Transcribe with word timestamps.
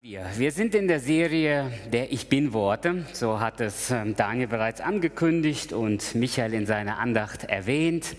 Wir, 0.00 0.24
wir 0.36 0.52
sind 0.52 0.76
in 0.76 0.86
der 0.86 1.00
Serie 1.00 1.72
der 1.92 2.12
Ich 2.12 2.28
Bin 2.28 2.52
Worte, 2.52 3.04
so 3.12 3.40
hat 3.40 3.60
es 3.60 3.90
ähm, 3.90 4.14
Daniel 4.14 4.46
bereits 4.46 4.80
angekündigt 4.80 5.72
und 5.72 6.14
Michael 6.14 6.54
in 6.54 6.66
seiner 6.66 6.98
Andacht 6.98 7.42
erwähnt. 7.42 8.14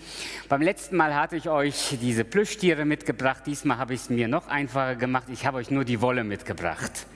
Beim 0.50 0.60
letzten 0.60 0.96
Mal 0.96 1.14
hatte 1.14 1.36
ich 1.36 1.48
euch 1.48 1.96
diese 2.02 2.24
Plüschtiere 2.24 2.84
mitgebracht, 2.84 3.44
diesmal 3.46 3.78
habe 3.78 3.94
ich 3.94 4.00
es 4.00 4.10
mir 4.10 4.28
noch 4.28 4.48
einfacher 4.48 4.94
gemacht, 4.94 5.28
ich 5.32 5.46
habe 5.46 5.56
euch 5.56 5.70
nur 5.70 5.86
die 5.86 6.02
Wolle 6.02 6.22
mitgebracht. 6.22 7.06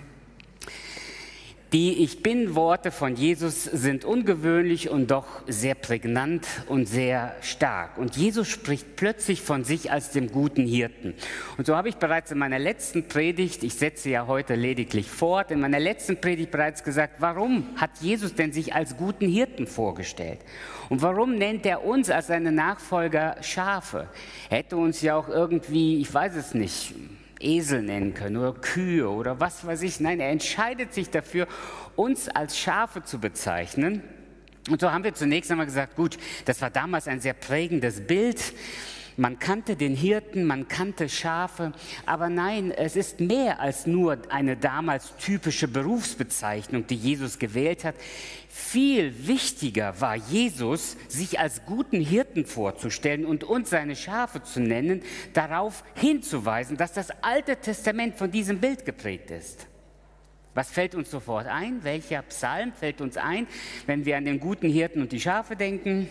Die 1.75 2.05
Ich 2.05 2.23
bin-Worte 2.23 2.93
von 2.93 3.17
Jesus 3.17 3.65
sind 3.65 4.05
ungewöhnlich 4.05 4.91
und 4.91 5.11
doch 5.11 5.27
sehr 5.49 5.75
prägnant 5.75 6.47
und 6.69 6.87
sehr 6.87 7.35
stark. 7.41 7.99
Und 7.99 8.17
Jesus 8.17 8.47
spricht 8.47 8.95
plötzlich 8.95 9.43
von 9.43 9.65
sich 9.65 9.91
als 9.91 10.13
dem 10.13 10.31
guten 10.31 10.69
Hirten. 10.69 11.15
Und 11.59 11.67
so 11.67 11.75
habe 11.75 11.89
ich 11.89 11.97
bereits 11.97 12.31
in 12.31 12.39
meiner 12.39 12.61
letzten 12.61 13.09
Predigt, 13.09 13.65
ich 13.65 13.75
setze 13.75 14.09
ja 14.09 14.29
heute 14.29 14.55
lediglich 14.55 15.11
fort, 15.11 15.51
in 15.51 15.59
meiner 15.59 15.81
letzten 15.81 16.21
Predigt 16.21 16.53
bereits 16.53 16.85
gesagt, 16.85 17.17
warum 17.19 17.67
hat 17.75 17.91
Jesus 18.01 18.37
denn 18.37 18.53
sich 18.53 18.73
als 18.73 18.97
guten 18.97 19.27
Hirten 19.27 19.67
vorgestellt? 19.67 20.39
Und 20.91 21.03
warum 21.03 21.35
nennt 21.35 21.67
er 21.67 21.85
uns 21.85 22.09
als 22.09 22.29
seine 22.29 22.53
Nachfolger 22.53 23.35
Schafe? 23.41 24.07
Er 24.49 24.59
hätte 24.59 24.77
uns 24.77 25.03
ja 25.03 25.17
auch 25.17 25.29
irgendwie, 25.29 26.01
ich 26.01 26.15
weiß 26.15 26.37
es 26.37 26.55
nicht, 26.55 26.95
Esel 27.45 27.83
nennen 27.83 28.15
können 28.15 28.37
oder 28.37 28.53
Kühe 28.53 29.09
oder 29.09 29.41
was 29.41 29.67
weiß 29.67 29.83
ich. 29.83 30.01
Nein, 30.01 30.21
er 30.21 30.31
entscheidet 30.31 30.93
sich 30.95 31.11
dafür, 31.11 31.47
uns 31.97 32.29
als 32.29 32.59
Schafe 32.59 33.03
zu 33.03 33.19
bezeichnen. 33.19 34.03
Und 34.71 34.81
so 34.81 34.91
haben 34.91 35.05
wir 35.05 35.15
zunächst 35.15 35.51
einmal 35.51 35.67
gesagt, 35.67 35.95
gut, 35.95 36.19
das 36.47 36.63
war 36.63 36.71
damals 36.71 37.07
ein 37.07 37.21
sehr 37.21 37.35
prägendes 37.35 38.07
Bild. 38.07 38.55
Man 39.17 39.39
kannte 39.39 39.77
den 39.77 39.95
Hirten, 39.95 40.45
man 40.45 40.67
kannte 40.67 41.09
Schafe, 41.09 41.73
aber 42.05 42.29
nein, 42.29 42.73
es 42.73 42.97
ist 42.97 43.21
mehr 43.21 43.61
als 43.61 43.87
nur 43.87 44.19
eine 44.29 44.57
damals 44.57 45.17
typische 45.19 45.69
Berufsbezeichnung, 45.69 46.87
die 46.87 46.97
Jesus 46.97 47.39
gewählt 47.39 47.85
hat. 47.85 47.95
Viel 48.49 49.27
wichtiger 49.29 50.01
war 50.01 50.17
Jesus, 50.17 50.97
sich 51.07 51.39
als 51.39 51.65
guten 51.65 52.01
Hirten 52.01 52.45
vorzustellen 52.45 53.25
und 53.25 53.45
uns 53.45 53.71
seine 53.71 53.95
Schafe 53.95 54.43
zu 54.43 54.61
nennen, 54.61 55.03
darauf 55.33 55.85
hinzuweisen, 55.95 56.77
dass 56.77 56.93
das 56.93 57.11
Alte 57.23 57.57
Testament 57.57 58.17
von 58.17 58.33
diesem 58.33 58.59
Bild 58.59 58.85
geprägt 58.85 59.31
ist. 59.31 59.67
Was 60.55 60.71
fällt 60.71 60.95
uns 60.95 61.11
sofort 61.11 61.47
ein? 61.47 61.83
Welcher 61.83 62.23
Psalm 62.23 62.73
fällt 62.73 63.01
uns 63.01 63.17
ein, 63.17 63.47
wenn 63.87 64.05
wir 64.05 64.17
an 64.17 64.25
den 64.25 64.41
guten 64.41 64.69
Hirten 64.69 65.03
und 65.03 65.13
die 65.13 65.21
Schafe 65.21 65.57
denken? 65.57 66.09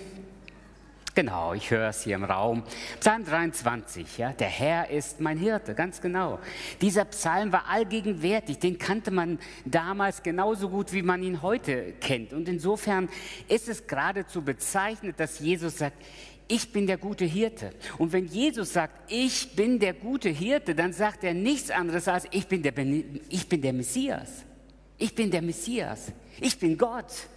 Genau, 1.16 1.53
ich 1.53 1.69
höre 1.69 1.89
es 1.89 2.02
hier 2.02 2.16
im 2.16 2.23
Raum. 2.23 2.64
Psalm 3.00 3.23
23, 3.23 4.17
ja, 4.17 4.31
der 4.33 4.47
Herr 4.47 4.89
ist 4.89 5.22
mein 5.22 5.38
Hirte, 5.38 5.75
ganz 5.75 6.02
genau. 6.02 6.39
Dieser 6.81 7.05
Psalm 7.05 7.52
war 7.52 7.70
allgegenwärtig, 7.70 8.58
den 8.58 8.80
kannte 8.80 9.11
man 9.11 9.38
damals 9.64 10.23
genauso 10.23 10.70
gut, 10.70 10.92
wie 10.92 11.03
man 11.03 11.22
ihn 11.22 11.44
heute 11.44 11.94
kennt. 12.02 12.33
Und 12.33 12.50
insofern 12.50 13.09
ist 13.47 13.70
es 13.70 13.86
geradezu 13.86 14.42
bezeichnet, 14.42 15.20
dass 15.20 15.38
Jesus 15.38 15.78
sagt, 15.78 15.97
ich 16.47 16.72
bin 16.72 16.88
der 16.88 16.97
gute 16.97 17.25
Hirte. 17.25 17.73
Und 18.00 18.11
wenn 18.11 18.25
Jesus 18.25 18.73
sagt, 18.73 19.11
ich 19.11 19.55
bin 19.55 19.77
der 19.77 19.94
gute 19.94 20.30
Hirte, 20.30 20.73
dann 20.73 20.94
sagt 20.94 21.23
er 21.23 21.36
nichts 21.36 21.70
anderes 21.70 22.08
als, 22.08 22.25
ich 22.31 22.48
bin 22.48 22.64
der, 22.64 22.73
ich 23.30 23.48
bin 23.48 23.61
der 23.61 23.73
Messias. 23.73 24.44
Ich 24.98 25.14
bin 25.14 25.30
der 25.30 25.44
Messias. 25.44 26.11
Ich 26.42 26.58
bin 26.58 26.75
Gott. 26.75 27.27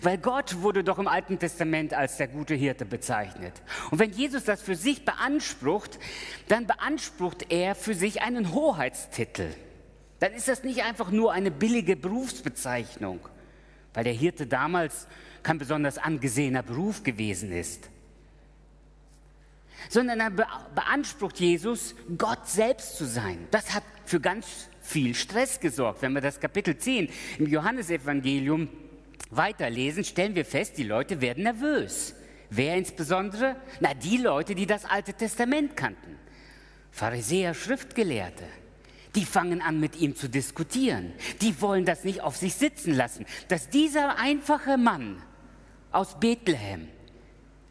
Weil 0.00 0.18
Gott 0.18 0.62
wurde 0.62 0.84
doch 0.84 0.98
im 0.98 1.08
Alten 1.08 1.38
Testament 1.38 1.92
als 1.92 2.16
der 2.16 2.28
gute 2.28 2.54
Hirte 2.54 2.84
bezeichnet. 2.84 3.52
Und 3.90 3.98
wenn 3.98 4.12
Jesus 4.12 4.44
das 4.44 4.62
für 4.62 4.76
sich 4.76 5.04
beansprucht, 5.04 5.98
dann 6.48 6.66
beansprucht 6.66 7.46
er 7.50 7.74
für 7.74 7.94
sich 7.94 8.22
einen 8.22 8.52
Hoheitstitel. 8.54 9.48
Dann 10.20 10.32
ist 10.32 10.48
das 10.48 10.62
nicht 10.62 10.84
einfach 10.84 11.10
nur 11.10 11.32
eine 11.32 11.50
billige 11.50 11.96
Berufsbezeichnung, 11.96 13.20
weil 13.92 14.04
der 14.04 14.12
Hirte 14.12 14.46
damals 14.46 15.08
kein 15.42 15.58
besonders 15.58 15.98
angesehener 15.98 16.62
Beruf 16.62 17.02
gewesen 17.02 17.50
ist. 17.50 17.90
Sondern 19.88 20.20
er 20.20 20.30
beansprucht 20.30 21.40
Jesus, 21.40 21.96
Gott 22.16 22.48
selbst 22.48 22.96
zu 22.96 23.04
sein. 23.04 23.48
Das 23.50 23.74
hat 23.74 23.82
für 24.04 24.20
ganz 24.20 24.68
viel 24.80 25.16
Stress 25.16 25.58
gesorgt. 25.58 26.02
Wenn 26.02 26.12
wir 26.12 26.20
das 26.20 26.38
Kapitel 26.38 26.78
10 26.78 27.08
im 27.38 27.48
Johannesevangelium 27.48 28.68
weiterlesen, 29.30 30.04
stellen 30.04 30.34
wir 30.34 30.44
fest, 30.44 30.78
die 30.78 30.84
Leute 30.84 31.20
werden 31.20 31.44
nervös. 31.44 32.14
Wer 32.50 32.76
insbesondere? 32.76 33.56
Na, 33.80 33.94
die 33.94 34.18
Leute, 34.18 34.54
die 34.54 34.66
das 34.66 34.84
Alte 34.84 35.14
Testament 35.14 35.76
kannten. 35.76 36.18
Pharisäer, 36.90 37.54
Schriftgelehrte. 37.54 38.44
Die 39.14 39.24
fangen 39.24 39.60
an, 39.60 39.80
mit 39.80 39.96
ihm 39.96 40.16
zu 40.16 40.28
diskutieren. 40.28 41.12
Die 41.40 41.60
wollen 41.60 41.84
das 41.84 42.04
nicht 42.04 42.20
auf 42.22 42.36
sich 42.36 42.54
sitzen 42.54 42.94
lassen. 42.94 43.26
Dass 43.48 43.68
dieser 43.68 44.18
einfache 44.18 44.76
Mann 44.76 45.22
aus 45.90 46.18
Bethlehem 46.18 46.88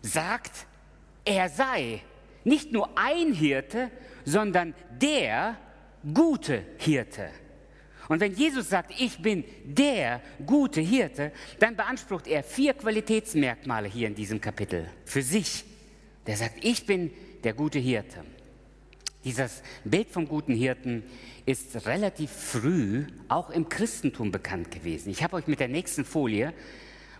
sagt, 0.01 0.65
er 1.25 1.49
sei 1.49 2.01
nicht 2.43 2.71
nur 2.71 2.89
ein 2.97 3.33
Hirte, 3.33 3.91
sondern 4.25 4.73
der 4.99 5.57
gute 6.13 6.65
Hirte. 6.77 7.29
Und 8.11 8.19
wenn 8.19 8.33
Jesus 8.33 8.67
sagt, 8.67 8.91
ich 8.99 9.21
bin 9.21 9.45
der 9.63 10.19
gute 10.45 10.81
Hirte, 10.81 11.31
dann 11.59 11.77
beansprucht 11.77 12.27
er 12.27 12.43
vier 12.43 12.73
Qualitätsmerkmale 12.73 13.87
hier 13.87 14.07
in 14.07 14.15
diesem 14.15 14.41
Kapitel 14.41 14.85
für 15.05 15.21
sich. 15.21 15.63
Der 16.27 16.35
sagt, 16.35 16.55
ich 16.61 16.85
bin 16.85 17.11
der 17.45 17.53
gute 17.53 17.79
Hirte. 17.79 18.25
Dieses 19.23 19.63
Bild 19.85 20.09
vom 20.09 20.27
guten 20.27 20.53
Hirten 20.53 21.03
ist 21.45 21.85
relativ 21.85 22.31
früh 22.31 23.05
auch 23.29 23.49
im 23.49 23.69
Christentum 23.69 24.29
bekannt 24.29 24.71
gewesen. 24.71 25.09
Ich 25.09 25.23
habe 25.23 25.37
euch 25.37 25.47
mit 25.47 25.61
der 25.61 25.69
nächsten 25.69 26.03
Folie 26.03 26.53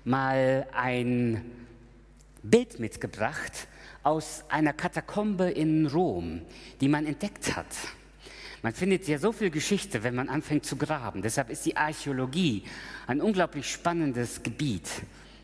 mal 0.03 0.68
ein 0.73 1.41
Bild 2.44 2.81
mitgebracht 2.81 3.69
aus 4.03 4.44
einer 4.50 4.73
Katakombe 4.73 5.52
in 5.52 5.88
Rom, 5.88 6.41
die 6.81 6.90
man 6.90 7.06
entdeckt 7.06 7.56
hat. 7.56 7.68
Man 8.61 8.73
findet 8.73 9.07
ja 9.07 9.17
so 9.17 9.31
viel 9.31 9.49
Geschichte, 9.49 10.03
wenn 10.03 10.13
man 10.13 10.29
anfängt 10.29 10.66
zu 10.66 10.75
graben. 10.75 11.22
Deshalb 11.22 11.49
ist 11.49 11.66
die 11.66 11.77
Archäologie 11.77 12.63
ein 13.07 13.19
unglaublich 13.19 13.72
spannendes 13.72 14.44
Gebiet, 14.44 14.88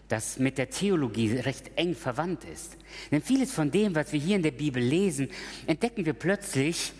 das 0.07 0.38
mit 0.38 0.57
der 0.57 0.69
Theologie 0.69 1.33
recht 1.38 1.72
eng 1.75 1.95
verwandt 1.95 2.44
ist. 2.44 2.78
Denn 3.11 3.22
vieles 3.22 3.51
von 3.51 3.72
dem, 3.72 3.95
was 3.95 4.13
wir 4.13 4.19
hier 4.19 4.35
in 4.35 4.44
der 4.44 4.51
Bibel 4.51 4.81
lesen, 4.81 5.29
entdecken 5.66 6.05
wir 6.05 6.13
plötzlich 6.13 6.94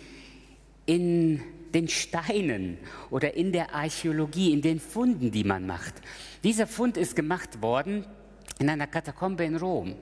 in 0.86 1.40
den 1.72 1.88
Steinen 1.88 2.78
oder 3.10 3.34
in 3.34 3.52
der 3.52 3.74
Archäologie, 3.74 4.52
in 4.52 4.62
den 4.62 4.80
Funden, 4.80 5.30
die 5.30 5.44
man 5.44 5.66
macht. 5.66 5.94
Dieser 6.42 6.66
Fund 6.66 6.96
ist 6.96 7.14
gemacht 7.14 7.62
worden 7.62 8.04
in 8.58 8.68
einer 8.68 8.86
Katakombe 8.86 9.44
in 9.44 9.56
Rom. 9.56 9.94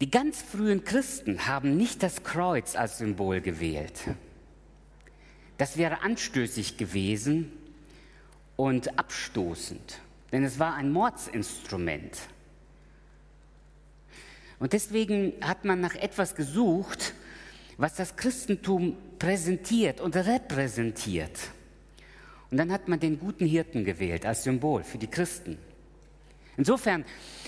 Die 0.00 0.10
ganz 0.10 0.42
frühen 0.42 0.84
Christen 0.84 1.46
haben 1.46 1.76
nicht 1.76 2.02
das 2.02 2.22
Kreuz 2.22 2.76
als 2.76 2.98
Symbol 2.98 3.40
gewählt. 3.40 4.00
Das 5.58 5.76
wäre 5.76 6.02
anstößig 6.02 6.76
gewesen 6.76 7.52
und 8.56 8.98
abstoßend, 8.98 10.00
denn 10.32 10.44
es 10.44 10.58
war 10.58 10.74
ein 10.74 10.92
Mordsinstrument. 10.92 12.16
Und 14.60 14.72
deswegen 14.72 15.34
hat 15.40 15.64
man 15.64 15.80
nach 15.80 15.94
etwas 15.94 16.34
gesucht, 16.34 17.12
was 17.76 17.94
das 17.94 18.16
Christentum 18.16 18.96
präsentiert 19.18 20.00
und 20.00 20.16
repräsentiert. 20.16 21.38
Und 22.50 22.56
dann 22.56 22.72
hat 22.72 22.88
man 22.88 22.98
den 22.98 23.18
guten 23.18 23.46
Hirten 23.46 23.84
gewählt 23.84 24.26
als 24.26 24.44
Symbol 24.44 24.82
für 24.82 24.98
die 24.98 25.06
Christen. 25.06 25.58
Insofern, 26.56 27.04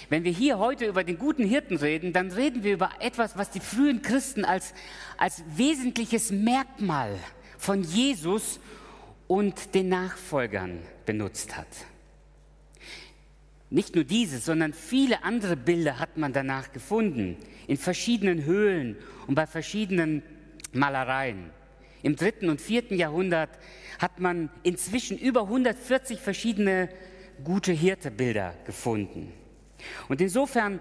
wenn 0.08 0.22
wir 0.22 0.30
hier 0.30 0.58
heute 0.58 0.86
über 0.86 1.02
den 1.02 1.18
guten 1.18 1.44
Hirten 1.44 1.76
reden, 1.76 2.12
dann 2.12 2.30
reden 2.30 2.62
wir 2.62 2.74
über 2.74 2.90
etwas, 3.00 3.36
was 3.36 3.50
die 3.50 3.60
frühen 3.60 4.02
Christen 4.02 4.44
als, 4.44 4.72
als 5.16 5.42
wesentliches 5.56 6.30
Merkmal 6.30 7.18
von 7.60 7.82
Jesus 7.82 8.58
und 9.28 9.74
den 9.74 9.90
Nachfolgern 9.90 10.80
benutzt 11.04 11.58
hat. 11.58 11.68
Nicht 13.68 13.94
nur 13.94 14.04
dieses, 14.04 14.46
sondern 14.46 14.72
viele 14.72 15.22
andere 15.24 15.56
Bilder 15.56 15.98
hat 15.98 16.16
man 16.16 16.32
danach 16.32 16.72
gefunden, 16.72 17.36
in 17.68 17.76
verschiedenen 17.76 18.44
Höhlen 18.44 18.96
und 19.26 19.34
bei 19.34 19.46
verschiedenen 19.46 20.22
Malereien. 20.72 21.50
Im 22.02 22.16
dritten 22.16 22.48
und 22.48 22.62
vierten 22.62 22.96
Jahrhundert 22.96 23.50
hat 23.98 24.18
man 24.20 24.48
inzwischen 24.62 25.18
über 25.18 25.42
140 25.42 26.18
verschiedene 26.18 26.88
gute 27.44 27.72
Hirtebilder 27.72 28.54
gefunden. 28.64 29.32
Und 30.08 30.22
insofern 30.22 30.80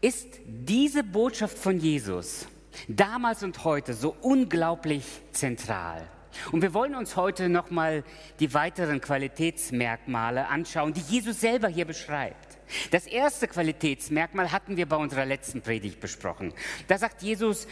ist 0.00 0.28
diese 0.46 1.02
Botschaft 1.02 1.58
von 1.58 1.78
Jesus 1.78 2.46
damals 2.88 3.42
und 3.42 3.64
heute 3.64 3.94
so 3.94 4.16
unglaublich 4.20 5.04
zentral. 5.32 6.06
Und 6.50 6.62
wir 6.62 6.74
wollen 6.74 6.94
uns 6.96 7.16
heute 7.16 7.48
nochmal 7.48 8.02
die 8.40 8.52
weiteren 8.54 9.00
Qualitätsmerkmale 9.00 10.48
anschauen, 10.48 10.92
die 10.92 11.00
Jesus 11.02 11.40
selber 11.40 11.68
hier 11.68 11.84
beschreibt. 11.84 12.58
Das 12.90 13.06
erste 13.06 13.46
Qualitätsmerkmal 13.46 14.50
hatten 14.50 14.76
wir 14.76 14.86
bei 14.86 14.96
unserer 14.96 15.26
letzten 15.26 15.62
Predigt 15.62 16.00
besprochen. 16.00 16.52
Da 16.88 16.98
sagt 16.98 17.22
Jesus, 17.22 17.68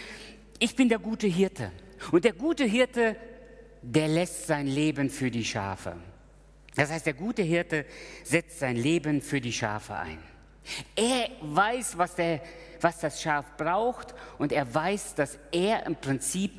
ich 0.58 0.76
bin 0.76 0.88
der 0.88 1.00
gute 1.00 1.26
Hirte. 1.26 1.72
Und 2.12 2.24
der 2.24 2.34
gute 2.34 2.64
Hirte 2.64 3.16
der 3.82 4.08
lässt 4.08 4.46
sein 4.46 4.66
Leben 4.66 5.10
für 5.10 5.30
die 5.30 5.44
Schafe. 5.44 5.96
Das 6.76 6.90
heißt, 6.90 7.04
der 7.04 7.14
gute 7.14 7.42
Hirte 7.42 7.84
setzt 8.22 8.60
sein 8.60 8.76
Leben 8.76 9.20
für 9.20 9.40
die 9.40 9.52
Schafe 9.52 9.96
ein. 9.96 10.18
Er 10.94 11.28
weiß, 11.40 11.98
was, 11.98 12.14
der, 12.14 12.40
was 12.80 13.00
das 13.00 13.20
Schaf 13.20 13.56
braucht 13.56 14.14
und 14.38 14.52
er 14.52 14.72
weiß, 14.72 15.14
dass 15.14 15.38
er 15.50 15.86
im 15.86 15.96
Prinzip 15.96 16.52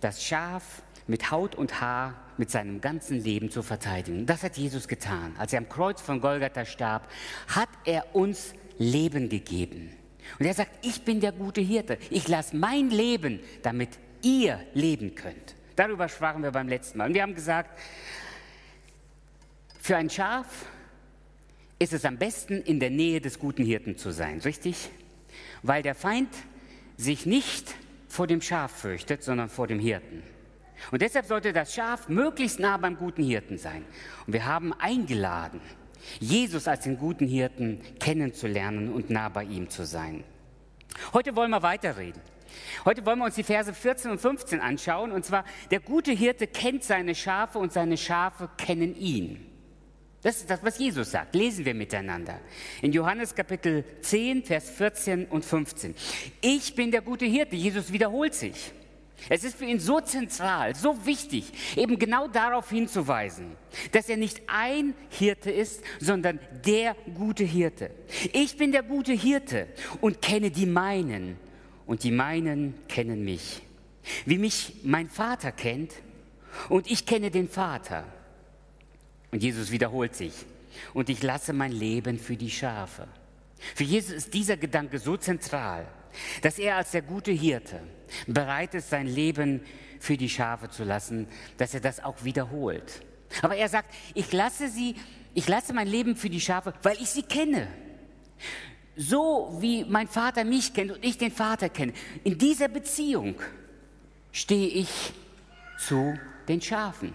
das 0.00 0.24
Schaf 0.24 0.82
mit 1.06 1.30
Haut 1.30 1.56
und 1.56 1.80
Haar 1.80 2.14
mit 2.36 2.50
seinem 2.50 2.80
ganzen 2.80 3.22
Leben 3.22 3.50
zu 3.50 3.62
verteidigen. 3.62 4.26
Das 4.26 4.42
hat 4.42 4.56
Jesus 4.56 4.88
getan. 4.88 5.34
Als 5.38 5.52
er 5.52 5.58
am 5.58 5.68
Kreuz 5.68 6.00
von 6.00 6.20
Golgatha 6.20 6.64
starb, 6.64 7.10
hat 7.48 7.68
er 7.84 8.14
uns 8.14 8.54
Leben 8.78 9.28
gegeben. 9.28 9.90
Und 10.38 10.46
er 10.46 10.54
sagt, 10.54 10.70
ich 10.84 11.04
bin 11.04 11.20
der 11.20 11.32
gute 11.32 11.60
Hirte. 11.60 11.98
Ich 12.10 12.28
lasse 12.28 12.56
mein 12.56 12.90
Leben, 12.90 13.40
damit 13.62 13.90
ihr 14.22 14.60
leben 14.74 15.14
könnt. 15.14 15.54
Darüber 15.76 16.08
sprachen 16.08 16.42
wir 16.42 16.52
beim 16.52 16.68
letzten 16.68 16.98
Mal. 16.98 17.08
Und 17.08 17.14
wir 17.14 17.22
haben 17.22 17.34
gesagt, 17.34 17.78
für 19.80 19.96
ein 19.96 20.10
Schaf 20.10 20.66
ist 21.80 21.94
es 21.94 22.04
am 22.04 22.18
besten, 22.18 22.60
in 22.60 22.78
der 22.78 22.90
Nähe 22.90 23.20
des 23.20 23.38
guten 23.38 23.64
Hirten 23.64 23.96
zu 23.96 24.12
sein, 24.12 24.38
richtig? 24.40 24.90
Weil 25.62 25.82
der 25.82 25.94
Feind 25.94 26.28
sich 26.98 27.24
nicht 27.24 27.74
vor 28.06 28.26
dem 28.26 28.42
Schaf 28.42 28.70
fürchtet, 28.70 29.22
sondern 29.22 29.48
vor 29.48 29.66
dem 29.66 29.80
Hirten. 29.80 30.22
Und 30.90 31.00
deshalb 31.00 31.24
sollte 31.24 31.54
das 31.54 31.74
Schaf 31.74 32.08
möglichst 32.08 32.60
nah 32.60 32.76
beim 32.76 32.96
guten 32.96 33.22
Hirten 33.22 33.56
sein. 33.56 33.84
Und 34.26 34.34
wir 34.34 34.44
haben 34.44 34.74
eingeladen, 34.74 35.60
Jesus 36.18 36.68
als 36.68 36.84
den 36.84 36.98
guten 36.98 37.26
Hirten 37.26 37.80
kennenzulernen 37.98 38.92
und 38.92 39.08
nah 39.08 39.30
bei 39.30 39.44
ihm 39.44 39.70
zu 39.70 39.86
sein. 39.86 40.22
Heute 41.14 41.34
wollen 41.34 41.50
wir 41.50 41.62
weiterreden. 41.62 42.20
Heute 42.84 43.06
wollen 43.06 43.20
wir 43.20 43.26
uns 43.26 43.36
die 43.36 43.42
Verse 43.42 43.72
14 43.72 44.10
und 44.10 44.20
15 44.20 44.60
anschauen. 44.60 45.12
Und 45.12 45.24
zwar, 45.24 45.44
der 45.70 45.80
gute 45.80 46.12
Hirte 46.12 46.46
kennt 46.46 46.84
seine 46.84 47.14
Schafe 47.14 47.58
und 47.58 47.72
seine 47.72 47.96
Schafe 47.96 48.50
kennen 48.58 48.94
ihn. 48.96 49.49
Das 50.22 50.36
ist 50.36 50.50
das, 50.50 50.62
was 50.62 50.78
Jesus 50.78 51.10
sagt. 51.10 51.34
Lesen 51.34 51.64
wir 51.64 51.74
miteinander. 51.74 52.40
In 52.82 52.92
Johannes 52.92 53.34
Kapitel 53.34 53.84
10, 54.02 54.44
Vers 54.44 54.70
14 54.70 55.26
und 55.26 55.44
15. 55.44 55.94
Ich 56.42 56.74
bin 56.74 56.90
der 56.90 57.00
gute 57.00 57.24
Hirte. 57.24 57.56
Jesus 57.56 57.90
wiederholt 57.90 58.34
sich. 58.34 58.72
Es 59.28 59.44
ist 59.44 59.56
für 59.56 59.66
ihn 59.66 59.80
so 59.80 60.00
zentral, 60.00 60.74
so 60.74 61.04
wichtig, 61.04 61.52
eben 61.76 61.98
genau 61.98 62.26
darauf 62.26 62.70
hinzuweisen, 62.70 63.56
dass 63.92 64.08
er 64.08 64.16
nicht 64.16 64.40
ein 64.46 64.94
Hirte 65.10 65.50
ist, 65.50 65.82
sondern 65.98 66.38
der 66.64 66.96
gute 67.14 67.44
Hirte. 67.44 67.90
Ich 68.32 68.56
bin 68.56 68.72
der 68.72 68.82
gute 68.82 69.12
Hirte 69.12 69.66
und 70.00 70.22
kenne 70.22 70.50
die 70.50 70.64
meinen 70.64 71.36
und 71.86 72.02
die 72.02 72.12
meinen 72.12 72.74
kennen 72.88 73.24
mich. 73.24 73.60
Wie 74.24 74.38
mich 74.38 74.76
mein 74.84 75.08
Vater 75.08 75.52
kennt 75.52 75.92
und 76.68 76.90
ich 76.90 77.04
kenne 77.04 77.30
den 77.30 77.48
Vater. 77.48 78.04
Und 79.30 79.42
Jesus 79.42 79.70
wiederholt 79.70 80.14
sich. 80.14 80.32
Und 80.94 81.08
ich 81.08 81.22
lasse 81.22 81.52
mein 81.52 81.72
Leben 81.72 82.18
für 82.18 82.36
die 82.36 82.50
Schafe. 82.50 83.06
Für 83.74 83.84
Jesus 83.84 84.12
ist 84.12 84.34
dieser 84.34 84.56
Gedanke 84.56 84.98
so 84.98 85.16
zentral, 85.16 85.86
dass 86.42 86.58
er 86.58 86.76
als 86.76 86.92
der 86.92 87.02
gute 87.02 87.30
Hirte 87.30 87.80
bereit 88.26 88.74
ist, 88.74 88.90
sein 88.90 89.06
Leben 89.06 89.60
für 90.00 90.16
die 90.16 90.28
Schafe 90.28 90.70
zu 90.70 90.84
lassen, 90.84 91.28
dass 91.58 91.74
er 91.74 91.80
das 91.80 92.02
auch 92.02 92.24
wiederholt. 92.24 93.02
Aber 93.42 93.54
er 93.54 93.68
sagt, 93.68 93.94
ich 94.14 94.32
lasse 94.32 94.68
sie, 94.68 94.96
ich 95.34 95.46
lasse 95.46 95.72
mein 95.72 95.86
Leben 95.86 96.16
für 96.16 96.30
die 96.30 96.40
Schafe, 96.40 96.72
weil 96.82 96.96
ich 97.00 97.10
sie 97.10 97.22
kenne. 97.22 97.68
So 98.96 99.56
wie 99.60 99.84
mein 99.84 100.08
Vater 100.08 100.44
mich 100.44 100.74
kennt 100.74 100.90
und 100.90 101.04
ich 101.04 101.16
den 101.16 101.30
Vater 101.30 101.68
kenne. 101.68 101.92
In 102.24 102.38
dieser 102.38 102.68
Beziehung 102.68 103.40
stehe 104.32 104.68
ich 104.68 105.12
zu 105.78 106.18
den 106.48 106.60
Schafen. 106.60 107.12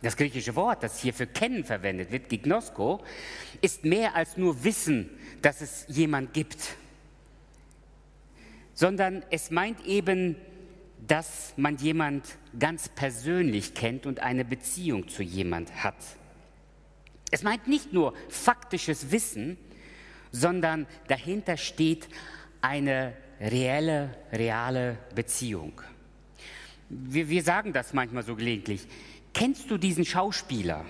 Das 0.00 0.16
griechische 0.16 0.54
Wort, 0.54 0.82
das 0.82 1.00
hier 1.00 1.12
für 1.12 1.26
kennen 1.26 1.64
verwendet 1.64 2.12
wird, 2.12 2.28
Gignosko, 2.28 3.02
ist 3.60 3.84
mehr 3.84 4.14
als 4.14 4.36
nur 4.36 4.62
Wissen, 4.62 5.10
dass 5.42 5.60
es 5.60 5.86
jemand 5.88 6.32
gibt, 6.34 6.76
sondern 8.74 9.24
es 9.30 9.50
meint 9.50 9.84
eben, 9.84 10.36
dass 11.06 11.52
man 11.56 11.76
jemand 11.78 12.38
ganz 12.58 12.88
persönlich 12.88 13.74
kennt 13.74 14.06
und 14.06 14.20
eine 14.20 14.44
Beziehung 14.44 15.08
zu 15.08 15.22
jemand 15.22 15.82
hat. 15.82 15.96
Es 17.30 17.42
meint 17.42 17.66
nicht 17.66 17.92
nur 17.92 18.14
faktisches 18.28 19.10
Wissen, 19.10 19.58
sondern 20.30 20.86
dahinter 21.08 21.56
steht 21.56 22.08
eine 22.60 23.14
reelle, 23.40 24.16
reale 24.32 24.98
Beziehung. 25.14 25.80
Wir, 26.88 27.28
wir 27.28 27.42
sagen 27.42 27.72
das 27.72 27.92
manchmal 27.92 28.22
so 28.22 28.36
gelegentlich. 28.36 28.86
Kennst 29.32 29.70
du 29.70 29.78
diesen 29.78 30.04
Schauspieler? 30.04 30.84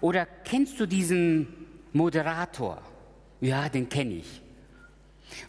Oder 0.00 0.26
kennst 0.44 0.78
du 0.80 0.86
diesen 0.86 1.48
Moderator? 1.92 2.82
Ja, 3.40 3.68
den 3.68 3.88
kenne 3.88 4.14
ich. 4.14 4.40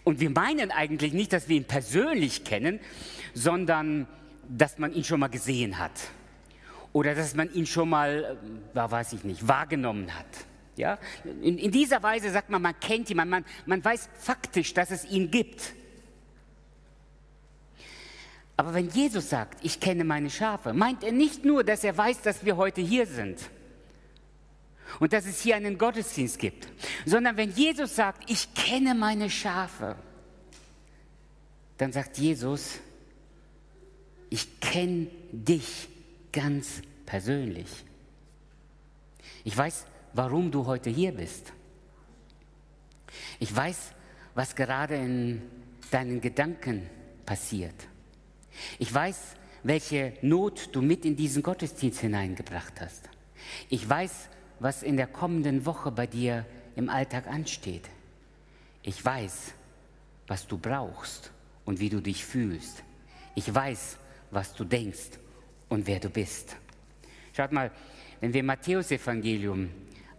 Und 0.04 0.20
wir 0.20 0.30
meinen 0.30 0.72
eigentlich 0.72 1.14
nicht, 1.14 1.34
dass 1.34 1.50
wir 1.50 1.58
ihn 1.58 1.66
persönlich 1.66 2.44
kennen, 2.44 2.80
sondern 3.34 4.08
dass 4.50 4.78
man 4.78 4.94
ihn 4.94 5.04
schon 5.04 5.20
mal 5.20 5.28
gesehen 5.28 5.78
hat. 5.78 5.92
Oder 6.92 7.16
dass 7.16 7.36
man 7.36 7.52
ihn 7.54 7.66
schon 7.66 7.90
mal, 7.90 8.38
ja, 8.74 8.90
weiß 8.90 9.14
ich 9.14 9.24
nicht, 9.24 9.48
wahrgenommen 9.48 10.14
hat. 10.14 10.26
Ja? 10.76 11.00
In, 11.42 11.58
in 11.58 11.72
dieser 11.72 12.02
Weise 12.04 12.32
sagt 12.32 12.50
man, 12.50 12.62
man 12.62 12.80
kennt 12.80 13.10
ihn, 13.10 13.18
man, 13.18 13.30
man, 13.30 13.46
man 13.66 13.84
weiß 13.84 14.10
faktisch, 14.18 14.74
dass 14.74 14.92
es 14.92 15.06
ihn 15.06 15.32
gibt. 15.32 15.74
Aber 18.56 18.74
wenn 18.74 18.90
Jesus 18.90 19.30
sagt, 19.30 19.64
ich 19.64 19.80
kenne 19.80 20.04
meine 20.04 20.30
Schafe, 20.30 20.74
meint 20.74 21.04
er 21.04 21.12
nicht 21.12 21.44
nur, 21.44 21.64
dass 21.64 21.84
er 21.84 21.98
weiß, 21.98 22.22
dass 22.22 22.46
wir 22.46 22.56
heute 22.56 22.82
hier 22.82 23.08
sind 23.08 23.40
und 25.00 25.12
dass 25.12 25.26
es 25.26 25.42
hier 25.42 25.56
einen 25.56 25.78
Gottesdienst 25.78 26.38
gibt, 26.38 26.68
sondern 27.06 27.36
wenn 27.36 27.52
Jesus 27.52 27.96
sagt, 27.96 28.30
ich 28.30 28.54
kenne 28.54 28.94
meine 28.94 29.30
Schafe, 29.30 29.96
dann 31.78 31.92
sagt 31.92 32.20
Jesus, 32.20 32.80
ich 34.30 34.60
kenne 34.60 35.08
dich 35.32 35.90
ganz 36.32 36.82
persönlich. 37.06 37.68
Ich 39.44 39.58
weiß, 39.58 39.86
warum 40.14 40.52
du 40.52 40.66
heute 40.66 40.90
hier 40.90 41.12
bist. 41.12 41.52
Ich 43.40 43.56
weiß, 43.56 43.92
was 44.36 44.56
gerade 44.56 44.96
in 44.96 45.42
deinen 45.92 46.22
Gedanken 46.22 46.90
passiert. 47.26 47.76
Ich 48.80 48.94
weiß, 48.94 49.36
welche 49.64 50.14
Not 50.22 50.70
du 50.74 50.82
mit 50.82 51.06
in 51.06 51.16
diesen 51.16 51.44
Gottesdienst 51.44 52.00
hineingebracht 52.00 52.80
hast. 52.82 53.10
Ich 53.70 53.88
weiß, 53.88 54.30
was 54.60 54.84
in 54.84 54.98
der 54.98 55.08
kommenden 55.08 55.66
Woche 55.66 55.92
bei 55.92 56.08
dir 56.08 56.46
im 56.76 56.90
Alltag 56.90 57.28
ansteht. 57.28 57.90
Ich 58.82 59.04
weiß, 59.04 59.54
was 60.28 60.48
du 60.48 60.58
brauchst 60.58 61.32
und 61.66 61.80
wie 61.80 61.90
du 61.90 62.02
dich 62.02 62.26
fühlst. 62.26 62.84
Ich 63.36 63.54
weiß, 63.54 63.98
was 64.32 64.54
du 64.54 64.64
denkst 64.64 65.20
und 65.70 65.88
wer 65.88 66.00
du 66.00 66.10
bist. 66.10 66.56
Schaut 67.36 67.52
mal, 67.52 67.72
wenn 68.20 68.34
wir 68.34 68.44
Matthäus 68.44 68.92
Evangelium 68.92 69.70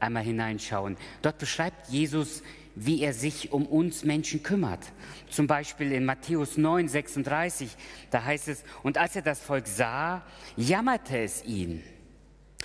einmal 0.01 0.25
hineinschauen, 0.25 0.97
dort 1.23 1.39
beschreibt 1.39 1.89
Jesus 1.89 2.43
wie 2.75 3.03
er 3.03 3.13
sich 3.13 3.53
um 3.53 3.67
uns 3.67 4.05
Menschen 4.05 4.43
kümmert. 4.43 4.93
Zum 5.31 5.47
Beispiel 5.47 5.93
in 5.93 6.05
Matthäus 6.05 6.57
9, 6.57 6.89
36, 6.89 7.71
da 8.11 8.25
heißt 8.25 8.49
es, 8.49 8.65
und 8.83 8.99
als 8.99 9.17
er 9.17 9.23
das 9.23 9.41
Volk 9.41 9.67
sah, 9.67 10.23
jammerte 10.57 11.19
es 11.19 11.45
ihn. 11.45 11.83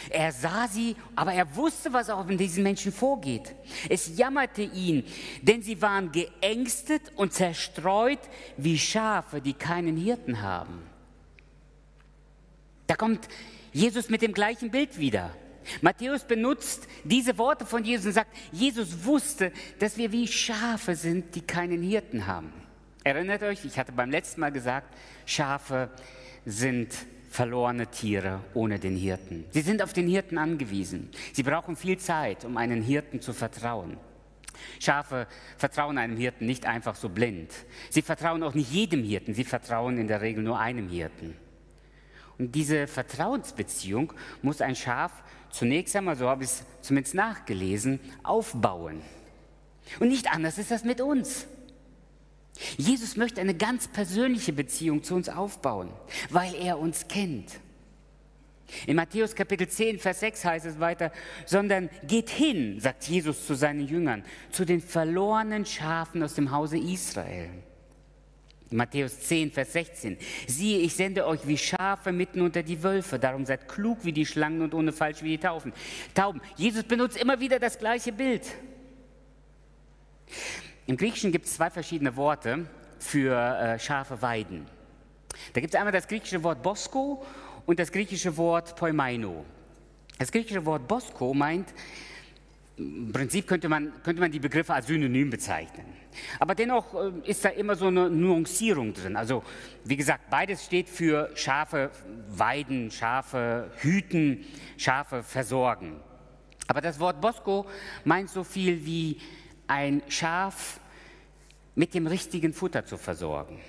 Er 0.10 0.32
sah 0.32 0.68
sie, 0.68 0.96
aber 1.16 1.34
er 1.34 1.56
wusste, 1.56 1.92
was 1.92 2.10
auch 2.10 2.28
in 2.30 2.38
diesen 2.38 2.64
Menschen 2.64 2.92
vorgeht. 2.92 3.54
Es 3.90 4.18
jammerte 4.18 4.62
ihn, 4.62 5.04
denn 5.42 5.62
sie 5.62 5.82
waren 5.82 6.12
geängstet 6.12 7.12
und 7.16 7.34
zerstreut 7.34 8.20
wie 8.56 8.78
Schafe, 8.78 9.42
die 9.42 9.54
keinen 9.54 9.98
Hirten 9.98 10.42
haben. 10.42 10.84
Da 12.88 12.96
kommt 12.96 13.28
Jesus 13.74 14.10
mit 14.10 14.22
dem 14.22 14.34
gleichen 14.34 14.72
Bild 14.72 14.98
wieder. 14.98 15.36
Matthäus 15.82 16.24
benutzt 16.24 16.88
diese 17.04 17.38
Worte 17.38 17.66
von 17.66 17.84
Jesus 17.84 18.08
und 18.08 18.14
sagt, 18.14 18.36
Jesus 18.52 19.06
wusste, 19.06 19.52
dass 19.80 19.98
wir 19.98 20.12
wie 20.12 20.28
Schafe 20.28 20.96
sind, 20.96 21.36
die 21.36 21.42
keinen 21.42 21.82
Hirten 21.82 22.28
haben. 22.28 22.54
Erinnert 23.04 23.44
euch, 23.44 23.64
ich 23.66 23.78
hatte 23.80 23.92
beim 23.92 24.12
letzten 24.12 24.42
Mal 24.42 24.52
gesagt, 24.52 24.96
Schafe 25.26 25.90
sind 26.46 26.94
verlorene 27.30 27.88
Tiere 27.88 28.42
ohne 28.54 28.80
den 28.80 28.96
Hirten. 28.96 29.46
Sie 29.52 29.62
sind 29.62 29.82
auf 29.82 29.94
den 29.94 30.08
Hirten 30.08 30.38
angewiesen. 30.38 31.10
Sie 31.34 31.44
brauchen 31.44 31.76
viel 31.76 31.98
Zeit, 31.98 32.44
um 32.46 32.58
einen 32.58 32.82
Hirten 32.82 33.22
zu 33.22 33.34
vertrauen. 33.34 33.98
Schafe 34.80 35.28
vertrauen 35.58 35.98
einem 35.98 36.18
Hirten 36.18 36.46
nicht 36.46 36.66
einfach 36.66 36.96
so 36.96 37.10
blind. 37.10 37.52
Sie 37.90 38.02
vertrauen 38.02 38.44
auch 38.44 38.54
nicht 38.54 38.72
jedem 38.72 39.04
Hirten, 39.04 39.34
sie 39.34 39.44
vertrauen 39.44 39.98
in 39.98 40.08
der 40.08 40.22
Regel 40.22 40.44
nur 40.44 40.60
einem 40.60 40.90
Hirten. 40.90 41.36
Und 42.38 42.56
diese 42.56 42.88
Vertrauensbeziehung 42.88 44.14
muss 44.42 44.62
ein 44.62 44.76
Schaf 44.76 45.24
zunächst 45.52 45.96
einmal, 45.96 46.16
so 46.16 46.28
habe 46.28 46.44
ich 46.44 46.50
es 46.50 46.64
zumindest 46.82 47.16
nachgelesen, 47.16 48.00
aufbauen. 48.24 49.02
Und 50.00 50.10
nicht 50.10 50.32
anders 50.32 50.58
ist 50.58 50.72
das 50.72 50.84
mit 50.84 51.02
uns. 51.02 51.48
Jesus 52.78 53.16
möchte 53.16 53.42
eine 53.42 53.56
ganz 53.56 53.88
persönliche 53.88 54.54
Beziehung 54.54 55.04
zu 55.04 55.16
uns 55.16 55.30
aufbauen, 55.30 55.90
weil 56.30 56.54
er 56.56 56.78
uns 56.78 57.08
kennt. 57.08 57.60
In 58.86 58.96
Matthäus 58.96 59.34
Kapitel 59.34 59.68
10, 59.68 60.00
Vers 60.00 60.20
6 60.20 60.46
heißt 60.46 60.66
es 60.66 60.80
weiter, 60.80 61.12
sondern 61.46 61.90
geht 62.04 62.30
hin, 62.30 62.80
sagt 62.80 63.06
Jesus 63.06 63.48
zu 63.48 63.56
seinen 63.56 63.88
Jüngern, 63.88 64.24
zu 64.52 64.66
den 64.66 64.82
verlorenen 64.82 65.66
Schafen 65.66 66.22
aus 66.22 66.36
dem 66.36 66.52
Hause 66.52 66.78
Israel. 66.78 67.50
Matthäus 68.72 69.20
10, 69.22 69.52
Vers 69.52 69.74
16. 69.74 70.18
Siehe, 70.48 70.80
ich 70.80 70.96
sende 70.96 71.26
euch 71.26 71.48
wie 71.48 71.58
Schafe 71.58 72.12
mitten 72.12 72.42
unter 72.42 72.62
die 72.62 72.84
Wölfe, 72.84 73.18
darum 73.18 73.46
seid 73.46 73.68
klug 73.68 74.00
wie 74.04 74.14
die 74.14 74.26
Schlangen 74.26 74.62
und 74.62 74.74
ohne 74.74 74.92
Falsch 74.92 75.24
wie 75.24 75.30
die 75.30 75.38
Tauben. 75.38 75.74
Tauben. 76.14 76.42
Jesus 76.56 76.84
benutzt 76.84 77.18
immer 77.18 77.40
wieder 77.40 77.60
das 77.60 77.80
gleiche 77.80 78.12
Bild. 78.12 78.44
Im 80.86 80.98
Griechischen 80.98 81.32
gibt 81.32 81.46
es 81.46 81.56
zwei 81.56 81.70
verschiedene 81.70 82.16
Worte 82.16 82.66
für 83.00 83.36
äh, 83.36 83.80
Schafe 83.80 84.22
weiden. 84.22 84.66
Da 85.54 85.62
gibt 85.62 85.74
es 85.74 85.80
einmal 85.80 85.94
das 85.94 86.08
griechische 86.08 86.44
Wort 86.44 86.62
Bosko 86.62 87.26
und 87.66 87.80
das 87.80 87.92
griechische 87.92 88.36
Wort 88.38 88.76
Poimaino. 88.76 89.46
Das 90.18 90.32
griechische 90.32 90.66
Wort 90.66 90.88
Bosko 90.88 91.34
meint, 91.34 91.74
im 92.80 93.12
Prinzip 93.12 93.46
könnte 93.46 93.68
man, 93.68 93.92
könnte 94.04 94.22
man 94.22 94.32
die 94.32 94.40
Begriffe 94.40 94.74
als 94.74 94.88
Synonym 94.88 95.30
bezeichnen. 95.30 95.86
Aber 96.40 96.56
dennoch 96.56 96.94
äh, 96.96 97.12
ist 97.30 97.44
da 97.44 97.50
immer 97.50 97.76
so 97.76 97.88
eine 97.88 98.10
Nuancierung 98.10 98.94
drin. 98.94 99.16
Also 99.18 99.44
wie 99.84 99.98
gesagt, 99.98 100.30
beides 100.30 100.66
steht 100.66 100.88
für 100.88 101.30
Schafe 101.36 101.92
weiden, 102.30 102.90
Schafe 102.90 103.70
hüten, 103.82 104.46
Schafe 104.78 105.24
versorgen. 105.24 106.00
Aber 106.68 106.82
das 106.82 107.00
Wort 107.00 107.20
Bosco 107.20 107.66
meint 108.06 108.30
so 108.30 108.44
viel 108.44 108.86
wie 108.86 109.20
ein 109.68 110.02
Schaf 110.08 110.80
mit 111.76 111.94
dem 111.94 112.08
richtigen 112.08 112.54
Futter 112.54 112.86
zu 112.86 112.98
versorgen. 112.98 113.60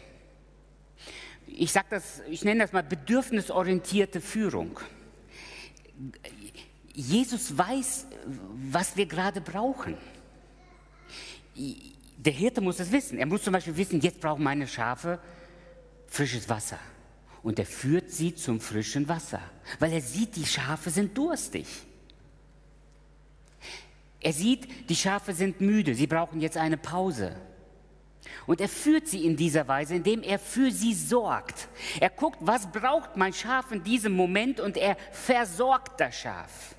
Ich 1.47 1.73
sage 1.73 1.87
das, 1.91 2.23
ich 2.29 2.45
nenne 2.45 2.61
das 2.61 2.73
mal 2.73 2.83
bedürfnisorientierte 2.83 4.21
Führung. 4.21 4.79
Jesus 6.95 7.57
weiß, 7.57 8.07
was 8.71 8.97
wir 8.97 9.07
gerade 9.07 9.41
brauchen 9.41 9.97
der 12.25 12.33
Hirte 12.33 12.61
muss 12.61 12.79
es 12.79 12.93
wissen. 12.93 13.19
Er 13.19 13.27
muss 13.27 13.43
zum 13.43 13.53
Beispiel 13.53 13.77
wissen, 13.77 14.01
jetzt 14.01 14.21
brauchen 14.21 14.43
meine 14.43 14.67
Schafe 14.67 15.19
frisches 16.07 16.49
Wasser. 16.49 16.79
Und 17.43 17.59
er 17.59 17.65
führt 17.65 18.11
sie 18.11 18.35
zum 18.35 18.61
frischen 18.61 19.09
Wasser, 19.09 19.41
weil 19.79 19.93
er 19.93 20.03
sieht, 20.03 20.37
die 20.37 20.45
Schafe 20.45 20.91
sind 20.91 21.17
durstig. 21.17 21.67
Er 24.21 24.35
sieht, 24.35 24.91
die 24.91 24.97
Schafe 24.97 25.33
sind 25.33 25.63
müde, 25.63 25.95
sie 25.95 26.07
brauchen 26.07 26.43
jetzt 26.43 26.59
eine 26.59 26.77
Pause. 26.77 27.35
Und 28.47 28.61
er 28.61 28.69
führt 28.69 29.09
sie 29.09 29.25
in 29.25 29.37
dieser 29.37 29.67
Weise, 29.67 29.95
indem 29.95 30.23
er 30.23 30.39
für 30.39 30.71
sie 30.71 30.93
sorgt. 30.93 31.69
Er 31.99 32.11
guckt, 32.11 32.37
was 32.41 32.71
braucht 32.71 33.17
mein 33.17 33.33
Schaf 33.33 33.73
in 33.73 33.83
diesem 33.83 34.13
Moment 34.13 34.61
und 34.61 34.77
er 34.77 34.97
versorgt 35.13 35.99
das 35.99 36.15
Schaf. 36.19 36.75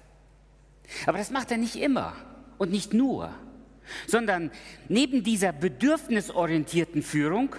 Aber 1.05 1.17
das 1.17 1.31
macht 1.31 1.51
er 1.51 1.57
nicht 1.57 1.75
immer 1.75 2.13
und 2.57 2.71
nicht 2.71 2.93
nur 2.93 3.33
sondern 4.07 4.51
neben 4.87 5.23
dieser 5.23 5.53
bedürfnisorientierten 5.53 7.01
Führung 7.01 7.55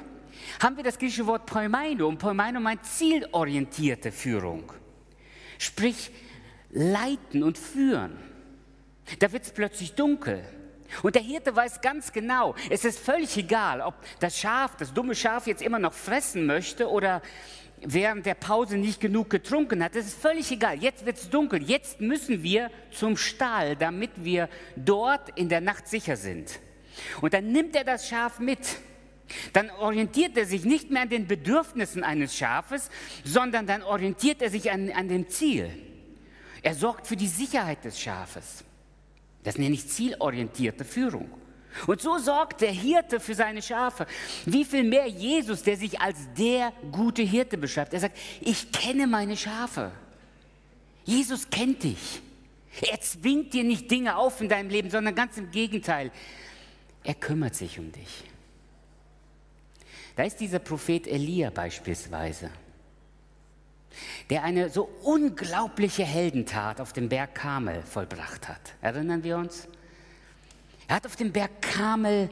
haben 0.60 0.76
wir 0.76 0.84
das 0.84 0.98
griechische 0.98 1.26
Wort 1.26 1.46
Poimaino 1.46 2.08
und 2.08 2.18
Poimaino 2.18 2.60
meint 2.60 2.84
zielorientierte 2.84 4.12
Führung. 4.12 4.72
Sprich, 5.58 6.10
leiten 6.70 7.42
und 7.42 7.58
führen. 7.58 8.18
Da 9.18 9.32
wird 9.32 9.44
es 9.44 9.52
plötzlich 9.52 9.94
dunkel. 9.94 10.42
Und 11.02 11.14
der 11.14 11.22
Hirte 11.22 11.56
weiß 11.56 11.80
ganz 11.80 12.12
genau, 12.12 12.54
es 12.68 12.84
ist 12.84 12.98
völlig 12.98 13.36
egal, 13.36 13.80
ob 13.80 13.94
das 14.20 14.38
Schaf, 14.38 14.76
das 14.76 14.92
dumme 14.92 15.14
Schaf 15.14 15.46
jetzt 15.46 15.62
immer 15.62 15.78
noch 15.78 15.94
fressen 15.94 16.44
möchte 16.44 16.90
oder 16.90 17.22
während 17.84 18.26
der 18.26 18.34
Pause 18.34 18.76
nicht 18.76 19.00
genug 19.00 19.30
getrunken 19.30 19.82
hat. 19.82 19.94
Das 19.94 20.06
ist 20.06 20.20
völlig 20.20 20.50
egal. 20.50 20.82
Jetzt 20.82 21.04
wird 21.04 21.16
es 21.16 21.30
dunkel. 21.30 21.62
Jetzt 21.62 22.00
müssen 22.00 22.42
wir 22.42 22.70
zum 22.90 23.16
Stall, 23.16 23.76
damit 23.76 24.10
wir 24.16 24.48
dort 24.76 25.36
in 25.38 25.48
der 25.48 25.60
Nacht 25.60 25.88
sicher 25.88 26.16
sind. 26.16 26.60
Und 27.20 27.34
dann 27.34 27.52
nimmt 27.52 27.74
er 27.76 27.84
das 27.84 28.08
Schaf 28.08 28.38
mit. 28.38 28.60
Dann 29.52 29.70
orientiert 29.70 30.36
er 30.36 30.44
sich 30.44 30.64
nicht 30.64 30.90
mehr 30.90 31.02
an 31.02 31.08
den 31.08 31.26
Bedürfnissen 31.26 32.04
eines 32.04 32.36
Schafes, 32.36 32.90
sondern 33.24 33.66
dann 33.66 33.82
orientiert 33.82 34.42
er 34.42 34.50
sich 34.50 34.70
an, 34.70 34.90
an 34.90 35.08
dem 35.08 35.28
Ziel. 35.28 35.70
Er 36.62 36.74
sorgt 36.74 37.06
für 37.06 37.16
die 37.16 37.28
Sicherheit 37.28 37.84
des 37.84 37.98
Schafes. 37.98 38.64
Das 39.42 39.58
nenne 39.58 39.74
ich 39.74 39.88
zielorientierte 39.88 40.84
Führung. 40.84 41.30
Und 41.86 42.00
so 42.00 42.18
sorgt 42.18 42.60
der 42.60 42.70
Hirte 42.70 43.20
für 43.20 43.34
seine 43.34 43.62
Schafe. 43.62 44.06
Wie 44.44 44.64
viel 44.64 44.84
mehr 44.84 45.06
Jesus, 45.06 45.62
der 45.62 45.76
sich 45.76 46.00
als 46.00 46.18
der 46.36 46.72
gute 46.90 47.22
Hirte 47.22 47.56
beschreibt. 47.58 47.94
Er 47.94 48.00
sagt, 48.00 48.18
ich 48.40 48.72
kenne 48.72 49.06
meine 49.06 49.36
Schafe. 49.36 49.92
Jesus 51.04 51.48
kennt 51.50 51.82
dich. 51.82 52.22
Er 52.80 53.00
zwingt 53.00 53.52
dir 53.52 53.64
nicht 53.64 53.90
Dinge 53.90 54.16
auf 54.16 54.40
in 54.40 54.48
deinem 54.48 54.70
Leben, 54.70 54.90
sondern 54.90 55.14
ganz 55.14 55.36
im 55.36 55.50
Gegenteil. 55.50 56.10
Er 57.04 57.14
kümmert 57.14 57.54
sich 57.54 57.78
um 57.78 57.92
dich. 57.92 58.24
Da 60.16 60.24
ist 60.24 60.40
dieser 60.40 60.58
Prophet 60.58 61.06
Elia 61.06 61.50
beispielsweise, 61.50 62.50
der 64.30 64.44
eine 64.44 64.70
so 64.70 64.88
unglaubliche 65.02 66.04
Heldentat 66.04 66.80
auf 66.80 66.92
dem 66.92 67.08
Berg 67.08 67.34
Karmel 67.34 67.82
vollbracht 67.82 68.48
hat. 68.48 68.74
Erinnern 68.80 69.24
wir 69.24 69.36
uns? 69.38 69.68
Er 70.92 70.96
hat 70.96 71.06
auf 71.06 71.16
dem 71.16 71.32
Berg 71.32 71.62
Kamel 71.62 72.28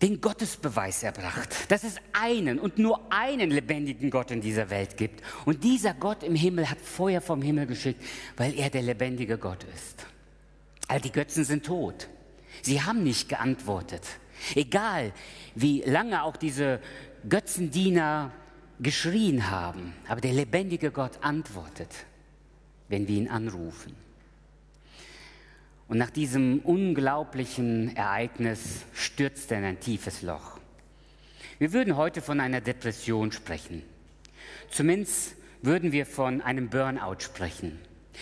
den 0.00 0.20
Gottesbeweis 0.20 1.02
erbracht, 1.02 1.68
dass 1.68 1.82
es 1.82 1.96
einen 2.12 2.60
und 2.60 2.78
nur 2.78 3.12
einen 3.12 3.50
lebendigen 3.50 4.08
Gott 4.08 4.30
in 4.30 4.40
dieser 4.40 4.70
Welt 4.70 4.96
gibt. 4.96 5.20
Und 5.46 5.64
dieser 5.64 5.92
Gott 5.92 6.22
im 6.22 6.36
Himmel 6.36 6.70
hat 6.70 6.80
Feuer 6.80 7.20
vom 7.20 7.42
Himmel 7.42 7.66
geschickt, 7.66 8.00
weil 8.36 8.56
er 8.56 8.70
der 8.70 8.82
lebendige 8.82 9.36
Gott 9.36 9.66
ist. 9.74 10.06
All 10.86 11.00
die 11.00 11.10
Götzen 11.10 11.42
sind 11.42 11.66
tot. 11.66 12.06
Sie 12.62 12.80
haben 12.82 13.02
nicht 13.02 13.28
geantwortet. 13.28 14.06
Egal, 14.54 15.12
wie 15.56 15.80
lange 15.80 16.22
auch 16.22 16.36
diese 16.36 16.78
Götzendiener 17.28 18.30
geschrien 18.78 19.50
haben, 19.50 19.92
aber 20.06 20.20
der 20.20 20.34
lebendige 20.34 20.92
Gott 20.92 21.18
antwortet, 21.20 21.90
wenn 22.88 23.08
wir 23.08 23.16
ihn 23.16 23.28
anrufen. 23.28 24.05
Und 25.88 25.98
nach 25.98 26.10
diesem 26.10 26.58
unglaublichen 26.60 27.94
Ereignis 27.96 28.82
stürzt 28.92 29.52
er 29.52 29.58
in 29.58 29.64
ein 29.64 29.80
tiefes 29.80 30.22
Loch. 30.22 30.58
Wir 31.58 31.72
würden 31.72 31.96
heute 31.96 32.20
von 32.20 32.40
einer 32.40 32.60
Depression 32.60 33.32
sprechen. 33.32 33.82
Zumindest 34.70 35.36
würden 35.62 35.92
wir 35.92 36.04
von 36.04 36.42
einem 36.42 36.68
Burnout 36.68 37.20
sprechen. 37.20 37.78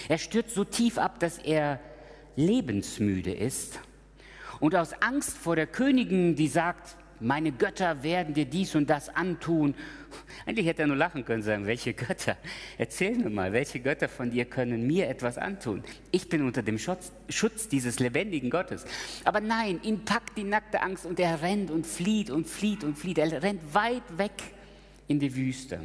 Er 0.09 0.19
stürzt 0.19 0.55
so 0.55 0.65
tief 0.65 0.99
ab, 0.99 1.19
dass 1.21 1.39
er 1.39 1.81
lebensmüde 2.37 3.33
ist 3.33 3.81
und 4.61 4.75
aus 4.75 4.93
Angst 5.03 5.37
vor 5.37 5.57
der 5.57 5.67
Königin, 5.67 6.37
die 6.37 6.49
sagt, 6.49 6.97
meine 7.21 7.53
Götter 7.53 8.03
werden 8.03 8.35
dir 8.35 8.45
dies 8.45 8.75
und 8.75 8.91
das 8.91 9.09
antun. 9.09 9.75
Eigentlich 10.47 10.67
hätte 10.67 10.83
er 10.83 10.89
nur 10.89 10.97
lachen 10.97 11.25
können, 11.25 11.43
sagen, 11.43 11.67
welche 11.67 11.95
Götter? 11.95 12.37
Erzähl 12.79 13.17
mir 13.17 13.31
mal, 13.31 13.53
welche 13.53 13.81
Götter 13.81 14.09
von 14.09 14.31
dir 14.31 14.45
können 14.45 14.87
mir 14.87 15.09
etwas 15.09 15.39
antun? 15.39 15.83
Ich 16.11 16.29
bin 16.29 16.43
unter 16.43 16.63
dem 16.63 16.79
Schutz, 16.79 17.13
Schutz 17.29 17.69
dieses 17.69 17.99
lebendigen 17.99 18.51
Gottes. 18.51 18.85
Aber 19.25 19.41
nein, 19.41 19.81
ihn 19.83 20.05
packt 20.05 20.37
die 20.37 20.45
nackte 20.45 20.83
Angst 20.83 21.07
und 21.07 21.19
er 21.19 21.43
rennt 21.43 21.71
und 21.71 21.87
flieht 21.87 22.31
und 22.31 22.47
flieht 22.47 22.85
und 22.85 22.99
flieht. 22.99 23.19
Er 23.19 23.43
rennt 23.43 23.75
weit 23.75 24.19
weg 24.19 24.33
in 25.09 25.19
die 25.19 25.35
Wüste, 25.35 25.81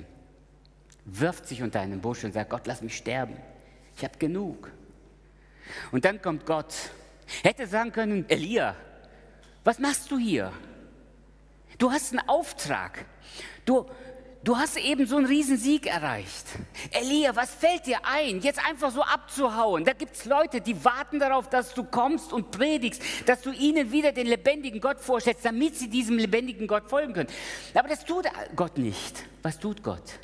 wirft 1.06 1.48
sich 1.48 1.62
unter 1.62 1.80
einen 1.80 2.02
Busch 2.02 2.24
und 2.24 2.34
sagt, 2.34 2.50
Gott, 2.50 2.68
lass 2.68 2.82
mich 2.82 2.96
sterben. 2.96 3.36
Ich 3.98 4.04
habe 4.04 4.18
genug. 4.18 4.72
Und 5.92 6.06
dann 6.06 6.22
kommt 6.22 6.46
Gott. 6.46 6.74
Hätte 7.44 7.68
sagen 7.68 7.92
können, 7.92 8.26
Elia, 8.30 8.76
was 9.64 9.80
machst 9.80 10.10
du 10.10 10.18
hier? 10.18 10.52
Du 11.80 11.90
hast 11.92 12.12
einen 12.12 12.28
Auftrag. 12.28 13.06
Du, 13.66 13.86
du 14.44 14.58
hast 14.58 14.78
eben 14.78 15.08
so 15.08 15.16
einen 15.16 15.26
Riesensieg 15.26 15.88
erreicht. 15.88 16.46
Elia, 16.92 17.34
was 17.36 17.56
fällt 17.56 17.88
dir 17.88 18.00
ein, 18.04 18.42
jetzt 18.42 18.60
einfach 18.68 18.92
so 18.92 19.02
abzuhauen? 19.02 19.86
Da 19.86 19.94
gibt 19.94 20.14
es 20.14 20.26
Leute, 20.26 20.60
die 20.60 20.84
warten 20.84 21.20
darauf, 21.20 21.50
dass 21.50 21.74
du 21.74 21.86
kommst 21.86 22.34
und 22.34 22.52
predigst, 22.52 23.02
dass 23.26 23.42
du 23.42 23.52
ihnen 23.52 23.94
wieder 23.94 24.12
den 24.12 24.28
lebendigen 24.28 24.82
Gott 24.82 25.00
vorstellst, 25.00 25.46
damit 25.46 25.78
sie 25.78 25.90
diesem 25.90 26.18
lebendigen 26.18 26.68
Gott 26.68 26.90
folgen 26.90 27.14
können. 27.14 27.30
Aber 27.74 27.88
das 27.88 28.04
tut 28.04 28.26
Gott 28.58 28.78
nicht. 28.78 29.24
Was 29.42 29.58
tut 29.58 29.82
Gott? 29.82 30.20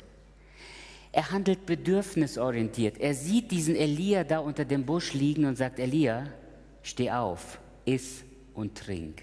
Er 1.10 1.30
handelt 1.30 1.64
bedürfnisorientiert. 1.64 2.98
Er 2.98 3.14
sieht 3.14 3.50
diesen 3.50 3.74
Elia 3.74 4.24
da 4.24 4.40
unter 4.40 4.66
dem 4.66 4.84
Busch 4.84 5.14
liegen 5.14 5.46
und 5.46 5.56
sagt, 5.56 5.78
Elia, 5.78 6.26
steh 6.82 7.10
auf, 7.10 7.58
iss 7.86 8.24
und 8.52 8.76
trink. 8.76 9.22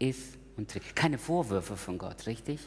Iss 0.00 0.36
und 0.56 0.74
keine 0.94 1.18
Vorwürfe 1.18 1.76
von 1.76 1.98
Gott, 1.98 2.26
richtig? 2.26 2.60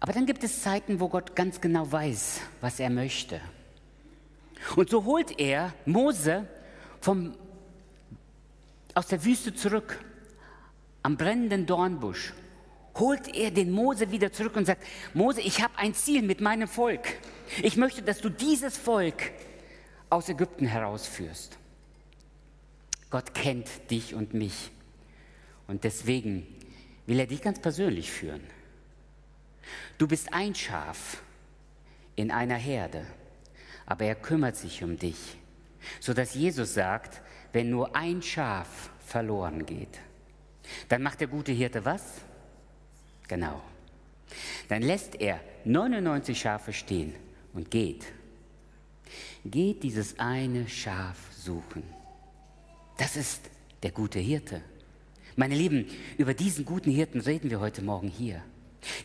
Aber 0.00 0.12
dann 0.12 0.26
gibt 0.26 0.42
es 0.42 0.62
Zeiten, 0.62 0.98
wo 0.98 1.08
Gott 1.08 1.36
ganz 1.36 1.60
genau 1.60 1.90
weiß, 1.90 2.40
was 2.60 2.80
er 2.80 2.90
möchte. 2.90 3.40
Und 4.74 4.90
so 4.90 5.04
holt 5.04 5.38
er 5.38 5.72
Mose 5.86 6.46
vom, 7.00 7.36
aus 8.94 9.06
der 9.06 9.24
Wüste 9.24 9.54
zurück 9.54 10.04
am 11.02 11.16
brennenden 11.16 11.66
Dornbusch 11.66 12.32
holt 12.98 13.34
er 13.34 13.50
den 13.50 13.70
Mose 13.70 14.10
wieder 14.10 14.32
zurück 14.32 14.56
und 14.56 14.66
sagt, 14.66 14.84
Mose, 15.14 15.40
ich 15.40 15.62
habe 15.62 15.76
ein 15.78 15.94
Ziel 15.94 16.22
mit 16.22 16.40
meinem 16.40 16.68
Volk. 16.68 17.18
Ich 17.62 17.76
möchte, 17.76 18.02
dass 18.02 18.20
du 18.20 18.28
dieses 18.28 18.76
Volk 18.76 19.32
aus 20.10 20.28
Ägypten 20.28 20.66
herausführst. 20.66 21.58
Gott 23.12 23.34
kennt 23.34 23.68
dich 23.90 24.14
und 24.14 24.32
mich. 24.32 24.70
Und 25.68 25.84
deswegen 25.84 26.46
will 27.04 27.20
er 27.20 27.26
dich 27.26 27.42
ganz 27.42 27.60
persönlich 27.60 28.10
führen. 28.10 28.40
Du 29.98 30.08
bist 30.08 30.32
ein 30.32 30.54
Schaf 30.54 31.22
in 32.16 32.30
einer 32.30 32.56
Herde, 32.56 33.04
aber 33.84 34.06
er 34.06 34.14
kümmert 34.14 34.56
sich 34.56 34.82
um 34.82 34.96
dich, 34.96 35.36
sodass 36.00 36.32
Jesus 36.32 36.72
sagt, 36.72 37.20
wenn 37.52 37.68
nur 37.68 37.94
ein 37.94 38.22
Schaf 38.22 38.88
verloren 39.04 39.66
geht, 39.66 40.00
dann 40.88 41.02
macht 41.02 41.20
der 41.20 41.28
gute 41.28 41.52
Hirte 41.52 41.84
was? 41.84 42.22
Genau. 43.28 43.60
Dann 44.70 44.80
lässt 44.80 45.16
er 45.16 45.38
99 45.66 46.40
Schafe 46.40 46.72
stehen 46.72 47.14
und 47.52 47.70
geht. 47.70 48.06
Geht 49.44 49.82
dieses 49.82 50.18
eine 50.18 50.66
Schaf 50.66 51.18
suchen. 51.36 51.82
Das 53.02 53.16
ist 53.16 53.40
der 53.82 53.90
gute 53.90 54.20
Hirte. 54.20 54.62
Meine 55.34 55.56
Lieben, 55.56 55.86
über 56.18 56.34
diesen 56.34 56.64
guten 56.64 56.92
Hirten 56.92 57.20
reden 57.20 57.50
wir 57.50 57.58
heute 57.58 57.82
Morgen 57.82 58.06
hier. 58.06 58.40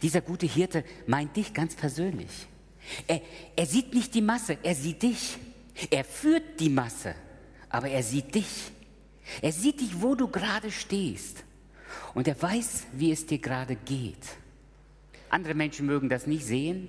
Dieser 0.04 0.22
gute 0.22 0.46
Hirte 0.46 0.84
meint 1.08 1.36
dich 1.36 1.52
ganz 1.52 1.74
persönlich. 1.74 2.46
Er, 3.08 3.22
er 3.56 3.66
sieht 3.66 3.96
nicht 3.96 4.14
die 4.14 4.22
Masse, 4.22 4.60
er 4.62 4.76
sieht 4.76 5.02
dich. 5.02 5.40
Er 5.90 6.04
führt 6.04 6.60
die 6.60 6.70
Masse, 6.70 7.16
aber 7.70 7.90
er 7.90 8.04
sieht 8.04 8.36
dich. 8.36 8.70
Er 9.42 9.52
sieht 9.52 9.82
dich, 9.82 10.00
wo 10.00 10.14
du 10.14 10.28
gerade 10.28 10.70
stehst. 10.70 11.44
Und 12.14 12.28
er 12.28 12.40
weiß, 12.40 12.84
wie 12.94 13.12
es 13.12 13.26
dir 13.26 13.40
gerade 13.40 13.78
geht. 13.78 14.28
Andere 15.32 15.56
Menschen 15.56 15.88
mögen 15.88 16.08
das 16.08 16.28
nicht 16.28 16.46
sehen, 16.46 16.88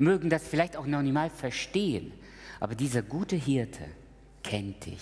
mögen 0.00 0.28
das 0.28 0.48
vielleicht 0.48 0.76
auch 0.76 0.86
noch 0.86 1.02
nicht 1.02 1.14
mal 1.14 1.30
verstehen. 1.30 2.10
Aber 2.58 2.74
dieser 2.74 3.02
gute 3.02 3.36
Hirte 3.36 3.84
kennt 4.42 4.86
dich. 4.86 4.98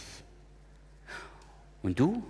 Und 1.89 1.99
du, 1.99 2.23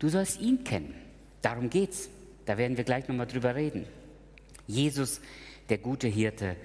du 0.00 0.08
sollst 0.08 0.40
ihn 0.40 0.64
kennen. 0.64 0.92
Darum 1.40 1.70
geht's. 1.70 2.08
Da 2.44 2.58
werden 2.58 2.76
wir 2.76 2.82
gleich 2.82 3.06
nochmal 3.06 3.28
drüber 3.28 3.54
reden. 3.54 3.86
Jesus, 4.66 5.20
der 5.68 5.78
gute 5.78 6.08
Hirte, 6.08 6.56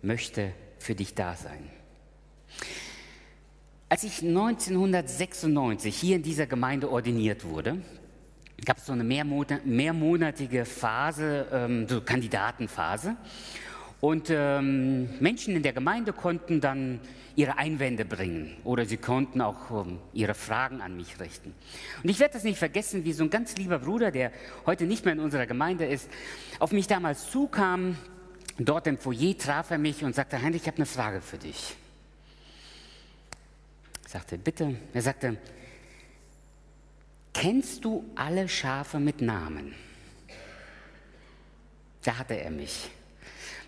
möchte 0.00 0.52
für 0.78 0.94
dich 0.94 1.16
da 1.16 1.34
sein. 1.34 1.68
Als 3.88 4.04
ich 4.04 4.22
1996 4.22 5.96
hier 5.96 6.14
in 6.14 6.22
dieser 6.22 6.46
Gemeinde 6.46 6.92
ordiniert 6.92 7.44
wurde, 7.44 7.82
gab 8.64 8.76
es 8.78 8.86
so 8.86 8.92
eine 8.92 9.02
mehrmonatige 9.02 10.66
Phase, 10.66 11.48
ähm, 11.50 11.88
so 11.88 12.02
Kandidatenphase. 12.02 13.16
Und 14.00 14.30
ähm, 14.30 15.10
Menschen 15.20 15.54
in 15.54 15.62
der 15.62 15.74
Gemeinde 15.74 16.14
konnten 16.14 16.60
dann 16.62 17.00
ihre 17.36 17.58
Einwände 17.58 18.06
bringen 18.06 18.56
oder 18.64 18.86
sie 18.86 18.96
konnten 18.96 19.42
auch 19.42 19.86
ähm, 19.86 19.98
ihre 20.14 20.32
Fragen 20.34 20.80
an 20.80 20.96
mich 20.96 21.20
richten. 21.20 21.54
Und 22.02 22.08
ich 22.08 22.18
werde 22.18 22.34
das 22.34 22.44
nicht 22.44 22.58
vergessen, 22.58 23.04
wie 23.04 23.12
so 23.12 23.24
ein 23.24 23.30
ganz 23.30 23.56
lieber 23.56 23.78
Bruder, 23.78 24.10
der 24.10 24.32
heute 24.64 24.84
nicht 24.84 25.04
mehr 25.04 25.12
in 25.12 25.20
unserer 25.20 25.46
Gemeinde 25.46 25.84
ist, 25.84 26.08
auf 26.58 26.72
mich 26.72 26.86
damals 26.86 27.30
zukam. 27.30 27.96
Dort 28.58 28.86
im 28.86 28.98
Foyer 28.98 29.36
traf 29.36 29.70
er 29.70 29.78
mich 29.78 30.02
und 30.02 30.14
sagte, 30.14 30.40
Heinrich, 30.40 30.62
ich 30.62 30.66
habe 30.66 30.78
eine 30.78 30.86
Frage 30.86 31.20
für 31.20 31.38
dich. 31.38 31.76
Ich 34.04 34.12
sagte, 34.12 34.38
bitte. 34.38 34.76
Er 34.94 35.02
sagte, 35.02 35.36
kennst 37.34 37.84
du 37.84 38.04
alle 38.16 38.48
Schafe 38.48 38.98
mit 38.98 39.20
Namen? 39.20 39.74
Da 42.02 42.18
hatte 42.18 42.34
er 42.34 42.50
mich 42.50 42.90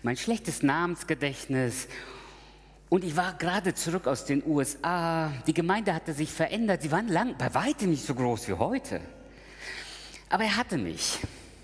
mein 0.03 0.17
schlechtes 0.17 0.61
Namensgedächtnis. 0.61 1.87
Und 2.89 3.03
ich 3.03 3.15
war 3.15 3.33
gerade 3.33 3.73
zurück 3.73 4.05
aus 4.05 4.25
den 4.25 4.45
USA. 4.45 5.31
Die 5.47 5.53
Gemeinde 5.53 5.93
hatte 5.95 6.13
sich 6.13 6.31
verändert. 6.31 6.83
Sie 6.83 6.91
waren 6.91 7.07
lang, 7.07 7.35
bei 7.37 7.53
weitem 7.53 7.89
nicht 7.89 8.05
so 8.05 8.13
groß 8.13 8.49
wie 8.49 8.53
heute. 8.53 9.01
Aber 10.29 10.43
er 10.43 10.57
hatte 10.57 10.77
mich. 10.77 11.19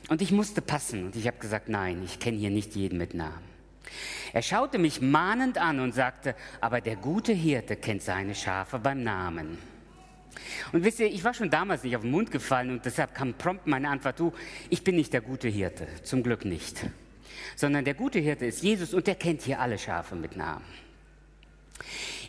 Und 0.08 0.22
ich 0.22 0.32
musste 0.32 0.62
passen. 0.62 1.06
Und 1.06 1.16
ich 1.16 1.28
habe 1.28 1.38
gesagt, 1.38 1.70
nein, 1.70 2.02
ich 2.04 2.20
kenne 2.20 2.38
hier 2.38 2.50
nicht 2.50 2.76
jeden 2.76 2.98
mit 2.98 3.13
Namen. 3.13 3.48
Er 4.32 4.42
schaute 4.42 4.80
mich 4.80 5.02
mahnend 5.02 5.58
an 5.58 5.80
und 5.80 5.94
sagte, 5.94 6.36
aber 6.62 6.80
der 6.80 6.96
gute 6.96 7.34
Hirte 7.34 7.76
kennt 7.76 8.04
seine 8.04 8.36
Schafe 8.36 8.80
beim 8.80 9.04
Namen. 9.04 9.58
Und 10.72 10.84
wisst 10.84 11.00
ihr, 11.00 11.08
ich 11.08 11.24
war 11.24 11.34
schon 11.34 11.50
damals 11.50 11.84
nicht 11.84 11.96
auf 11.96 12.04
den 12.04 12.12
Mund 12.12 12.32
gefallen 12.32 12.70
und 12.70 12.86
deshalb 12.86 13.13
kam 13.16 13.34
prompt 13.34 13.68
meine 13.68 13.90
Antwort, 13.90 14.20
du, 14.20 14.32
ich 14.70 14.84
bin 14.84 14.96
nicht 14.96 15.12
der 15.12 15.22
gute 15.22 15.48
Hirte, 15.48 15.88
zum 16.04 16.24
Glück 16.24 16.46
nicht 16.46 16.86
sondern 17.56 17.86
der 17.86 17.93
gute 17.93 18.19
Hirte 18.19 18.45
ist 18.45 18.63
Jesus 18.63 18.93
und 18.93 19.08
der 19.08 19.15
kennt 19.15 19.41
hier 19.41 19.60
alle 19.60 19.78
Schafe 19.78 20.15
mit 20.15 20.36
Namen. 20.36 20.65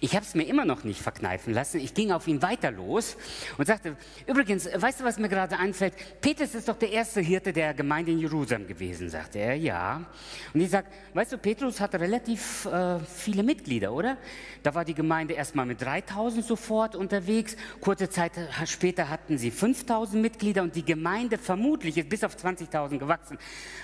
Ich 0.03 0.17
habe 0.17 0.25
es 0.25 0.35
mir 0.35 0.45
immer 0.45 0.65
noch 0.65 0.83
nicht 0.83 1.03
verkneifen 1.03 1.53
lassen. 1.53 1.79
Ich 1.79 1.93
ging 1.93 2.11
auf 2.11 2.27
ihn 2.27 2.41
weiter 2.41 2.71
los 2.71 3.19
und 3.59 3.67
sagte, 3.67 3.99
übrigens, 4.27 4.67
weißt 4.75 5.01
du, 5.01 5.05
was 5.05 5.19
mir 5.19 5.29
gerade 5.29 5.59
einfällt? 5.59 5.93
Petrus 6.23 6.55
ist 6.55 6.69
doch 6.69 6.77
der 6.77 6.91
erste 6.91 7.21
Hirte 7.21 7.53
der 7.53 7.75
Gemeinde 7.75 8.11
in 8.13 8.19
Jerusalem 8.19 8.67
gewesen, 8.67 9.11
sagte 9.11 9.41
er. 9.41 9.57
Ja. 9.57 10.07
Und 10.55 10.61
ich 10.63 10.71
sage, 10.71 10.87
weißt 11.13 11.33
du, 11.33 11.39
Petrus 11.39 11.81
hatte 11.81 12.01
relativ 12.01 12.65
äh, 12.65 12.99
viele 13.01 13.43
Mitglieder, 13.43 13.93
oder? 13.93 14.17
Da 14.63 14.75
war 14.75 14.87
die 14.87 14.95
Gemeinde 14.95 15.35
erstmal 15.35 15.67
mit 15.67 15.83
3000 15.83 16.47
sofort 16.47 16.97
unterwegs. 16.97 17.55
Kurze 17.83 18.09
Zeit 18.09 18.33
später 18.65 19.11
hatten 19.11 19.37
sie 19.37 19.51
5000 19.51 20.23
Mitglieder 20.23 20.63
und 20.63 20.75
die 20.77 20.85
Gemeinde 20.85 21.37
vermutlich 21.37 21.99
ist 21.99 22.09
bis 22.09 22.25
auf 22.25 22.37
20.000 22.37 22.97
gewachsen. 22.97 23.37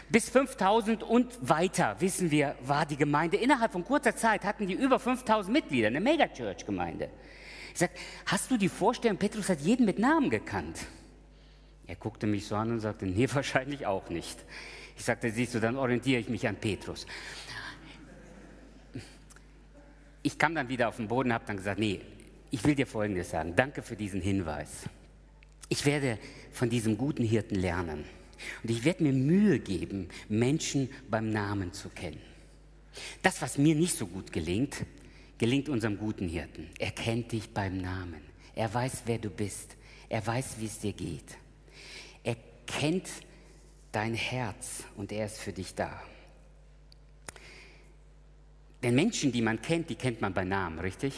Bis 0.08 0.30
5000 0.30 1.02
und 1.02 1.36
weiter, 1.42 1.96
wissen 1.98 2.30
wir, 2.30 2.54
war 2.64 2.86
die 2.86 2.96
Gemeinde. 2.96 3.36
Innerhalb 3.36 3.72
von 3.72 3.84
kurzer 3.84 4.16
Zeit 4.16 4.44
hatten 4.44 4.66
die 4.66 4.74
über 4.74 4.98
5000 4.98 5.52
Mitglieder, 5.52 5.88
eine 5.88 6.05
Megachurch-Gemeinde. 6.06 7.10
Ich 7.72 7.80
sage, 7.80 7.92
hast 8.26 8.50
du 8.50 8.56
die 8.56 8.68
Vorstellung, 8.68 9.18
Petrus 9.18 9.48
hat 9.48 9.60
jeden 9.60 9.84
mit 9.84 9.98
Namen 9.98 10.30
gekannt? 10.30 10.86
Er 11.86 11.96
guckte 11.96 12.26
mich 12.26 12.46
so 12.46 12.56
an 12.56 12.70
und 12.70 12.80
sagte, 12.80 13.06
nee, 13.06 13.28
wahrscheinlich 13.32 13.86
auch 13.86 14.08
nicht. 14.08 14.38
Ich 14.96 15.04
sagte, 15.04 15.30
siehst 15.30 15.54
du, 15.54 15.60
dann 15.60 15.76
orientiere 15.76 16.20
ich 16.20 16.28
mich 16.28 16.46
an 16.48 16.56
Petrus. 16.56 17.06
Ich 20.22 20.38
kam 20.38 20.54
dann 20.54 20.68
wieder 20.68 20.88
auf 20.88 20.96
den 20.96 21.06
Boden 21.06 21.28
und 21.28 21.34
habe 21.34 21.44
dann 21.46 21.58
gesagt, 21.58 21.78
nee, 21.78 22.00
ich 22.50 22.64
will 22.64 22.74
dir 22.74 22.86
Folgendes 22.86 23.30
sagen. 23.30 23.54
Danke 23.54 23.82
für 23.82 23.96
diesen 23.96 24.20
Hinweis. 24.20 24.84
Ich 25.68 25.84
werde 25.84 26.18
von 26.52 26.70
diesem 26.70 26.96
guten 26.96 27.24
Hirten 27.24 27.56
lernen. 27.56 28.04
Und 28.62 28.70
ich 28.70 28.84
werde 28.84 29.02
mir 29.02 29.12
Mühe 29.12 29.58
geben, 29.58 30.08
Menschen 30.28 30.88
beim 31.10 31.30
Namen 31.30 31.72
zu 31.72 31.88
kennen. 31.88 32.20
Das, 33.22 33.42
was 33.42 33.58
mir 33.58 33.74
nicht 33.74 33.96
so 33.96 34.06
gut 34.06 34.32
gelingt, 34.32 34.84
gelingt 35.38 35.68
unserem 35.68 35.98
guten 35.98 36.28
Hirten. 36.28 36.68
Er 36.78 36.90
kennt 36.90 37.32
dich 37.32 37.50
beim 37.50 37.78
Namen. 37.78 38.20
Er 38.54 38.72
weiß, 38.72 39.02
wer 39.06 39.18
du 39.18 39.30
bist. 39.30 39.76
Er 40.08 40.26
weiß, 40.26 40.56
wie 40.58 40.66
es 40.66 40.78
dir 40.78 40.92
geht. 40.92 41.36
Er 42.22 42.36
kennt 42.66 43.08
dein 43.92 44.14
Herz 44.14 44.84
und 44.96 45.12
er 45.12 45.26
ist 45.26 45.40
für 45.40 45.52
dich 45.52 45.74
da. 45.74 46.00
Denn 48.82 48.94
Menschen, 48.94 49.32
die 49.32 49.42
man 49.42 49.60
kennt, 49.60 49.90
die 49.90 49.94
kennt 49.94 50.20
man 50.20 50.32
bei 50.32 50.44
Namen, 50.44 50.78
richtig? 50.78 51.14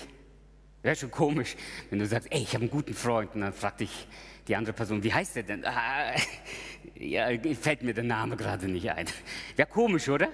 Wäre 0.83 0.95
schon 0.97 1.11
komisch, 1.11 1.57
wenn 1.91 1.99
du 1.99 2.07
sagst, 2.07 2.29
ey, 2.31 2.41
ich 2.41 2.55
habe 2.55 2.63
einen 2.63 2.71
guten 2.71 2.95
Freund 2.95 3.35
und 3.35 3.41
dann 3.41 3.53
fragt 3.53 3.81
dich 3.81 4.07
die 4.47 4.57
andere 4.57 4.73
Person, 4.73 5.03
wie 5.03 5.13
heißt 5.13 5.37
der 5.37 5.43
denn? 5.43 5.65
Ah, 5.65 6.15
ja, 6.95 7.29
fällt 7.61 7.83
mir 7.83 7.95
der 7.95 8.05
Name 8.05 8.37
gerade 8.37 8.69
nicht 8.69 8.91
ein. 8.91 9.07
Wäre 9.57 9.69
komisch, 9.69 10.09
oder? 10.09 10.29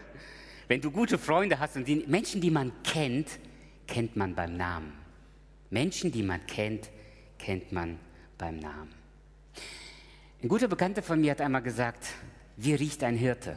Wenn 0.69 0.81
du 0.81 0.91
gute 0.91 1.19
Freunde 1.19 1.59
hast 1.59 1.77
und 1.77 1.89
die 1.89 2.05
Menschen, 2.07 2.41
die 2.41 2.51
man 2.51 2.73
kennt, 2.85 3.39
kennt 3.87 4.17
man 4.17 4.35
beim 4.35 4.57
Namen. 4.57 4.93
Menschen, 5.71 6.13
die 6.13 6.23
man 6.23 6.47
kennt, 6.47 6.91
kennt 7.39 7.73
man 7.73 7.99
beim 8.39 8.59
Namen. 8.59 8.95
Ein 10.43 10.49
guter 10.49 10.69
Bekannter 10.69 11.03
von 11.03 11.21
mir 11.21 11.33
hat 11.33 11.41
einmal 11.41 11.63
gesagt, 11.63 12.07
wie 12.57 12.75
riecht 12.75 13.03
ein 13.03 13.17
Hirte? 13.17 13.57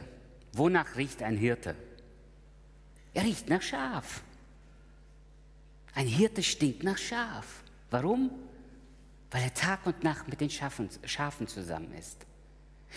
Wonach 0.52 0.96
riecht 0.96 1.22
ein 1.22 1.36
Hirte? 1.36 1.76
Er 3.14 3.24
riecht 3.24 3.48
nach 3.48 3.62
Schaf. 3.62 4.22
Ein 5.94 6.06
Hirte 6.06 6.42
stinkt 6.42 6.82
nach 6.82 6.98
Schaf. 6.98 7.62
Warum? 7.90 8.30
Weil 9.30 9.42
er 9.42 9.54
Tag 9.54 9.86
und 9.86 10.02
Nacht 10.02 10.28
mit 10.28 10.40
den 10.40 10.50
Schafen, 10.50 10.88
Schafen 11.04 11.46
zusammen 11.46 11.92
ist. 11.94 12.26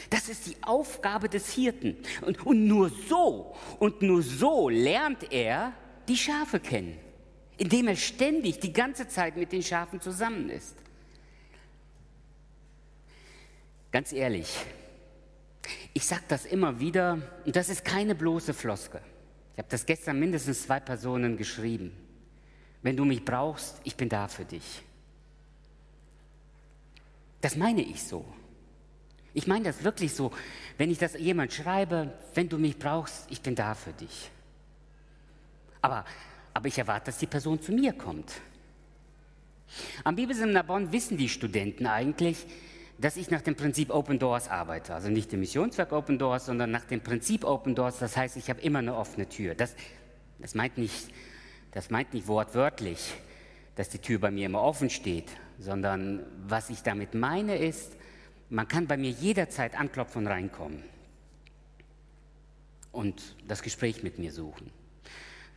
Das 0.10 0.30
ist 0.30 0.48
die 0.48 0.56
Aufgabe 0.64 1.28
des 1.28 1.52
Hirten. 1.52 1.98
Und, 2.22 2.46
und 2.46 2.66
nur 2.66 2.90
so, 2.90 3.56
und 3.80 4.02
nur 4.02 4.22
so 4.22 4.70
lernt 4.70 5.32
er 5.32 5.74
die 6.08 6.18
Schafe 6.18 6.60
kennen 6.60 6.98
indem 7.62 7.90
er 7.90 7.96
ständig 7.96 8.60
die 8.60 8.74
ganze 8.74 9.08
Zeit 9.08 9.38
mit 9.38 9.52
den 9.52 9.62
Schafen 9.62 10.02
zusammen 10.02 10.50
ist. 10.50 10.76
Ganz 13.92 14.12
ehrlich, 14.12 14.52
ich 15.94 16.04
sage 16.04 16.24
das 16.28 16.48
immer 16.48 16.80
wieder 16.80 17.20
und 17.46 17.56
das 17.56 17.70
ist 17.70 17.86
keine 17.86 18.16
bloße 18.16 18.56
Floske. 18.56 19.00
Ich 19.54 19.60
habe 19.60 19.68
das 19.70 19.86
gestern 19.86 20.20
mindestens 20.20 20.64
zwei 20.64 20.80
Personen 20.80 21.38
geschrieben. 21.38 21.96
Wenn 22.82 22.98
du 22.98 23.06
mich 23.06 23.24
brauchst, 23.24 23.80
ich 23.84 23.96
bin 23.96 24.10
da 24.10 24.28
für 24.28 24.46
dich. 24.46 24.82
Das 27.42 27.56
meine 27.56 27.84
ich 27.84 28.02
so. 28.02 28.26
Ich 29.36 29.46
meine 29.46 29.66
das 29.66 29.84
wirklich 29.84 30.16
so, 30.16 30.32
wenn 30.80 30.90
ich 30.90 30.98
das 30.98 31.14
jemand 31.14 31.54
schreibe, 31.54 32.12
wenn 32.34 32.50
du 32.50 32.58
mich 32.58 32.80
brauchst, 32.80 33.30
ich 33.30 33.40
bin 33.40 33.54
da 33.54 33.76
für 33.76 33.94
dich. 33.94 34.32
Aber, 35.80 36.06
aber 36.54 36.68
ich 36.68 36.78
erwarte, 36.78 37.08
dass 37.08 37.18
die 37.18 37.28
Person 37.28 37.62
zu 37.62 37.72
mir 37.72 37.94
kommt. 37.94 38.34
Am 40.04 40.16
Bibelseminar 40.16 40.64
Bonn 40.64 40.92
wissen 40.92 41.18
die 41.18 41.30
Studenten 41.30 41.86
eigentlich, 41.86 42.46
dass 42.98 43.18
ich 43.18 43.32
nach 43.32 43.42
dem 43.42 43.56
Prinzip 43.56 43.90
Open 43.90 44.20
Doors 44.20 44.48
arbeite. 44.48 44.94
Also 44.94 45.10
nicht 45.10 45.32
dem 45.32 45.40
Missionswerk 45.40 45.92
Open 45.92 46.20
Doors, 46.20 46.46
sondern 46.46 46.72
nach 46.72 46.86
dem 46.86 47.02
Prinzip 47.02 47.44
Open 47.44 47.74
Doors. 47.74 48.00
Das 48.00 48.16
heißt, 48.16 48.38
ich 48.38 48.50
habe 48.50 48.62
immer 48.62 48.80
eine 48.80 48.96
offene 48.96 49.28
Tür. 49.28 49.56
Das, 49.56 49.76
das, 50.40 50.56
meint 50.56 50.78
nicht, 50.78 51.10
das 51.72 51.90
meint 51.90 52.14
nicht 52.14 52.28
wortwörtlich, 52.28 53.14
dass 53.76 53.90
die 53.90 54.00
Tür 54.00 54.20
bei 54.20 54.30
mir 54.30 54.46
immer 54.46 54.62
offen 54.62 54.90
steht, 54.90 55.32
sondern 55.58 56.26
was 56.48 56.70
ich 56.70 56.84
damit 56.84 57.16
meine 57.16 57.58
ist, 57.58 57.94
man 58.50 58.68
kann 58.68 58.86
bei 58.86 58.98
mir 58.98 59.12
jederzeit 59.12 59.80
anklopfen 59.80 60.26
und 60.26 60.28
reinkommen 60.28 60.84
und 62.92 63.36
das 63.48 63.62
Gespräch 63.62 64.04
mit 64.04 64.20
mir 64.20 64.32
suchen. 64.34 64.70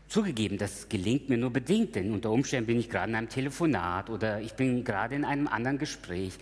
Zugegeben, 0.08 0.58
das 0.58 0.88
gelingt 0.88 1.28
mir 1.28 1.38
nur 1.38 1.50
bedingt, 1.50 1.94
denn 1.94 2.12
unter 2.12 2.30
Umständen 2.30 2.66
bin 2.66 2.78
ich 2.78 2.90
gerade 2.90 3.10
in 3.10 3.16
einem 3.16 3.28
Telefonat 3.28 4.10
oder 4.10 4.40
ich 4.40 4.54
bin 4.54 4.84
gerade 4.84 5.14
in 5.14 5.24
einem 5.24 5.48
anderen 5.48 5.78
Gespräch 5.78 6.38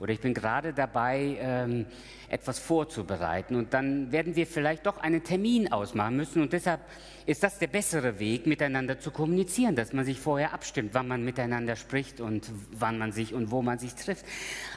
oder 0.00 0.12
ich 0.12 0.20
bin 0.20 0.34
gerade 0.34 0.72
dabei, 0.72 1.36
ähm, 1.40 1.86
etwas 2.28 2.58
vorzubereiten 2.58 3.54
und 3.54 3.74
dann 3.74 4.12
werden 4.12 4.36
wir 4.36 4.46
vielleicht 4.46 4.86
doch 4.86 4.98
einen 4.98 5.22
Termin 5.22 5.70
ausmachen 5.72 6.16
müssen 6.16 6.42
und 6.42 6.52
deshalb 6.52 6.80
ist 7.26 7.42
das 7.42 7.58
der 7.58 7.66
bessere 7.66 8.18
Weg, 8.18 8.46
miteinander 8.46 8.98
zu 8.98 9.10
kommunizieren, 9.10 9.76
dass 9.76 9.92
man 9.92 10.04
sich 10.04 10.18
vorher 10.18 10.52
abstimmt, 10.52 10.94
wann 10.94 11.06
man 11.06 11.24
miteinander 11.24 11.76
spricht 11.76 12.20
und 12.20 12.50
wann 12.72 12.98
man 12.98 13.12
sich 13.12 13.34
und 13.34 13.50
wo 13.50 13.62
man 13.62 13.78
sich 13.78 13.94
trifft. 13.94 14.24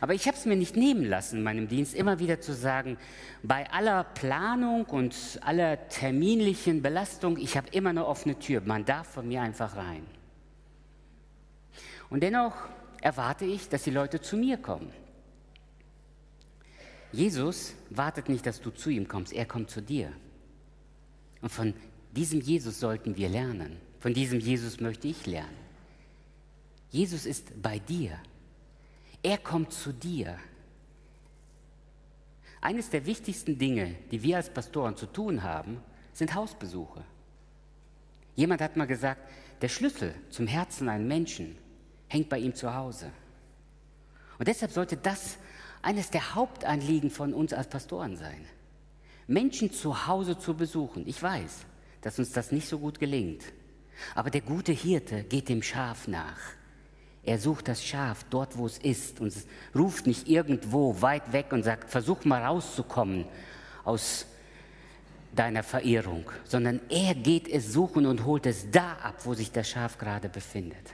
Aber 0.02 0.14
ich 0.14 0.28
habe 0.28 0.38
es 0.38 0.46
mir 0.46 0.56
nicht 0.56 0.76
nehmen 0.76 1.06
lassen, 1.06 1.38
in 1.38 1.44
meinem 1.44 1.68
Dienst 1.68 1.96
immer 1.96 2.20
wieder 2.20 2.42
zu 2.42 2.54
sagen, 2.54 2.98
bei 3.44 3.70
aller 3.72 4.04
Planung 4.04 4.86
und 4.86 5.40
aller 5.42 5.88
terminlichen 5.90 6.82
Belastung, 6.82 7.38
ich 7.38 7.56
habe 7.56 7.68
immer 7.72 7.92
eine 7.92 8.06
offene 8.06 8.38
Tür, 8.38 8.62
man 8.66 8.86
darf 8.86 9.08
von 9.08 9.28
mir 9.28 9.42
einfach 9.42 9.76
rein. 9.76 10.06
Und 12.10 12.22
dennoch 12.22 12.54
erwarte 13.02 13.46
ich, 13.46 13.70
dass 13.70 13.84
die 13.84 13.92
Leute 13.92 14.22
zu 14.22 14.38
mir 14.38 14.58
kommen. 14.58 14.92
Jesus 17.14 17.76
wartet 17.92 18.28
nicht, 18.28 18.46
dass 18.46 18.60
du 18.60 18.72
zu 18.72 18.90
ihm 18.90 19.08
kommst, 19.08 19.34
er 19.34 19.46
kommt 19.46 19.70
zu 19.70 19.82
dir. 19.82 20.12
Und 21.42 21.52
von 21.52 21.74
diesem 22.12 22.42
Jesus 22.42 22.80
sollten 22.80 23.16
wir 23.16 23.30
lernen. 23.30 23.78
Von 24.00 24.14
diesem 24.14 24.40
Jesus 24.40 24.80
möchte 24.80 25.08
ich 25.08 25.26
lernen. 25.26 25.56
Jesus 26.90 27.26
ist 27.26 27.62
bei 27.62 27.80
dir. 27.80 28.20
Er 29.22 29.38
kommt 29.38 29.72
zu 29.74 29.94
dir. 29.94 30.38
Eines 32.62 32.90
der 32.90 33.06
wichtigsten 33.06 33.58
Dinge, 33.58 33.96
die 34.12 34.24
wir 34.24 34.38
als 34.38 34.50
Pastoren 34.50 34.98
zu 34.98 35.06
tun 35.06 35.44
haben, 35.44 35.82
sind 36.14 36.34
Hausbesuche. 36.34 37.04
Jemand 38.36 38.62
hat 38.62 38.76
mal 38.76 38.88
gesagt, 38.88 39.22
der 39.62 39.70
Schlüssel 39.70 40.16
zum 40.30 40.48
Herzen 40.48 40.90
eines 40.90 41.08
Menschen 41.08 41.58
hängt 42.08 42.30
bei 42.30 42.40
ihm 42.40 42.56
zu 42.56 42.74
Hause. 42.74 43.12
Und 44.40 44.48
deshalb 44.48 44.72
sollte 44.72 44.98
das 44.98 45.38
eines 45.84 46.10
der 46.10 46.34
Hauptanliegen 46.34 47.12
von 47.12 47.34
uns 47.34 47.54
als 47.54 47.68
Pastoren 47.68 48.18
sein. 48.18 48.46
Menschen 49.28 49.72
zu 49.72 50.08
Hause 50.08 50.40
zu 50.40 50.56
besuchen. 50.56 51.08
Ich 51.08 51.22
weiß, 51.22 51.66
dass 52.02 52.18
uns 52.18 52.32
das 52.32 52.52
nicht 52.52 52.68
so 52.68 52.80
gut 52.80 53.00
gelingt. 53.00 53.44
Aber 54.16 54.30
der 54.30 54.42
gute 54.42 54.72
Hirte 54.72 55.24
geht 55.24 55.50
dem 55.50 55.62
Schaf 55.62 56.08
nach. 56.08 56.40
Er 57.24 57.38
sucht 57.38 57.68
das 57.68 57.86
Schaf 57.86 58.26
dort, 58.30 58.58
wo 58.58 58.66
es 58.66 58.78
ist 58.78 59.22
und 59.22 59.34
ruft 59.76 60.08
nicht 60.08 60.28
irgendwo 60.28 61.02
weit 61.02 61.32
weg 61.32 61.52
und 61.52 61.64
sagt, 61.64 61.90
versuch 61.90 62.26
mal 62.26 62.44
rauszukommen 62.44 63.26
aus 63.86 64.26
deiner 65.34 65.64
Verirrung, 65.64 66.30
sondern 66.44 66.82
er 66.90 67.16
geht 67.16 67.48
es 67.48 67.72
suchen 67.72 68.06
und 68.06 68.26
holt 68.26 68.46
es 68.46 68.70
da 68.72 68.94
ab, 69.02 69.22
wo 69.24 69.34
sich 69.34 69.52
das 69.52 69.70
Schaf 69.70 69.98
gerade 69.98 70.30
befindet. 70.30 70.94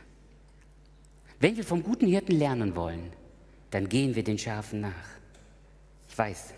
Wenn 1.39 1.57
wir 1.57 1.63
vom 1.63 1.83
guten 1.83 2.07
Hirten 2.07 2.37
lernen 2.37 2.75
wollen, 2.75 3.11
dann 3.71 3.89
gehen 3.89 4.15
wir 4.15 4.23
den 4.23 4.37
Schafen 4.37 4.81
nach. 4.81 5.19
Ich 6.09 6.17
weiß, 6.17 6.53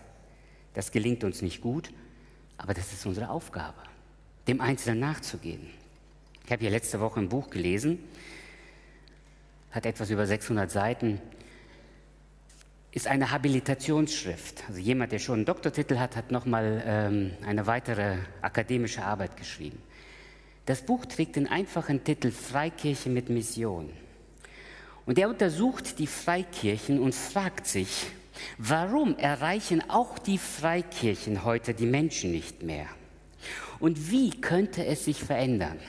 das 0.74 0.92
gelingt 0.92 1.24
uns 1.24 1.42
nicht 1.42 1.62
gut, 1.62 1.92
aber 2.58 2.74
das 2.74 2.94
ist 2.94 3.06
unsere 3.06 3.30
Aufgabe, 3.30 3.82
dem 4.48 4.62
Einzelnen 4.62 5.00
nachzugehen. 5.00 5.70
Ich 6.46 6.52
habe 6.52 6.62
hier 6.62 6.72
letzte 6.72 7.00
Woche 7.00 7.20
ein 7.20 7.30
Buch 7.30 7.50
gelesen, 7.50 8.00
hat 9.72 9.86
etwas 9.86 10.10
über 10.10 10.26
600 10.26 10.70
Seiten, 10.70 11.22
ist 12.92 13.08
eine 13.08 13.32
Habilitationsschrift. 13.32 14.66
Also 14.68 14.80
jemand, 14.80 15.14
der 15.14 15.20
schon 15.20 15.36
einen 15.36 15.46
Doktortitel 15.46 15.98
hat, 15.98 16.16
hat 16.16 16.32
nochmal 16.32 16.84
ähm, 16.86 17.32
eine 17.46 17.66
weitere 17.68 18.18
akademische 18.42 19.04
Arbeit 19.04 19.38
geschrieben. 19.38 19.82
Das 20.66 20.82
Buch 20.82 21.06
trägt 21.06 21.38
den 21.38 21.48
einfachen 21.48 22.04
Titel 22.04 22.32
Freikirche 22.32 23.10
mit 23.10 23.30
Mission. 23.30 23.92
Und 25.06 25.18
er 25.18 25.30
untersucht 25.30 26.00
die 26.00 26.08
Freikirchen 26.08 27.00
und 27.00 27.16
fragt 27.16 27.68
sich, 27.68 28.08
warum 28.58 29.18
erreichen 29.18 29.84
auch 29.90 30.20
die 30.20 30.38
Freikirchen 30.38 31.44
heute 31.44 31.74
die 31.74 31.86
Menschen 31.86 32.32
nicht 32.32 32.64
mehr? 32.64 32.86
Und 33.80 34.12
wie 34.12 34.30
könnte 34.30 34.86
es 34.86 35.06
sich 35.06 35.24
verändern? 35.24 35.80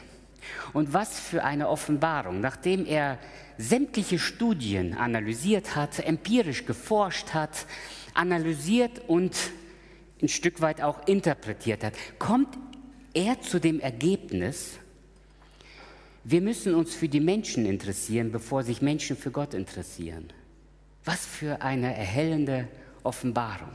Und 0.72 0.92
was 0.92 1.20
für 1.20 1.44
eine 1.44 1.68
Offenbarung, 1.68 2.40
nachdem 2.40 2.86
er 2.86 3.18
sämtliche 3.58 4.18
Studien 4.18 4.94
analysiert 4.94 5.76
hat, 5.76 5.98
empirisch 6.00 6.64
geforscht 6.64 7.34
hat, 7.34 7.66
analysiert 8.14 9.02
und 9.08 9.36
ein 10.20 10.28
Stück 10.28 10.60
weit 10.60 10.80
auch 10.80 11.06
interpretiert 11.06 11.84
hat, 11.84 11.94
kommt 12.18 12.56
er 13.14 13.40
zu 13.40 13.58
dem 13.58 13.80
Ergebnis, 13.80 14.78
wir 16.24 16.40
müssen 16.40 16.74
uns 16.74 16.94
für 16.94 17.08
die 17.08 17.20
Menschen 17.20 17.66
interessieren, 17.66 18.30
bevor 18.30 18.62
sich 18.62 18.82
Menschen 18.82 19.16
für 19.16 19.30
Gott 19.30 19.54
interessieren. 19.54 20.32
Was 21.04 21.26
für 21.26 21.62
eine 21.62 21.96
erhellende 21.96 22.68
Offenbarung. 23.02 23.74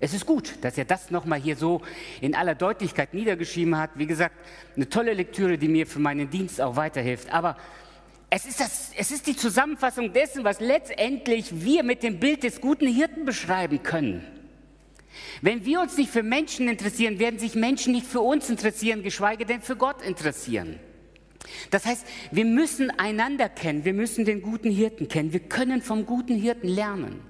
Es 0.00 0.12
ist 0.12 0.26
gut, 0.26 0.54
dass 0.62 0.76
er 0.76 0.84
das 0.84 1.10
nochmal 1.10 1.40
hier 1.40 1.56
so 1.56 1.80
in 2.20 2.34
aller 2.34 2.56
Deutlichkeit 2.56 3.14
niedergeschrieben 3.14 3.78
hat. 3.78 3.90
Wie 3.94 4.06
gesagt, 4.06 4.34
eine 4.74 4.88
tolle 4.88 5.14
Lektüre, 5.14 5.56
die 5.56 5.68
mir 5.68 5.86
für 5.86 6.00
meinen 6.00 6.28
Dienst 6.28 6.60
auch 6.60 6.76
weiterhilft. 6.76 7.32
Aber 7.32 7.56
es 8.28 8.44
ist, 8.44 8.60
das, 8.60 8.90
es 8.96 9.12
ist 9.12 9.26
die 9.26 9.36
Zusammenfassung 9.36 10.12
dessen, 10.12 10.42
was 10.42 10.58
letztendlich 10.58 11.64
wir 11.64 11.84
mit 11.84 12.02
dem 12.02 12.18
Bild 12.18 12.42
des 12.42 12.60
guten 12.60 12.88
Hirten 12.88 13.24
beschreiben 13.24 13.82
können. 13.82 14.26
Wenn 15.40 15.64
wir 15.64 15.80
uns 15.80 15.96
nicht 15.96 16.10
für 16.10 16.22
Menschen 16.22 16.68
interessieren, 16.68 17.18
werden 17.18 17.38
sich 17.38 17.54
Menschen 17.54 17.92
nicht 17.92 18.06
für 18.06 18.20
uns 18.20 18.48
interessieren, 18.48 19.02
geschweige 19.02 19.46
denn 19.46 19.60
für 19.60 19.76
Gott 19.76 20.02
interessieren. 20.02 20.78
Das 21.70 21.84
heißt, 21.84 22.06
wir 22.30 22.44
müssen 22.44 22.90
einander 22.98 23.48
kennen, 23.48 23.84
wir 23.84 23.94
müssen 23.94 24.24
den 24.24 24.42
guten 24.42 24.70
Hirten 24.70 25.08
kennen, 25.08 25.32
wir 25.32 25.40
können 25.40 25.82
vom 25.82 26.06
guten 26.06 26.36
Hirten 26.36 26.68
lernen. 26.68 27.20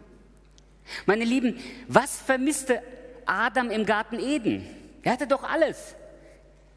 Meine 1.07 1.25
Lieben, 1.25 1.59
was 1.89 2.19
vermisste 2.19 2.83
Adam 3.27 3.71
im 3.71 3.87
Garten 3.87 4.19
Eden? 4.19 4.67
Er 5.03 5.13
hatte 5.13 5.27
doch 5.27 5.45
alles. 5.45 5.97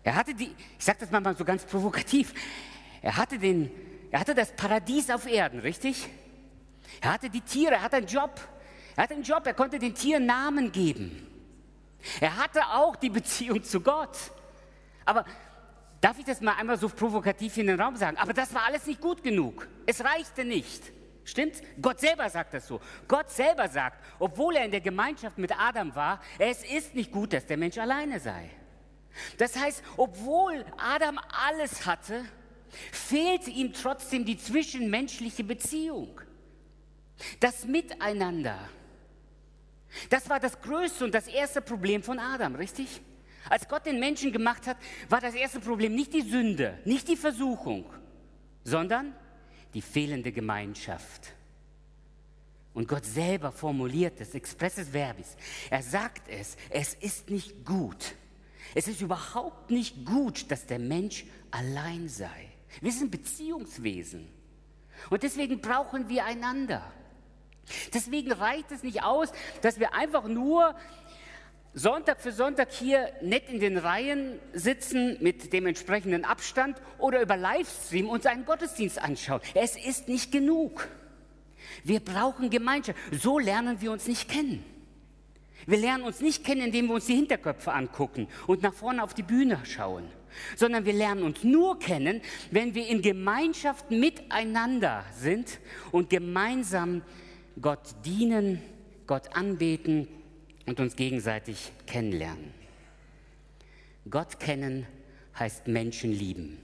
Er 0.03 0.15
hatte 0.15 0.33
die, 0.33 0.51
ich 0.77 0.85
sage 0.85 0.99
das 1.01 1.11
mal 1.11 1.35
so 1.35 1.43
ganz 1.43 1.65
provokativ, 1.65 2.33
er 3.01 3.17
hatte, 3.17 3.37
den, 3.37 3.71
er 4.11 4.19
hatte 4.19 4.35
das 4.35 4.51
Paradies 4.51 5.09
auf 5.09 5.27
Erden, 5.27 5.59
richtig? 5.59 6.07
Er 7.01 7.13
hatte 7.13 7.29
die 7.29 7.41
Tiere, 7.41 7.73
er 7.73 7.81
hatte 7.81 7.97
einen 7.97 8.07
Job, 8.07 8.39
er 8.95 9.03
hatte 9.03 9.13
einen 9.13 9.23
Job, 9.23 9.45
er 9.45 9.53
konnte 9.53 9.79
den 9.79 9.93
Tieren 9.93 10.25
Namen 10.25 10.71
geben. 10.71 11.27
Er 12.19 12.37
hatte 12.37 12.61
auch 12.67 12.95
die 12.95 13.09
Beziehung 13.09 13.63
zu 13.63 13.81
Gott. 13.81 14.15
Aber 15.05 15.25
darf 16.01 16.17
ich 16.19 16.25
das 16.25 16.41
mal 16.41 16.53
einmal 16.53 16.77
so 16.77 16.87
provokativ 16.87 17.57
in 17.57 17.67
den 17.67 17.79
Raum 17.79 17.95
sagen? 17.95 18.17
Aber 18.17 18.33
das 18.33 18.53
war 18.53 18.63
alles 18.65 18.85
nicht 18.85 19.01
gut 19.01 19.23
genug. 19.23 19.67
Es 19.85 20.03
reichte 20.03 20.45
nicht. 20.45 20.91
Stimmt? 21.23 21.55
Gott 21.81 21.99
selber 21.99 22.29
sagt 22.29 22.53
das 22.53 22.67
so. 22.67 22.79
Gott 23.07 23.31
selber 23.31 23.67
sagt, 23.67 24.03
obwohl 24.19 24.55
er 24.55 24.65
in 24.65 24.71
der 24.71 24.81
Gemeinschaft 24.81 25.39
mit 25.39 25.51
Adam 25.59 25.93
war, 25.95 26.21
es 26.37 26.63
ist 26.63 26.93
nicht 26.93 27.11
gut, 27.11 27.33
dass 27.33 27.47
der 27.47 27.57
Mensch 27.57 27.77
alleine 27.79 28.19
sei. 28.19 28.51
Das 29.37 29.57
heißt, 29.57 29.83
obwohl 29.97 30.63
Adam 30.77 31.19
alles 31.47 31.85
hatte, 31.85 32.23
fehlte 32.91 33.49
ihm 33.49 33.73
trotzdem 33.73 34.25
die 34.25 34.37
zwischenmenschliche 34.37 35.43
Beziehung. 35.43 36.21
Das 37.39 37.65
Miteinander. 37.65 38.69
Das 40.09 40.29
war 40.29 40.39
das 40.39 40.59
größte 40.61 41.05
und 41.05 41.13
das 41.13 41.27
erste 41.27 41.61
Problem 41.61 42.03
von 42.03 42.19
Adam, 42.19 42.55
richtig? 42.55 43.01
Als 43.49 43.67
Gott 43.67 43.85
den 43.85 43.99
Menschen 43.99 44.31
gemacht 44.31 44.65
hat, 44.67 44.77
war 45.09 45.21
das 45.21 45.35
erste 45.35 45.59
Problem 45.59 45.93
nicht 45.93 46.13
die 46.13 46.21
Sünde, 46.21 46.79
nicht 46.85 47.07
die 47.07 47.15
Versuchung, 47.15 47.85
sondern 48.63 49.13
die 49.73 49.81
fehlende 49.81 50.31
Gemeinschaft. 50.31 51.33
Und 52.73 52.87
Gott 52.87 53.05
selber 53.05 53.51
formuliert 53.51 54.19
es, 54.19 54.35
expresses 54.35 54.89
verbis. 54.89 55.37
Er 55.69 55.81
sagt 55.81 56.27
es, 56.27 56.57
es 56.69 56.93
ist 56.95 57.29
nicht 57.29 57.65
gut. 57.65 58.15
Es 58.73 58.87
ist 58.89 59.01
überhaupt 59.01 59.71
nicht 59.71 60.05
gut, 60.05 60.51
dass 60.51 60.65
der 60.65 60.79
Mensch 60.79 61.25
allein 61.51 62.09
sei. 62.09 62.49
Wir 62.81 62.91
sind 62.91 63.11
Beziehungswesen. 63.11 64.27
Und 65.09 65.23
deswegen 65.23 65.61
brauchen 65.61 66.09
wir 66.09 66.25
einander. 66.25 66.91
Deswegen 67.93 68.31
reicht 68.31 68.71
es 68.71 68.83
nicht 68.83 69.03
aus, 69.03 69.31
dass 69.61 69.79
wir 69.79 69.93
einfach 69.93 70.25
nur 70.27 70.75
Sonntag 71.73 72.21
für 72.21 72.31
Sonntag 72.31 72.71
hier 72.71 73.11
nett 73.21 73.49
in 73.49 73.59
den 73.59 73.77
Reihen 73.77 74.39
sitzen 74.53 75.17
mit 75.19 75.51
dem 75.51 75.65
entsprechenden 75.65 76.23
Abstand 76.23 76.81
oder 76.99 77.21
über 77.21 77.35
Livestream 77.35 78.07
uns 78.07 78.25
einen 78.25 78.45
Gottesdienst 78.45 78.97
anschauen. 78.97 79.41
Es 79.53 79.75
ist 79.75 80.07
nicht 80.07 80.31
genug. 80.31 80.87
Wir 81.83 81.99
brauchen 81.99 82.49
Gemeinschaft. 82.49 82.97
So 83.11 83.39
lernen 83.39 83.81
wir 83.81 83.91
uns 83.91 84.07
nicht 84.07 84.29
kennen. 84.29 84.63
Wir 85.65 85.77
lernen 85.77 86.03
uns 86.03 86.21
nicht 86.21 86.45
kennen, 86.45 86.61
indem 86.61 86.87
wir 86.87 86.95
uns 86.95 87.07
die 87.07 87.15
Hinterköpfe 87.15 87.73
angucken 87.73 88.27
und 88.47 88.61
nach 88.61 88.73
vorne 88.73 89.03
auf 89.03 89.13
die 89.13 89.23
Bühne 89.23 89.59
schauen, 89.65 90.07
sondern 90.55 90.85
wir 90.85 90.93
lernen 90.93 91.23
uns 91.23 91.43
nur 91.43 91.79
kennen, 91.79 92.21
wenn 92.51 92.75
wir 92.75 92.87
in 92.87 93.01
Gemeinschaft 93.01 93.89
miteinander 93.89 95.03
sind 95.13 95.59
und 95.91 96.09
gemeinsam 96.09 97.01
Gott 97.61 97.95
dienen, 98.05 98.61
Gott 99.07 99.35
anbeten 99.35 100.07
und 100.65 100.79
uns 100.79 100.95
gegenseitig 100.95 101.71
kennenlernen. 101.85 102.53
Gott 104.09 104.39
kennen 104.39 104.85
heißt 105.37 105.67
Menschen 105.67 106.11
lieben. 106.11 106.57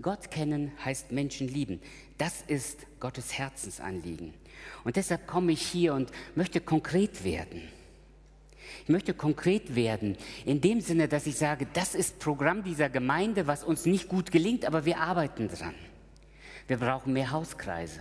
Gott 0.00 0.30
kennen 0.30 0.72
heißt 0.84 1.12
Menschen 1.12 1.48
lieben. 1.48 1.80
Das 2.18 2.42
ist 2.42 2.86
Gottes 2.98 3.38
Herzensanliegen. 3.38 4.34
Und 4.84 4.96
deshalb 4.96 5.26
komme 5.26 5.52
ich 5.52 5.62
hier 5.62 5.94
und 5.94 6.10
möchte 6.34 6.60
konkret 6.60 7.24
werden. 7.24 7.62
Ich 8.84 8.88
möchte 8.88 9.14
konkret 9.14 9.74
werden 9.74 10.16
in 10.44 10.60
dem 10.60 10.80
Sinne, 10.80 11.08
dass 11.08 11.26
ich 11.26 11.36
sage, 11.36 11.66
das 11.72 11.94
ist 11.94 12.18
Programm 12.18 12.64
dieser 12.64 12.88
Gemeinde, 12.88 13.46
was 13.46 13.64
uns 13.64 13.86
nicht 13.86 14.08
gut 14.08 14.32
gelingt, 14.32 14.64
aber 14.64 14.84
wir 14.84 14.98
arbeiten 14.98 15.48
dran. 15.48 15.74
Wir 16.66 16.78
brauchen 16.78 17.12
mehr 17.12 17.30
Hauskreise. 17.30 18.00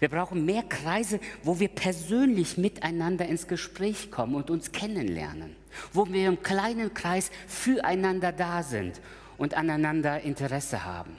Wir 0.00 0.08
brauchen 0.08 0.44
mehr 0.44 0.62
Kreise, 0.62 1.20
wo 1.42 1.60
wir 1.60 1.68
persönlich 1.68 2.58
miteinander 2.58 3.26
ins 3.26 3.46
Gespräch 3.46 4.10
kommen 4.10 4.34
und 4.34 4.50
uns 4.50 4.72
kennenlernen, 4.72 5.54
wo 5.92 6.06
wir 6.08 6.28
im 6.28 6.42
kleinen 6.42 6.92
Kreis 6.94 7.30
füreinander 7.46 8.32
da 8.32 8.62
sind 8.62 9.00
und 9.38 9.54
aneinander 9.54 10.20
Interesse 10.20 10.84
haben. 10.84 11.16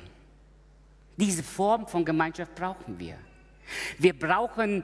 Diese 1.17 1.43
Form 1.43 1.87
von 1.87 2.03
Gemeinschaft 2.03 2.55
brauchen 2.55 2.99
wir. 2.99 3.15
Wir 3.97 4.17
brauchen 4.17 4.83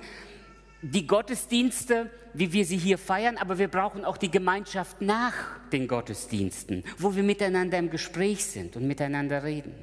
die 0.82 1.08
Gottesdienste, 1.08 2.10
wie 2.34 2.54
wir 2.54 2.66
sie 2.66 2.78
hier 2.78 2.98
feiern, 2.98 3.38
aber 3.38 3.58
wir 3.58 3.68
brauchen 3.68 4.06
auch 4.06 4.18
die 4.18 4.32
Gemeinschaft 4.32 5.02
nach 5.02 5.34
den 5.72 5.88
Gottesdiensten, 5.88 6.84
wo 6.98 7.16
wir 7.16 7.24
miteinander 7.24 7.78
im 7.80 7.90
Gespräch 7.90 8.46
sind 8.46 8.76
und 8.76 8.88
miteinander 8.88 9.44
reden. 9.44 9.74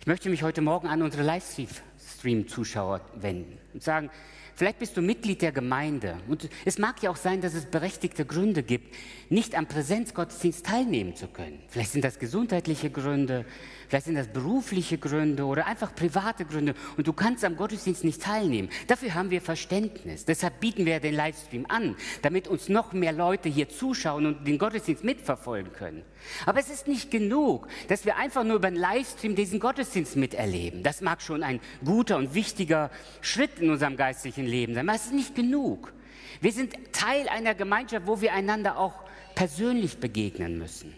Ich 0.00 0.06
möchte 0.06 0.30
mich 0.30 0.42
heute 0.42 0.60
Morgen 0.60 0.88
an 0.88 1.02
unsere 1.02 1.22
Livestream-Zuschauer 1.22 3.00
wenden 3.14 3.58
und 3.74 3.82
sagen, 3.82 4.10
vielleicht 4.54 4.78
bist 4.78 4.96
du 4.96 5.02
Mitglied 5.02 5.42
der 5.42 5.52
Gemeinde 5.52 6.16
und 6.28 6.48
es 6.64 6.78
mag 6.78 7.02
ja 7.02 7.10
auch 7.10 7.16
sein, 7.16 7.40
dass 7.40 7.54
es 7.54 7.66
berechtigte 7.66 8.24
Gründe 8.24 8.62
gibt, 8.62 8.94
nicht 9.28 9.54
am 9.54 9.66
Präsenzgottesdienst 9.66 10.66
teilnehmen 10.66 11.14
zu 11.14 11.28
können. 11.28 11.60
Vielleicht 11.68 11.92
sind 11.92 12.04
das 12.04 12.18
gesundheitliche 12.18 12.90
Gründe, 12.90 13.44
vielleicht 13.88 14.06
sind 14.06 14.14
das 14.14 14.28
berufliche 14.28 14.98
Gründe 14.98 15.44
oder 15.44 15.66
einfach 15.66 15.94
private 15.94 16.44
Gründe 16.44 16.74
und 16.96 17.06
du 17.06 17.12
kannst 17.12 17.44
am 17.44 17.56
Gottesdienst 17.56 18.04
nicht 18.04 18.22
teilnehmen. 18.22 18.68
Dafür 18.86 19.14
haben 19.14 19.30
wir 19.30 19.40
Verständnis. 19.40 20.24
Deshalb 20.24 20.60
bieten 20.60 20.86
wir 20.86 21.00
den 21.00 21.14
Livestream 21.14 21.66
an, 21.68 21.96
damit 22.22 22.48
uns 22.48 22.68
noch 22.68 22.92
mehr 22.92 23.12
Leute 23.12 23.48
hier 23.48 23.68
zuschauen 23.68 24.26
und 24.26 24.46
den 24.46 24.58
Gottesdienst 24.58 25.04
mitverfolgen 25.04 25.72
können. 25.72 26.02
Aber 26.46 26.60
es 26.60 26.70
ist 26.70 26.88
nicht 26.88 27.10
genug, 27.10 27.68
dass 27.88 28.04
wir 28.04 28.16
einfach 28.16 28.44
nur 28.44 28.56
über 28.56 28.70
den 28.70 28.78
Livestream 28.78 29.34
diesen 29.34 29.60
Gottesdienst 29.60 30.16
miterleben. 30.16 30.82
Das 30.82 31.00
mag 31.00 31.22
schon 31.22 31.42
ein 31.42 31.60
guter 31.84 32.16
und 32.16 32.34
wichtiger 32.34 32.90
Schritt 33.20 33.58
in 33.58 33.70
unserem 33.70 33.96
geistlichen 33.96 34.46
Leben 34.46 34.74
sein, 34.74 34.88
aber 34.88 34.96
es 34.96 35.06
ist 35.06 35.14
nicht 35.14 35.34
genug. 35.34 35.92
Wir 36.40 36.52
sind 36.52 36.74
Teil 36.92 37.28
einer 37.28 37.54
Gemeinschaft, 37.54 38.06
wo 38.06 38.20
wir 38.20 38.32
einander 38.32 38.78
auch 38.78 38.94
persönlich 39.34 39.98
begegnen 39.98 40.58
müssen. 40.58 40.94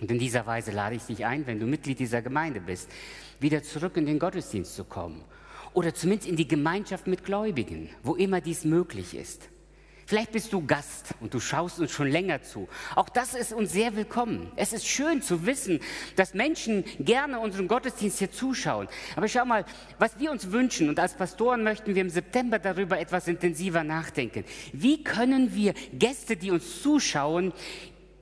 Und 0.00 0.10
in 0.10 0.18
dieser 0.18 0.46
Weise 0.46 0.70
lade 0.70 0.96
ich 0.96 1.02
dich 1.02 1.26
ein, 1.26 1.46
wenn 1.46 1.60
du 1.60 1.66
Mitglied 1.66 1.98
dieser 1.98 2.22
Gemeinde 2.22 2.60
bist, 2.60 2.88
wieder 3.38 3.62
zurück 3.62 3.96
in 3.96 4.06
den 4.06 4.18
Gottesdienst 4.18 4.74
zu 4.74 4.84
kommen. 4.84 5.22
Oder 5.74 5.94
zumindest 5.94 6.28
in 6.28 6.36
die 6.36 6.48
Gemeinschaft 6.48 7.06
mit 7.06 7.24
Gläubigen, 7.24 7.90
wo 8.02 8.14
immer 8.14 8.40
dies 8.40 8.64
möglich 8.64 9.14
ist. 9.14 9.48
Vielleicht 10.06 10.32
bist 10.32 10.52
du 10.52 10.66
Gast 10.66 11.14
und 11.20 11.32
du 11.34 11.38
schaust 11.38 11.78
uns 11.78 11.92
schon 11.92 12.08
länger 12.08 12.42
zu. 12.42 12.68
Auch 12.96 13.08
das 13.08 13.34
ist 13.34 13.52
uns 13.52 13.70
sehr 13.70 13.94
willkommen. 13.94 14.50
Es 14.56 14.72
ist 14.72 14.84
schön 14.84 15.22
zu 15.22 15.46
wissen, 15.46 15.78
dass 16.16 16.34
Menschen 16.34 16.82
gerne 16.98 17.38
unseren 17.38 17.68
Gottesdienst 17.68 18.18
hier 18.18 18.32
zuschauen. 18.32 18.88
Aber 19.14 19.28
schau 19.28 19.44
mal, 19.44 19.64
was 20.00 20.18
wir 20.18 20.32
uns 20.32 20.50
wünschen 20.50 20.88
und 20.88 20.98
als 20.98 21.14
Pastoren 21.14 21.62
möchten 21.62 21.94
wir 21.94 22.02
im 22.02 22.10
September 22.10 22.58
darüber 22.58 22.98
etwas 22.98 23.28
intensiver 23.28 23.84
nachdenken. 23.84 24.44
Wie 24.72 25.04
können 25.04 25.54
wir 25.54 25.74
Gäste, 25.92 26.36
die 26.36 26.50
uns 26.50 26.82
zuschauen, 26.82 27.52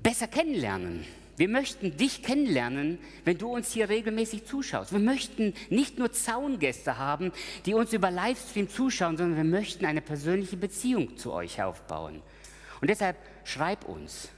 besser 0.03 0.27
kennenlernen? 0.27 1.07
Wir 1.39 1.49
möchten 1.49 1.97
dich 1.97 2.25
kennenlernen, 2.25 2.99
wenn 3.25 3.39
du 3.39 3.55
uns 3.55 3.73
hier 3.73 3.89
regelmäßig 3.89 4.45
zuschaust. 4.45 4.93
Wir 4.93 4.99
möchten 4.99 5.55
nicht 5.71 5.97
nur 5.97 6.11
Zaungäste 6.11 6.99
haben, 6.99 7.31
die 7.65 7.75
uns 7.75 7.93
über 7.93 8.11
Livestream 8.11 8.69
zuschauen, 8.69 9.17
sondern 9.17 9.37
wir 9.37 9.59
möchten 9.59 9.87
eine 9.87 10.01
persönliche 10.01 10.57
Beziehung 10.57 11.17
zu 11.17 11.33
euch 11.33 11.63
aufbauen. 11.63 12.23
Und 12.81 12.91
deshalb 12.91 13.17
schreib 13.45 13.85
uns. 13.89 14.31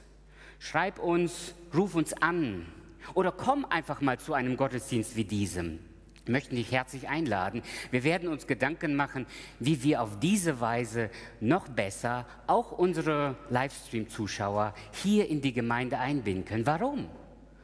Schreib 0.59 0.99
uns, 0.99 1.55
ruf 1.73 1.95
uns 1.95 2.13
an 2.13 2.67
oder 3.15 3.31
komm 3.31 3.65
einfach 3.65 3.99
mal 4.01 4.19
zu 4.19 4.35
einem 4.35 4.55
Gottesdienst 4.55 5.15
wie 5.15 5.23
diesem 5.23 5.79
möchten 6.27 6.55
dich 6.55 6.71
herzlich 6.71 7.09
einladen. 7.09 7.63
Wir 7.89 8.03
werden 8.03 8.29
uns 8.29 8.47
Gedanken 8.47 8.95
machen, 8.95 9.25
wie 9.59 9.83
wir 9.83 10.01
auf 10.01 10.19
diese 10.19 10.59
Weise 10.59 11.09
noch 11.39 11.67
besser 11.67 12.25
auch 12.47 12.71
unsere 12.71 13.35
Livestream-Zuschauer 13.49 14.73
hier 15.03 15.27
in 15.27 15.41
die 15.41 15.53
Gemeinde 15.53 15.97
einbinden 15.97 16.45
können. 16.45 16.65
Warum? 16.65 17.07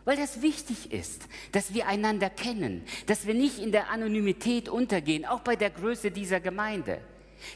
Weil 0.06 0.16
das 0.16 0.42
wichtig 0.42 0.94
ist, 0.94 1.28
dass 1.52 1.74
wir 1.74 1.88
einander 1.88 2.30
kennen, 2.30 2.84
dass 3.08 3.28
wir 3.28 3.34
nicht 3.34 3.60
in 3.60 3.74
der 3.74 3.90
Anonymität 3.90 4.70
untergehen, 4.70 5.26
auch 5.26 5.42
bei 5.42 5.58
der 5.58 5.70
Größe 5.70 6.12
dieser 6.12 6.40
Gemeinde. 6.40 7.00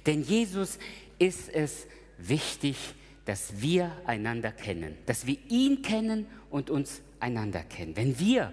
Denn 0.05 0.21
Jesus 0.21 0.77
ist 1.17 1.49
es 1.49 1.87
wichtig, 2.17 2.77
dass 3.25 3.61
wir 3.61 3.91
einander 4.05 4.51
kennen, 4.51 4.97
dass 5.05 5.25
wir 5.25 5.37
ihn 5.47 5.81
kennen 5.81 6.27
und 6.49 6.69
uns 6.69 7.01
einander 7.19 7.61
kennen. 7.63 7.95
Wenn 7.95 8.19
wir 8.19 8.51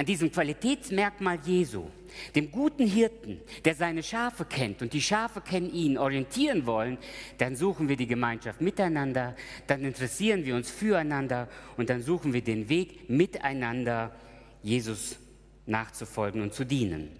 an 0.00 0.06
diesem 0.06 0.32
Qualitätsmerkmal 0.32 1.38
Jesu, 1.44 1.90
dem 2.34 2.50
guten 2.50 2.86
Hirten, 2.86 3.38
der 3.66 3.74
seine 3.74 4.02
Schafe 4.02 4.46
kennt 4.46 4.80
und 4.80 4.94
die 4.94 5.02
Schafe 5.02 5.42
kennen 5.42 5.70
ihn, 5.70 5.98
orientieren 5.98 6.64
wollen, 6.64 6.96
dann 7.36 7.54
suchen 7.54 7.86
wir 7.86 7.98
die 7.98 8.06
Gemeinschaft 8.06 8.62
miteinander, 8.62 9.36
dann 9.66 9.84
interessieren 9.84 10.46
wir 10.46 10.56
uns 10.56 10.70
füreinander 10.70 11.50
und 11.76 11.90
dann 11.90 12.00
suchen 12.00 12.32
wir 12.32 12.40
den 12.40 12.70
Weg 12.70 13.10
miteinander, 13.10 14.16
Jesus 14.62 15.18
nachzufolgen 15.66 16.40
und 16.40 16.54
zu 16.54 16.64
dienen. 16.64 17.10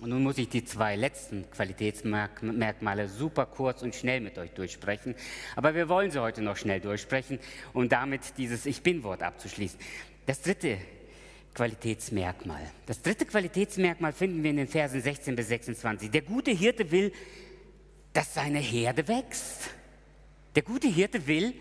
Und 0.00 0.10
nun 0.10 0.22
muss 0.22 0.38
ich 0.38 0.48
die 0.48 0.64
zwei 0.64 0.94
letzten 0.94 1.50
Qualitätsmerkmale 1.50 3.08
super 3.08 3.46
kurz 3.46 3.82
und 3.82 3.96
schnell 3.96 4.20
mit 4.20 4.38
euch 4.38 4.52
durchsprechen. 4.52 5.16
Aber 5.56 5.74
wir 5.74 5.88
wollen 5.88 6.12
sie 6.12 6.22
heute 6.22 6.42
noch 6.42 6.56
schnell 6.58 6.78
durchsprechen, 6.78 7.40
um 7.72 7.88
damit 7.88 8.38
dieses 8.38 8.66
Ich 8.66 8.84
bin-Wort 8.84 9.24
abzuschließen. 9.24 9.80
Das 10.26 10.42
dritte 10.42 10.78
Qualitätsmerkmal. 11.58 12.70
Das 12.86 13.02
dritte 13.02 13.26
Qualitätsmerkmal 13.26 14.12
finden 14.12 14.44
wir 14.44 14.50
in 14.50 14.58
den 14.58 14.68
Versen 14.68 15.00
16 15.00 15.34
bis 15.34 15.48
26. 15.48 16.08
Der 16.08 16.22
gute 16.22 16.52
Hirte 16.52 16.88
will, 16.92 17.12
dass 18.12 18.32
seine 18.32 18.60
Herde 18.60 19.08
wächst. 19.08 19.70
Der 20.54 20.62
gute 20.62 20.86
Hirte 20.86 21.26
will, 21.26 21.52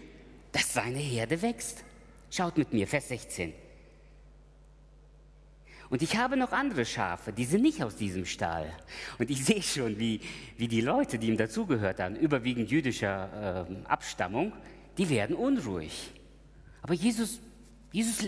dass 0.52 0.72
seine 0.72 1.00
Herde 1.00 1.42
wächst. 1.42 1.84
Schaut 2.30 2.60
mit 2.60 2.74
mir, 2.74 2.86
Vers 2.88 3.08
16. 3.08 3.54
Und 5.90 6.04
ich 6.04 6.16
habe 6.16 6.38
noch 6.38 6.52
andere 6.52 6.86
Schafe, 6.86 7.34
die 7.34 7.46
sind 7.46 7.64
nicht 7.64 7.82
aus 7.82 7.96
diesem 7.96 8.28
Stall. 8.28 8.72
Und 9.18 9.32
ich 9.32 9.44
sehe 9.50 9.64
schon, 9.64 9.98
wie, 9.98 10.22
wie 10.58 10.68
die 10.68 10.82
Leute, 10.82 11.18
die 11.18 11.28
ihm 11.28 11.38
dazugehört 11.38 12.00
haben, 12.00 12.16
überwiegend 12.16 12.70
jüdischer 12.70 13.66
äh, 13.68 13.88
Abstammung, 13.88 14.54
die 15.00 15.10
werden 15.10 15.36
unruhig. 15.36 16.12
Aber 16.84 16.94
Jesus 16.94 17.40
Jesus, 17.92 18.22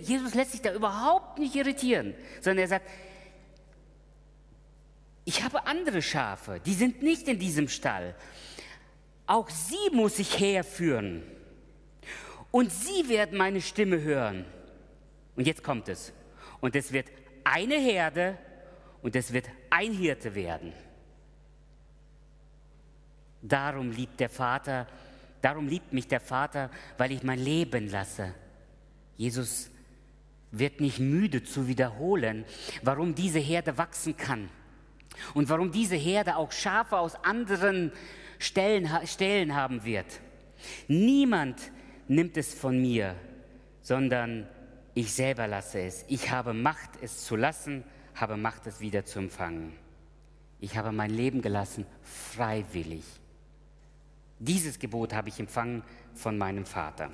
Jesus 0.00 0.34
lässt 0.34 0.52
sich 0.52 0.62
da 0.62 0.72
überhaupt 0.72 1.38
nicht 1.38 1.54
irritieren, 1.54 2.14
sondern 2.40 2.58
er 2.58 2.68
sagt, 2.68 2.88
ich 5.24 5.42
habe 5.42 5.66
andere 5.66 6.02
Schafe, 6.02 6.60
die 6.64 6.74
sind 6.74 7.02
nicht 7.02 7.28
in 7.28 7.38
diesem 7.38 7.68
Stall. 7.68 8.14
Auch 9.26 9.48
sie 9.50 9.90
muss 9.92 10.18
ich 10.18 10.38
herführen. 10.38 11.22
Und 12.50 12.70
sie 12.72 13.08
werden 13.08 13.38
meine 13.38 13.60
Stimme 13.60 14.00
hören. 14.02 14.44
Und 15.36 15.46
jetzt 15.46 15.62
kommt 15.62 15.88
es. 15.88 16.12
Und 16.60 16.76
es 16.76 16.92
wird 16.92 17.06
eine 17.44 17.76
Herde 17.76 18.36
und 19.00 19.16
es 19.16 19.32
wird 19.32 19.48
ein 19.70 19.92
Hirte 19.92 20.34
werden. 20.34 20.72
Darum 23.40 23.90
liebt 23.90 24.20
der 24.20 24.28
Vater, 24.28 24.86
darum 25.40 25.66
liebt 25.66 25.92
mich 25.92 26.06
der 26.06 26.20
Vater, 26.20 26.70
weil 26.98 27.12
ich 27.12 27.22
mein 27.22 27.38
Leben 27.38 27.88
lasse 27.88 28.34
Jesus 29.16 29.70
wird 30.50 30.80
nicht 30.80 30.98
müde 30.98 31.42
zu 31.42 31.66
wiederholen, 31.68 32.44
warum 32.82 33.14
diese 33.14 33.38
Herde 33.38 33.78
wachsen 33.78 34.16
kann, 34.16 34.48
und 35.34 35.48
warum 35.48 35.70
diese 35.70 35.96
Herde 35.96 36.36
auch 36.36 36.52
Schafe 36.52 36.98
aus 36.98 37.14
anderen 37.24 37.92
Stellen, 38.38 38.88
Stellen 39.06 39.54
haben 39.54 39.84
wird. 39.84 40.20
Niemand 40.88 41.60
nimmt 42.08 42.36
es 42.36 42.54
von 42.54 42.80
mir, 42.80 43.14
sondern 43.82 44.48
ich 44.94 45.12
selber 45.12 45.46
lasse 45.46 45.80
es. 45.80 46.04
Ich 46.08 46.30
habe 46.30 46.52
Macht, 46.52 46.90
es 47.00 47.24
zu 47.24 47.36
lassen, 47.36 47.84
habe 48.14 48.36
Macht, 48.36 48.66
es 48.66 48.80
wieder 48.80 49.04
zu 49.04 49.18
empfangen. 49.18 49.72
Ich 50.60 50.76
habe 50.76 50.92
mein 50.92 51.10
Leben 51.10 51.42
gelassen, 51.42 51.86
freiwillig. 52.02 53.04
Dieses 54.38 54.78
Gebot 54.78 55.14
habe 55.14 55.28
ich 55.28 55.40
empfangen 55.40 55.82
von 56.14 56.36
meinem 56.36 56.66
Vater. 56.66 57.10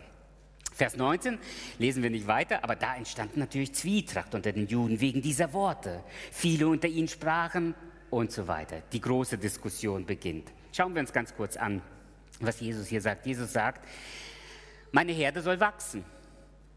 Vers 0.78 0.96
19 0.96 1.40
lesen 1.78 2.04
wir 2.04 2.10
nicht 2.10 2.28
weiter, 2.28 2.62
aber 2.62 2.76
da 2.76 2.94
entstand 2.94 3.36
natürlich 3.36 3.74
Zwietracht 3.74 4.32
unter 4.36 4.52
den 4.52 4.68
Juden 4.68 5.00
wegen 5.00 5.20
dieser 5.20 5.52
Worte. 5.52 6.04
Viele 6.30 6.68
unter 6.68 6.86
ihnen 6.86 7.08
sprachen 7.08 7.74
und 8.10 8.30
so 8.30 8.46
weiter. 8.46 8.80
Die 8.92 9.00
große 9.00 9.38
Diskussion 9.38 10.06
beginnt. 10.06 10.52
Schauen 10.70 10.94
wir 10.94 11.00
uns 11.00 11.12
ganz 11.12 11.34
kurz 11.34 11.56
an, 11.56 11.82
was 12.38 12.60
Jesus 12.60 12.86
hier 12.86 13.00
sagt. 13.00 13.26
Jesus 13.26 13.52
sagt, 13.52 13.84
meine 14.92 15.10
Herde 15.10 15.42
soll 15.42 15.58
wachsen. 15.58 16.04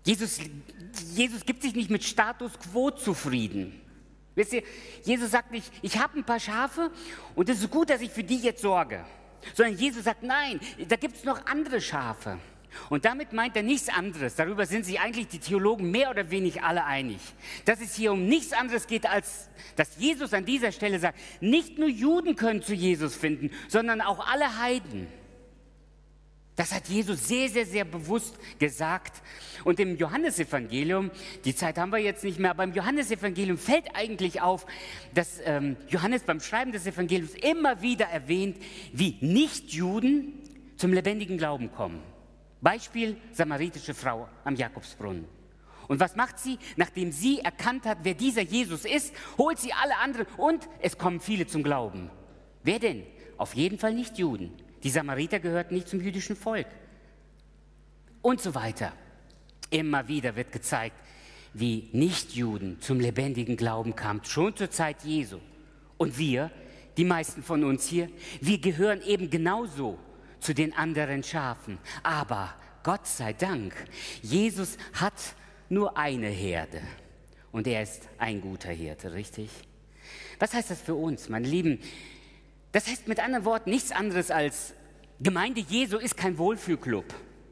Jesus, 0.04 0.40
Jesus 1.14 1.46
gibt 1.46 1.62
sich 1.62 1.76
nicht 1.76 1.92
mit 1.92 2.04
Status 2.04 2.54
quo 2.58 2.90
zufrieden. 2.90 3.80
Wisst 4.34 4.54
ihr, 4.54 4.64
Jesus 5.04 5.30
sagt 5.30 5.52
nicht, 5.52 5.72
ich 5.84 6.00
habe 6.00 6.18
ein 6.18 6.24
paar 6.24 6.40
Schafe 6.40 6.90
und 7.36 7.50
es 7.50 7.60
ist 7.60 7.70
gut, 7.70 7.92
dass 7.92 8.02
ich 8.02 8.10
für 8.10 8.24
die 8.24 8.40
jetzt 8.40 8.64
sorge. 8.64 9.06
Sondern 9.54 9.78
Jesus 9.78 10.06
sagt, 10.06 10.24
nein, 10.24 10.60
da 10.88 10.96
gibt 10.96 11.18
es 11.18 11.24
noch 11.24 11.46
andere 11.46 11.80
Schafe. 11.80 12.40
Und 12.90 13.06
damit 13.06 13.34
meint 13.34 13.56
er 13.56 13.64
nichts 13.64 13.90
anderes. 13.90 14.36
Darüber 14.36 14.66
sind 14.66 14.86
sich 14.86 15.00
eigentlich 15.00 15.28
die 15.28 15.40
Theologen 15.40 15.92
mehr 15.92 16.10
oder 16.10 16.30
weniger 16.32 16.64
alle 16.64 16.86
einig. 16.86 17.20
Dass 17.66 17.82
es 17.82 17.96
hier 17.96 18.14
um 18.14 18.28
nichts 18.28 18.54
anderes 18.54 18.88
geht, 18.88 19.06
als 19.06 19.50
dass 19.76 19.98
Jesus 19.98 20.34
an 20.34 20.46
dieser 20.46 20.72
Stelle 20.72 21.00
sagt, 21.00 21.20
nicht 21.42 21.78
nur 21.78 21.90
Juden 21.90 22.36
können 22.36 22.62
zu 22.62 22.74
Jesus 22.74 23.16
finden, 23.16 23.52
sondern 23.68 24.02
auch 24.02 24.26
alle 24.28 24.60
Heiden. 24.60 25.08
Das 26.56 26.74
hat 26.74 26.90
Jesus 26.90 27.28
sehr, 27.28 27.50
sehr, 27.50 27.66
sehr 27.66 27.86
bewusst 27.86 28.38
gesagt. 28.60 29.22
Und 29.64 29.80
im 29.80 29.98
Johannesevangelium, 29.98 31.10
die 31.46 31.56
Zeit 31.56 31.78
haben 31.78 31.92
wir 31.92 32.00
jetzt 32.00 32.24
nicht 32.24 32.40
mehr, 32.40 32.52
aber 32.52 32.64
im 32.64 32.74
Johannesevangelium 32.74 33.58
fällt 33.58 33.96
eigentlich 33.96 34.42
auf, 34.42 34.66
dass 35.14 35.40
ähm, 35.46 35.78
Johannes 35.88 36.24
beim 36.24 36.40
Schreiben 36.40 36.72
des 36.72 36.86
Evangeliums 36.86 37.34
immer 37.36 37.82
wieder 37.82 38.06
erwähnt, 38.06 38.58
wie 38.92 39.18
Nichtjuden 39.22 40.34
zum 40.76 40.94
lebendigen 40.94 41.38
Glauben 41.38 41.72
kommen. 41.72 42.02
Beispiel 42.62 43.18
samaritische 43.32 43.94
Frau 43.94 44.28
am 44.44 44.56
Jakobsbrunnen. 44.56 45.26
Und 45.88 46.00
was 46.00 46.16
macht 46.16 46.40
sie? 46.40 46.58
Nachdem 46.78 47.12
sie 47.12 47.40
erkannt 47.40 47.86
hat, 47.86 48.00
wer 48.04 48.14
dieser 48.14 48.44
Jesus 48.44 48.86
ist, 48.86 49.14
holt 49.38 49.60
sie 49.60 49.74
alle 49.74 49.98
anderen 49.98 50.28
und 50.38 50.70
es 50.82 50.98
kommen 50.98 51.20
viele 51.20 51.48
zum 51.48 51.64
Glauben. 51.64 52.10
Wer 52.64 52.80
denn? 52.80 53.04
Auf 53.38 53.56
jeden 53.56 53.78
Fall 53.78 53.94
nicht 53.94 54.18
Juden. 54.18 54.54
Die 54.84 54.90
Samariter 54.90 55.40
gehörten 55.40 55.76
nicht 55.76 55.90
zum 55.90 56.00
jüdischen 56.00 56.36
Volk. 56.36 56.68
Und 58.22 58.40
so 58.40 58.56
weiter. 58.56 58.94
Immer 59.70 60.08
wieder 60.08 60.36
wird 60.36 60.52
gezeigt, 60.52 60.96
wie 61.54 61.90
Nichtjuden 61.92 62.80
zum 62.82 63.00
lebendigen 63.00 63.58
Glauben 63.58 63.96
kamen, 63.96 64.24
schon 64.24 64.56
zur 64.56 64.70
Zeit 64.70 65.04
Jesu. 65.04 65.40
Und 65.98 66.18
wir, 66.18 66.52
die 66.98 67.04
meisten 67.04 67.44
von 67.44 67.64
uns 67.64 67.88
hier, 67.88 68.10
wir 68.40 68.60
gehören 68.60 69.02
eben 69.02 69.30
genauso 69.30 69.98
zu 70.42 70.54
den 70.54 70.76
anderen 70.76 71.24
Schafen. 71.24 71.78
Aber 72.04 72.54
Gott 72.84 73.08
sei 73.08 73.32
Dank, 73.32 73.74
Jesus 74.22 74.78
hat 74.94 75.14
nur 75.70 75.98
eine 75.98 76.28
Herde 76.28 76.82
und 77.52 77.68
er 77.68 77.84
ist 77.84 78.10
ein 78.18 78.42
guter 78.42 78.72
Hirte, 78.72 79.14
richtig? 79.14 79.50
Was 80.40 80.54
heißt 80.54 80.72
das 80.72 80.82
für 80.82 80.96
uns, 80.96 81.30
meine 81.30 81.48
Lieben? 81.48 81.80
Das 82.72 82.88
heißt 82.88 83.08
mit 83.08 83.20
anderen 83.20 83.46
Worten 83.46 83.70
nichts 83.70 83.92
anderes 83.92 84.32
als 84.32 84.74
Gemeinde 85.20 85.62
Jesu 85.62 85.98
ist 85.98 86.18
kein 86.18 86.38
Wohlfühlclub. 86.38 87.06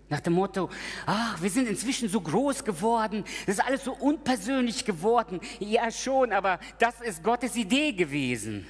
Nach 0.09 0.21
dem 0.21 0.33
Motto, 0.33 0.69
ach, 1.05 1.39
wir 1.39 1.51
sind 1.51 1.69
inzwischen 1.69 2.09
so 2.09 2.19
groß 2.19 2.65
geworden, 2.65 3.23
das 3.45 3.59
ist 3.59 3.63
alles 3.63 3.83
so 3.83 3.93
unpersönlich 3.93 4.83
geworden. 4.85 5.39
Ja 5.59 5.91
schon, 5.91 6.33
aber 6.33 6.59
das 6.79 6.99
ist 7.01 7.23
Gottes 7.23 7.55
Idee 7.55 7.91
gewesen. 7.93 8.65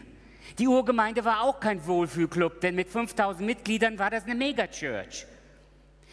Die 0.57 0.67
Urgemeinde 0.67 1.23
war 1.23 1.41
auch 1.41 1.59
kein 1.59 1.85
Wohlfühlclub, 1.85 2.62
denn 2.62 2.75
mit 2.75 2.89
5000 2.89 3.45
Mitgliedern 3.45 3.99
war 3.99 4.09
das 4.09 4.23
eine 4.23 4.35
Megachurch. 4.35 5.25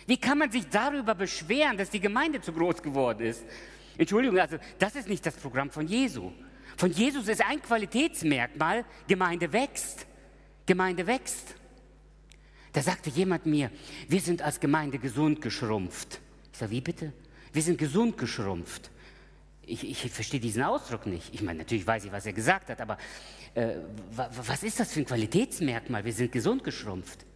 Wie 0.06 0.16
kann 0.16 0.38
man 0.38 0.50
sich 0.50 0.68
darüber 0.68 1.14
beschweren, 1.14 1.76
dass 1.76 1.90
die 1.90 2.00
Gemeinde 2.00 2.40
zu 2.40 2.52
groß 2.52 2.82
geworden 2.82 3.26
ist? 3.26 3.44
Entschuldigung, 3.98 4.38
also 4.38 4.58
das 4.78 4.94
ist 4.94 5.08
nicht 5.08 5.24
das 5.24 5.34
Programm 5.34 5.70
von 5.70 5.86
Jesu. 5.86 6.32
Von 6.76 6.90
Jesus 6.90 7.28
ist 7.28 7.42
ein 7.42 7.62
Qualitätsmerkmal, 7.62 8.84
Gemeinde 9.08 9.52
wächst. 9.52 10.06
Gemeinde 10.66 11.06
wächst. 11.06 11.54
Da 12.72 12.82
sagte 12.82 13.08
jemand 13.08 13.46
mir, 13.46 13.70
wir 14.08 14.20
sind 14.20 14.42
als 14.42 14.60
Gemeinde 14.60 14.98
gesund 14.98 15.40
geschrumpft. 15.40 16.20
Ich 16.52 16.58
sage, 16.58 16.72
wie 16.72 16.80
bitte? 16.80 17.12
Wir 17.52 17.62
sind 17.62 17.78
gesund 17.78 18.18
geschrumpft. 18.18 18.90
Ich, 19.66 19.88
ich 19.88 20.12
verstehe 20.12 20.38
diesen 20.38 20.62
Ausdruck 20.62 21.06
nicht. 21.06 21.34
Ich 21.34 21.42
meine, 21.42 21.58
natürlich 21.58 21.86
weiß 21.86 22.04
ich, 22.04 22.12
was 22.12 22.24
er 22.24 22.32
gesagt 22.32 22.70
hat, 22.70 22.80
aber 22.80 22.96
äh, 23.54 23.74
was 24.12 24.62
ist 24.62 24.78
das 24.78 24.92
für 24.92 25.00
ein 25.00 25.06
Qualitätsmerkmal? 25.06 26.04
Wir 26.04 26.12
sind 26.12 26.30
gesund 26.30 26.62
geschrumpft. 26.62 27.26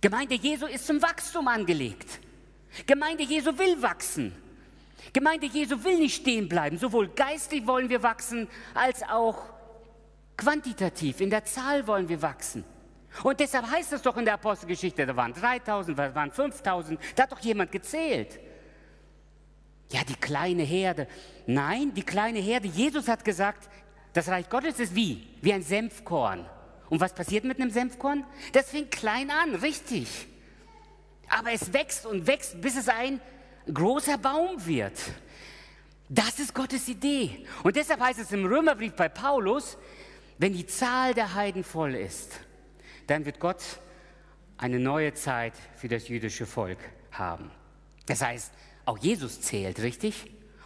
Gemeinde 0.00 0.36
Jesu 0.36 0.66
ist 0.66 0.86
zum 0.86 1.02
Wachstum 1.02 1.46
angelegt. 1.48 2.20
Gemeinde 2.86 3.24
Jesu 3.24 3.56
will 3.58 3.82
wachsen. 3.82 4.32
Gemeinde 5.12 5.46
Jesu 5.46 5.82
will 5.84 5.98
nicht 5.98 6.16
stehen 6.16 6.48
bleiben. 6.48 6.78
Sowohl 6.78 7.08
geistlich 7.08 7.66
wollen 7.66 7.90
wir 7.90 8.02
wachsen, 8.02 8.48
als 8.72 9.02
auch 9.02 9.44
quantitativ. 10.38 11.20
In 11.20 11.28
der 11.28 11.44
Zahl 11.44 11.86
wollen 11.86 12.08
wir 12.08 12.22
wachsen. 12.22 12.64
Und 13.22 13.40
deshalb 13.40 13.70
heißt 13.70 13.92
es 13.92 14.02
doch 14.02 14.16
in 14.16 14.24
der 14.24 14.34
Apostelgeschichte, 14.34 15.04
da 15.04 15.16
waren 15.16 15.34
3000, 15.34 15.98
da 15.98 16.14
waren 16.14 16.30
5000, 16.30 16.98
da 17.16 17.24
hat 17.24 17.32
doch 17.32 17.40
jemand 17.40 17.72
gezählt. 17.72 18.38
Ja, 19.90 20.04
die 20.04 20.14
kleine 20.14 20.62
Herde. 20.62 21.08
Nein, 21.46 21.92
die 21.94 22.02
kleine 22.02 22.38
Herde. 22.38 22.68
Jesus 22.68 23.08
hat 23.08 23.24
gesagt, 23.24 23.68
das 24.12 24.28
Reich 24.28 24.48
Gottes 24.48 24.78
ist 24.78 24.94
wie? 24.94 25.26
Wie 25.40 25.52
ein 25.52 25.62
Senfkorn. 25.62 26.46
Und 26.88 27.00
was 27.00 27.14
passiert 27.14 27.44
mit 27.44 27.60
einem 27.60 27.70
Senfkorn? 27.70 28.24
Das 28.52 28.70
fängt 28.70 28.90
klein 28.90 29.30
an, 29.30 29.54
richtig. 29.56 30.08
Aber 31.28 31.52
es 31.52 31.72
wächst 31.72 32.06
und 32.06 32.26
wächst, 32.26 32.60
bis 32.60 32.76
es 32.76 32.88
ein 32.88 33.20
großer 33.72 34.18
Baum 34.18 34.64
wird. 34.66 34.98
Das 36.08 36.40
ist 36.40 36.54
Gottes 36.54 36.88
Idee. 36.88 37.46
Und 37.62 37.76
deshalb 37.76 38.00
heißt 38.00 38.18
es 38.18 38.32
im 38.32 38.44
Römerbrief 38.44 38.94
bei 38.94 39.08
Paulus, 39.08 39.78
wenn 40.38 40.52
die 40.52 40.66
Zahl 40.66 41.14
der 41.14 41.34
Heiden 41.34 41.62
voll 41.62 41.94
ist, 41.94 42.40
dann 43.06 43.24
wird 43.24 43.38
Gott 43.38 43.62
eine 44.56 44.80
neue 44.80 45.14
Zeit 45.14 45.52
für 45.76 45.86
das 45.88 46.08
jüdische 46.08 46.46
Volk 46.46 46.78
haben. 47.12 47.50
Das 48.06 48.22
heißt, 48.22 48.52
auch 48.84 48.98
Jesus 48.98 49.40
zählt, 49.40 49.80
richtig? 49.80 50.14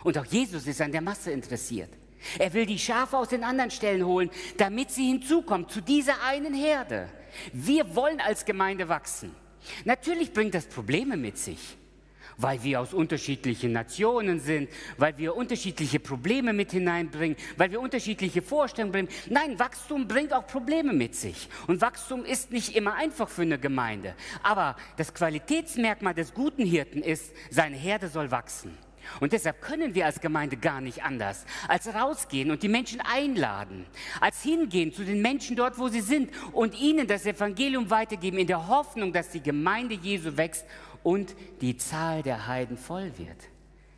Und 0.03 0.19
auch 0.19 0.25
Jesus 0.27 0.67
ist 0.67 0.81
an 0.81 0.93
der 0.93 1.01
Masse 1.01 1.31
interessiert. 1.31 1.91
Er 2.39 2.53
will 2.53 2.67
die 2.67 2.79
Schafe 2.79 3.19
aus 3.19 3.29
den 3.29 3.45
anderen 3.45 3.71
Stellen 3.71 4.05
holen, 4.05 4.31
damit 4.57 4.91
sie 4.91 5.09
hinzukommen 5.09 5.69
zu 5.69 5.81
dieser 5.81 6.23
einen 6.23 6.55
Herde. 6.55 7.09
Wir 7.53 7.95
wollen 7.95 8.21
als 8.21 8.45
Gemeinde 8.45 8.89
wachsen. 8.89 9.35
Natürlich 9.85 10.33
bringt 10.33 10.55
das 10.55 10.67
Probleme 10.67 11.17
mit 11.17 11.39
sich, 11.39 11.77
weil 12.37 12.63
wir 12.63 12.81
aus 12.81 12.95
unterschiedlichen 12.95 13.73
Nationen 13.73 14.41
sind, 14.41 14.69
weil 14.97 15.17
wir 15.19 15.37
unterschiedliche 15.37 16.01
Probleme 16.01 16.53
mit 16.53 16.73
hineinbringen, 16.73 17.37
weil 17.57 17.71
wir 17.71 17.81
unterschiedliche 17.81 18.43
Vorstellungen 18.43 18.93
bringen. 18.93 19.09
Nein, 19.29 19.59
Wachstum 19.59 20.09
bringt 20.09 20.33
auch 20.33 20.47
Probleme 20.47 20.93
mit 20.93 21.15
sich. 21.15 21.49
Und 21.67 21.81
Wachstum 21.81 22.25
ist 22.25 22.53
nicht 22.53 22.77
immer 22.77 22.95
einfach 22.95 23.29
für 23.29 23.43
eine 23.43 23.59
Gemeinde. 23.59 24.15
Aber 24.43 24.77
das 24.97 25.15
Qualitätsmerkmal 25.15 26.15
des 26.15 26.35
guten 26.35 26.65
Hirten 26.65 27.03
ist, 27.03 27.33
seine 27.51 27.77
Herde 27.77 28.09
soll 28.09 28.31
wachsen. 28.31 28.77
Und 29.21 29.33
deshalb 29.33 29.61
können 29.61 29.95
wir 29.95 30.07
als 30.07 30.21
Gemeinde 30.21 30.57
gar 30.57 30.81
nicht 30.81 31.03
anders, 31.03 31.45
als 31.69 31.93
rausgehen 31.95 32.51
und 32.51 32.63
die 32.63 32.69
Menschen 32.69 33.01
einladen, 33.01 33.87
als 34.21 34.43
hingehen 34.43 34.93
zu 34.93 35.05
den 35.05 35.21
Menschen 35.21 35.57
dort, 35.57 35.79
wo 35.79 35.89
sie 35.89 36.01
sind 36.01 36.31
und 36.53 36.79
ihnen 36.81 37.07
das 37.07 37.27
Evangelium 37.27 37.91
weitergeben, 37.91 38.39
in 38.39 38.47
der 38.47 38.69
Hoffnung, 38.69 39.13
dass 39.13 39.31
die 39.31 39.43
Gemeinde 39.43 39.95
Jesu 39.95 40.37
wächst 40.37 40.65
und 41.05 41.37
die 41.61 41.77
Zahl 41.77 42.25
der 42.25 42.49
Heiden 42.49 42.77
voll 42.77 43.13
wird. 43.17 43.39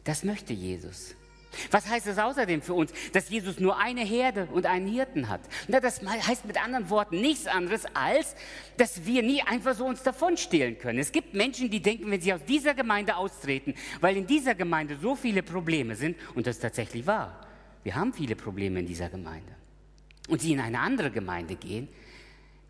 Das 0.05 0.23
möchte 0.23 0.53
Jesus. 0.53 1.15
Was 1.71 1.89
heißt 1.89 2.07
es 2.07 2.19
außerdem 2.19 2.61
für 2.61 2.75
uns, 2.75 2.93
dass 3.13 3.31
Jesus 3.31 3.59
nur 3.59 3.79
eine 3.79 4.05
Herde 4.05 4.47
und 4.53 4.67
einen 4.67 4.87
Hirten 4.87 5.29
hat? 5.29 5.41
Na, 5.69 5.81
das 5.81 6.03
heißt 6.03 6.45
mit 6.45 6.63
anderen 6.63 6.91
Worten 6.91 7.21
nichts 7.21 7.47
anderes, 7.47 7.87
als 7.95 8.37
dass 8.77 9.07
wir 9.07 9.23
nie 9.23 9.41
einfach 9.41 9.75
so 9.75 9.87
uns 9.87 10.03
davon 10.03 10.37
stehlen 10.37 10.77
können. 10.79 10.99
Es 10.99 11.13
gibt 11.13 11.33
Menschen, 11.33 11.71
die 11.71 11.81
denken, 11.81 12.11
wenn 12.11 12.21
sie 12.21 12.35
aus 12.35 12.45
dieser 12.47 12.75
Gemeinde 12.75 13.17
austreten, 13.17 13.75
weil 14.01 14.19
in 14.19 14.27
dieser 14.27 14.55
Gemeinde 14.55 14.99
so 15.01 15.15
viele 15.17 15.43
Probleme 15.43 15.95
sind, 15.95 16.17
und 16.35 16.47
das 16.47 16.57
ist 16.57 16.63
tatsächlich 16.63 17.07
wahr, 17.07 17.41
wir 17.85 17.95
haben 17.95 18.13
viele 18.13 18.37
Probleme 18.37 18.81
in 18.81 18.87
dieser 18.87 19.09
Gemeinde, 19.09 19.53
und 20.29 20.43
sie 20.43 20.53
in 20.53 20.61
eine 20.61 20.81
andere 20.81 21.11
Gemeinde 21.11 21.55
gehen, 21.55 21.89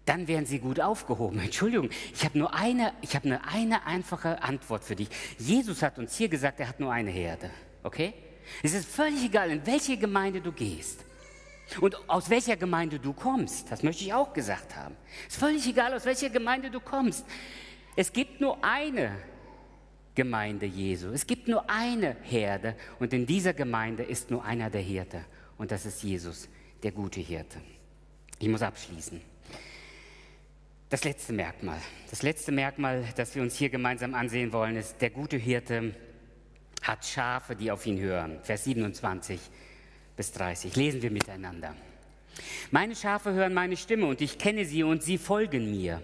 dann 0.06 0.28
wären 0.28 0.46
sie 0.46 0.58
gut 0.58 0.80
aufgehoben. 0.80 1.38
Entschuldigung, 1.44 1.90
ich 2.14 2.24
habe 2.24 2.38
nur 2.38 2.54
eine, 2.54 2.94
ich 3.02 3.14
habe 3.14 3.28
nur 3.28 3.40
eine 3.46 3.84
einfache 3.84 4.42
Antwort 4.42 4.84
für 4.84 4.96
dich. 4.96 5.08
Jesus 5.38 5.82
hat 5.82 5.98
uns 5.98 6.16
hier 6.16 6.28
gesagt, 6.28 6.60
er 6.60 6.68
hat 6.68 6.80
nur 6.80 6.92
eine 6.92 7.10
Herde, 7.10 7.50
okay? 7.82 8.14
Es 8.62 8.72
ist 8.72 8.88
völlig 8.88 9.24
egal, 9.24 9.50
in 9.50 9.66
welche 9.66 9.96
Gemeinde 9.96 10.40
du 10.40 10.52
gehst. 10.52 11.04
Und 11.80 12.08
aus 12.08 12.30
welcher 12.30 12.56
Gemeinde 12.56 13.00
du 13.00 13.12
kommst, 13.12 13.72
das 13.72 13.82
möchte 13.82 14.04
ich 14.04 14.14
auch 14.14 14.32
gesagt 14.32 14.76
haben. 14.76 14.94
Es 15.26 15.34
ist 15.34 15.40
völlig 15.40 15.66
egal, 15.66 15.92
aus 15.94 16.04
welcher 16.04 16.30
Gemeinde 16.30 16.70
du 16.70 16.78
kommst. 16.78 17.26
Es 17.96 18.12
gibt 18.12 18.40
nur 18.40 18.62
eine 18.64 19.16
Gemeinde 20.14 20.66
Jesu. 20.66 21.10
Es 21.10 21.26
gibt 21.26 21.48
nur 21.48 21.68
eine 21.68 22.16
Herde 22.22 22.76
und 23.00 23.12
in 23.12 23.26
dieser 23.26 23.52
Gemeinde 23.52 24.04
ist 24.04 24.30
nur 24.30 24.44
einer 24.44 24.70
der 24.70 24.80
Hirte 24.80 25.24
und 25.58 25.72
das 25.72 25.86
ist 25.86 26.02
Jesus, 26.02 26.48
der 26.82 26.92
gute 26.92 27.20
Hirte. 27.20 27.60
Ich 28.38 28.48
muss 28.48 28.62
abschließen. 28.62 29.20
Das 30.88 31.02
letzte 31.02 31.32
Merkmal, 31.32 31.80
das 32.10 32.22
letzte 32.22 32.52
Merkmal, 32.52 33.04
das 33.16 33.34
wir 33.34 33.42
uns 33.42 33.56
hier 33.56 33.70
gemeinsam 33.70 34.14
ansehen 34.14 34.52
wollen, 34.52 34.76
ist, 34.76 35.00
der 35.00 35.10
gute 35.10 35.36
Hirte 35.36 35.96
hat 36.80 37.04
Schafe, 37.04 37.56
die 37.56 37.72
auf 37.72 37.84
ihn 37.86 37.98
hören. 37.98 38.38
Vers 38.44 38.64
27 38.64 39.40
bis 40.16 40.30
30. 40.30 40.76
Lesen 40.76 41.02
wir 41.02 41.10
miteinander. 41.10 41.74
Meine 42.70 42.94
Schafe 42.94 43.32
hören 43.32 43.52
meine 43.52 43.76
Stimme 43.76 44.06
und 44.06 44.20
ich 44.20 44.38
kenne 44.38 44.64
sie 44.64 44.84
und 44.84 45.02
sie 45.02 45.18
folgen 45.18 45.72
mir. 45.72 46.00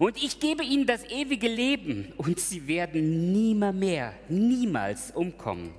Und 0.00 0.20
ich 0.20 0.40
gebe 0.40 0.64
ihnen 0.64 0.86
das 0.86 1.04
ewige 1.04 1.46
Leben 1.46 2.12
und 2.16 2.40
sie 2.40 2.66
werden 2.66 3.30
nimmermehr, 3.32 4.14
niemals 4.28 5.12
umkommen. 5.12 5.72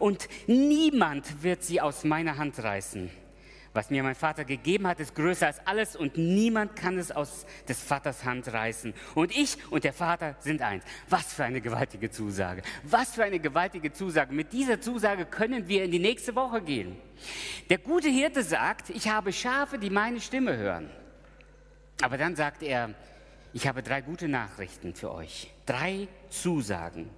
Und 0.00 0.28
niemand 0.48 1.44
wird 1.44 1.62
sie 1.62 1.80
aus 1.80 2.02
meiner 2.02 2.38
Hand 2.38 2.58
reißen. 2.58 3.08
Was 3.78 3.90
mir 3.90 4.02
mein 4.02 4.16
Vater 4.16 4.44
gegeben 4.44 4.88
hat, 4.88 4.98
ist 4.98 5.14
größer 5.14 5.46
als 5.46 5.64
alles 5.64 5.94
und 5.94 6.18
niemand 6.18 6.74
kann 6.74 6.98
es 6.98 7.12
aus 7.12 7.46
des 7.68 7.80
Vaters 7.80 8.24
Hand 8.24 8.52
reißen. 8.52 8.92
Und 9.14 9.30
ich 9.30 9.56
und 9.70 9.84
der 9.84 9.92
Vater 9.92 10.34
sind 10.40 10.62
eins. 10.62 10.82
Was 11.08 11.32
für 11.32 11.44
eine 11.44 11.60
gewaltige 11.60 12.10
Zusage. 12.10 12.62
Was 12.82 13.14
für 13.14 13.22
eine 13.22 13.38
gewaltige 13.38 13.92
Zusage. 13.92 14.34
Mit 14.34 14.52
dieser 14.52 14.80
Zusage 14.80 15.26
können 15.26 15.68
wir 15.68 15.84
in 15.84 15.92
die 15.92 16.00
nächste 16.00 16.34
Woche 16.34 16.60
gehen. 16.60 16.96
Der 17.70 17.78
gute 17.78 18.08
Hirte 18.08 18.42
sagt, 18.42 18.90
ich 18.90 19.08
habe 19.08 19.32
Schafe, 19.32 19.78
die 19.78 19.90
meine 19.90 20.20
Stimme 20.20 20.56
hören. 20.56 20.90
Aber 22.02 22.18
dann 22.18 22.34
sagt 22.34 22.64
er, 22.64 22.96
ich 23.52 23.68
habe 23.68 23.84
drei 23.84 24.00
gute 24.00 24.26
Nachrichten 24.26 24.96
für 24.96 25.14
euch. 25.14 25.52
Drei 25.66 26.08
Zusagen. 26.30 27.10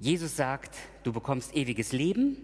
Jesus 0.00 0.34
sagt, 0.34 0.74
du 1.02 1.12
bekommst 1.12 1.54
ewiges 1.54 1.92
Leben, 1.92 2.38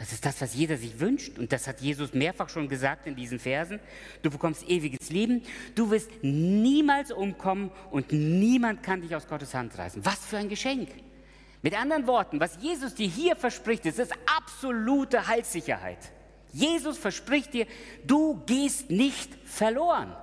das 0.00 0.12
ist 0.12 0.24
das, 0.24 0.40
was 0.40 0.54
jeder 0.54 0.78
sich 0.78 0.98
wünscht. 0.98 1.38
Und 1.38 1.52
das 1.52 1.68
hat 1.68 1.82
Jesus 1.82 2.14
mehrfach 2.14 2.48
schon 2.48 2.70
gesagt 2.70 3.06
in 3.06 3.14
diesen 3.14 3.38
Versen. 3.38 3.78
Du 4.22 4.30
bekommst 4.30 4.66
ewiges 4.66 5.10
Leben. 5.10 5.42
Du 5.74 5.90
wirst 5.90 6.10
niemals 6.22 7.12
umkommen 7.12 7.70
und 7.90 8.10
niemand 8.10 8.82
kann 8.82 9.02
dich 9.02 9.14
aus 9.14 9.28
Gottes 9.28 9.52
Hand 9.52 9.76
reißen. 9.76 10.02
Was 10.06 10.24
für 10.24 10.38
ein 10.38 10.48
Geschenk. 10.48 10.88
Mit 11.60 11.78
anderen 11.78 12.06
Worten, 12.06 12.40
was 12.40 12.56
Jesus 12.62 12.94
dir 12.94 13.08
hier 13.08 13.36
verspricht, 13.36 13.84
ist, 13.84 13.98
ist 13.98 14.14
absolute 14.38 15.26
Heilssicherheit. 15.26 15.98
Jesus 16.50 16.96
verspricht 16.96 17.52
dir, 17.52 17.66
du 18.06 18.42
gehst 18.46 18.88
nicht 18.88 19.30
verloren. 19.44 20.16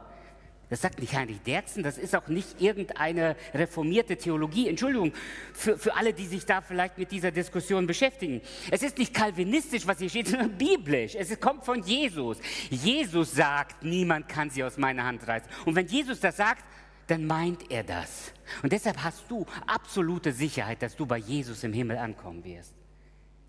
Das 0.69 0.81
sagt 0.81 0.99
nicht 0.99 1.15
Heinrich 1.15 1.41
Derzen, 1.43 1.81
das 1.81 1.97
ist 1.97 2.13
auch 2.13 2.27
nicht 2.27 2.61
irgendeine 2.61 3.37
reformierte 3.53 4.17
Theologie. 4.17 4.67
Entschuldigung 4.67 5.13
für, 5.53 5.77
für 5.77 5.95
alle, 5.95 6.13
die 6.13 6.25
sich 6.25 6.45
da 6.45 6.59
vielleicht 6.61 6.97
mit 6.97 7.11
dieser 7.11 7.31
Diskussion 7.31 7.87
beschäftigen. 7.87 8.41
Es 8.69 8.83
ist 8.83 8.97
nicht 8.97 9.13
kalvinistisch, 9.13 9.87
was 9.87 9.99
hier 9.99 10.09
steht, 10.09 10.27
sondern 10.29 10.57
biblisch. 10.57 11.15
Es 11.15 11.39
kommt 11.39 11.63
von 11.63 11.81
Jesus. 11.83 12.37
Jesus 12.69 13.31
sagt, 13.31 13.83
niemand 13.83 14.27
kann 14.27 14.49
sie 14.49 14.63
aus 14.63 14.77
meiner 14.77 15.05
Hand 15.05 15.25
reißen. 15.25 15.49
Und 15.65 15.75
wenn 15.75 15.87
Jesus 15.87 16.19
das 16.19 16.35
sagt, 16.35 16.65
dann 17.07 17.25
meint 17.25 17.71
er 17.71 17.83
das. 17.83 18.33
Und 18.61 18.73
deshalb 18.73 19.01
hast 19.03 19.31
du 19.31 19.45
absolute 19.65 20.33
Sicherheit, 20.33 20.81
dass 20.81 20.97
du 20.97 21.05
bei 21.05 21.17
Jesus 21.17 21.63
im 21.63 21.71
Himmel 21.71 21.97
ankommen 21.97 22.43
wirst. 22.43 22.73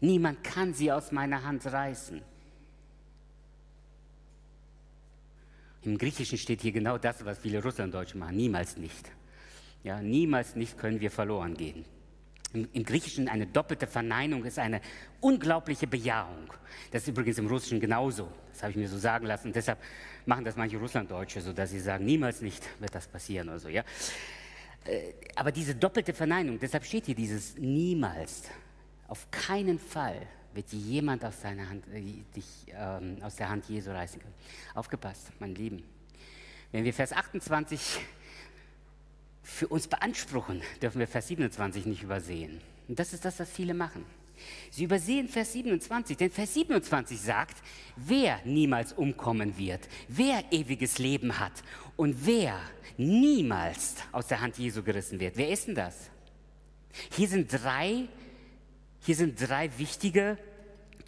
Niemand 0.01 0.45
kann 0.45 0.73
sie 0.73 0.93
aus 0.93 1.11
meiner 1.11 1.43
Hand 1.43 1.67
reißen. 1.67 2.23
Im 5.89 5.97
Griechischen 5.97 6.37
steht 6.37 6.61
hier 6.61 6.73
genau 6.73 6.99
das, 6.99 7.25
was 7.25 7.39
viele 7.39 7.63
Russlanddeutsche 7.63 8.19
machen. 8.19 8.37
Niemals 8.37 8.77
nicht. 8.77 9.11
Ja, 9.83 10.03
niemals 10.03 10.55
nicht 10.55 10.77
können 10.77 11.01
wir 11.01 11.11
verloren 11.11 11.55
gehen. 11.55 11.87
Im, 12.53 12.69
Im, 12.75 12.85
Griechischen 12.85 13.27
eine 13.27 13.47
doppelte 13.47 13.87
Verneinung 13.87 14.45
ist 14.45 14.59
eine 14.59 14.83
unglaubliche 15.21 15.87
Bejahung. 15.87 16.53
Das 16.91 17.03
ist 17.03 17.09
übrigens 17.09 17.39
im 17.39 17.47
Russischen 17.47 17.81
genauso. 17.81 18.29
Das 18.53 18.63
habe 18.63 18.73
ich 18.73 18.77
mir 18.77 18.89
so 18.89 18.99
sagen 18.99 19.27
lassen. 19.27 19.49
Und 19.49 19.57
deshalb 19.57 19.79
machen 20.27 20.45
das 20.45 20.57
manche 20.57 20.77
Russlanddeutsche 20.77 21.41
so, 21.41 21.55
dass 21.55 21.71
sie 21.71 21.81
sagen, 21.81 22.05
niemals 22.05 22.43
nicht 22.43 22.63
wird 22.81 22.95
das 22.95 23.09
passieren 23.09 23.49
oder 23.49 23.59
so. 23.59 23.71
Ja? 23.71 23.83
Äh, 24.85 25.15
aber 25.37 25.53
diese 25.53 25.75
doppelte 25.75 26.13
Verneinung, 26.13 26.59
deshalb 26.59 26.85
steht 26.85 27.07
hier 27.07 27.15
dieses 27.15 27.57
niemals, 27.57 28.43
auf 29.07 29.31
keinen 29.31 29.79
Fall 29.79 30.27
wird 30.59 30.73
jemand 30.73 31.25
aus, 31.25 31.41
seiner 31.41 31.69
Hand, 31.69 31.85
äh, 31.95 32.01
dich 32.35 32.45
ähm, 32.73 33.19
aus 33.23 33.37
der 33.37 33.49
Hand 33.49 33.69
Jesu 33.69 33.91
reißen 33.91 34.21
können. 34.21 34.35
Aufgepasst, 34.75 35.31
mein 35.39 35.55
Lieben. 35.55 35.85
Wenn 36.73 36.85
wir 36.85 36.93
Vers 36.93 37.13
28 37.13 37.81
für 39.45 39.69
uns 39.69 39.87
beanspruchen, 39.87 40.61
dürfen 40.83 40.99
wir 40.99 41.07
Vers 41.07 41.29
27 41.29 41.87
nicht 41.87 42.03
übersehen. 42.03 42.61
Und 42.89 42.99
das 42.99 43.13
ist 43.13 43.25
das, 43.25 43.39
was 43.39 43.49
viele 43.49 43.73
machen. 43.73 44.05
Sie 44.71 44.85
übersehen 44.85 45.29
Vers 45.29 45.53
27, 45.53 46.17
denn 46.17 46.31
Vers 46.31 46.55
27 46.55 47.21
sagt, 47.21 47.57
wer 47.97 48.41
niemals 48.45 48.93
umkommen 48.93 49.57
wird, 49.59 49.89
wer 50.09 50.43
ewiges 50.51 50.99
Leben 50.99 51.39
hat 51.39 51.53
und 51.97 52.27
wer 52.27 52.59
niemals 52.97 53.95
aus 54.11 54.27
der 54.27 54.41
Hand 54.41 54.59
Jesu 54.59 54.83
gerissen 54.83 55.21
wird. 55.21 55.37
Wer 55.37 55.51
ist 55.51 55.69
denn 55.69 55.77
das? 55.77 56.11
Hier 57.13 57.29
sind 57.29 57.53
drei, 57.53 58.09
hier 59.01 59.15
sind 59.15 59.41
drei 59.41 59.71
wichtige 59.79 60.37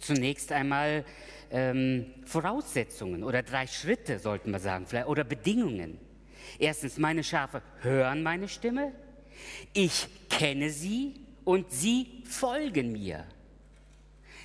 zunächst 0.01 0.51
einmal 0.51 1.05
ähm, 1.51 2.05
Voraussetzungen 2.25 3.23
oder 3.23 3.43
drei 3.43 3.67
Schritte, 3.67 4.19
sollten 4.19 4.51
wir 4.51 4.59
sagen, 4.59 4.85
vielleicht, 4.87 5.07
oder 5.07 5.23
Bedingungen. 5.23 5.99
Erstens, 6.59 6.97
meine 6.97 7.23
Schafe 7.23 7.61
hören 7.81 8.23
meine 8.23 8.47
Stimme, 8.47 8.91
ich 9.73 10.07
kenne 10.29 10.69
sie 10.69 11.19
und 11.43 11.71
sie 11.71 12.23
folgen 12.25 12.91
mir. 12.91 13.25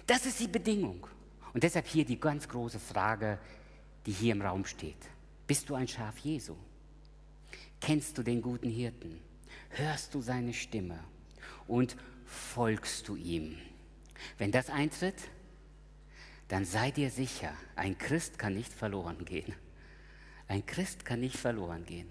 Das 0.07 0.25
ist 0.25 0.41
die 0.41 0.49
Bedingung. 0.49 1.07
Und 1.53 1.63
deshalb 1.63 1.87
hier 1.87 2.05
die 2.05 2.21
ganz 2.21 2.49
große 2.49 2.79
Frage, 2.79 3.39
die 4.05 4.13
hier 4.13 4.33
im 4.33 4.43
Raum 4.43 4.65
steht. 4.65 4.97
Bist 5.47 5.69
du 5.69 5.75
ein 5.75 5.89
Schaf 5.89 6.19
Jesu? 6.19 6.57
Kennst 7.81 8.17
du 8.19 8.23
den 8.23 8.43
guten 8.43 8.71
Hirten? 8.71 9.21
Hörst 9.71 10.15
du 10.15 10.21
seine 10.21 10.53
Stimme? 10.53 10.99
Und 11.67 11.97
folgst 12.25 13.09
du 13.09 13.17
ihm? 13.17 13.57
Wenn 14.39 14.53
das 14.53 14.71
eintritt, 14.71 15.17
dann 16.49 16.65
sei 16.65 16.91
dir 16.91 17.11
sicher, 17.11 17.53
ein 17.75 17.99
Christ 17.99 18.39
kann 18.39 18.55
nicht 18.55 18.73
verloren 18.73 19.25
gehen. 19.25 19.55
Ein 20.49 20.65
Christ 20.65 21.05
kann 21.05 21.21
nicht 21.21 21.37
verloren 21.37 21.85
gehen. 21.85 22.09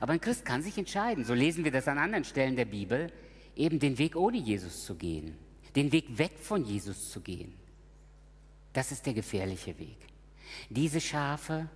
Aber 0.00 0.12
ein 0.12 0.20
Christ 0.20 0.44
kann 0.44 0.62
sich 0.62 0.78
entscheiden, 0.78 1.24
so 1.24 1.34
lesen 1.34 1.64
wir 1.64 1.72
das 1.72 1.88
an 1.88 1.98
anderen 1.98 2.24
Stellen 2.24 2.56
der 2.56 2.64
Bibel, 2.64 3.12
eben 3.56 3.78
den 3.78 3.98
Weg 3.98 4.16
ohne 4.16 4.38
Jesus 4.38 4.84
zu 4.84 4.94
gehen, 4.94 5.36
den 5.74 5.90
Weg 5.92 6.18
weg 6.18 6.38
von 6.38 6.64
Jesus 6.64 7.10
zu 7.10 7.20
gehen. 7.20 7.54
Das 8.72 8.92
ist 8.92 9.06
der 9.06 9.14
gefährliche 9.14 9.78
Weg. 9.78 9.96
Diese 10.68 11.00
Schafe 11.00 11.68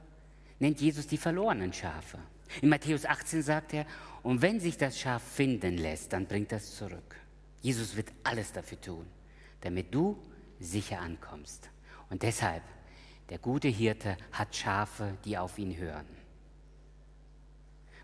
nennt 0.59 0.81
Jesus 0.81 1.07
die 1.07 1.17
verlorenen 1.17 1.73
Schafe. 1.73 2.19
In 2.63 2.69
Matthäus 2.69 3.07
18 3.07 3.43
sagt 3.43 3.75
er, 3.75 3.87
und 4.23 4.43
wenn 4.43 4.61
sich 4.61 4.77
das 4.77 4.99
Schaf 4.99 5.23
finden 5.23 5.79
lässt, 5.79 6.13
dann 6.13 6.27
bringt 6.27 6.53
das 6.53 6.77
zurück. 6.77 7.17
Jesus 7.63 7.97
wird 7.97 8.13
alles 8.23 8.53
dafür 8.53 8.81
tun, 8.81 9.07
damit 9.61 9.95
du 9.95 10.19
sicher 10.59 11.01
ankommst. 11.01 11.71
Und 12.11 12.23
deshalb, 12.23 12.63
der 13.31 13.39
gute 13.39 13.69
Hirte 13.69 14.17
hat 14.33 14.55
Schafe, 14.55 15.17
die 15.25 15.39
auf 15.39 15.59
ihn 15.59 15.77
hören. 15.77 16.07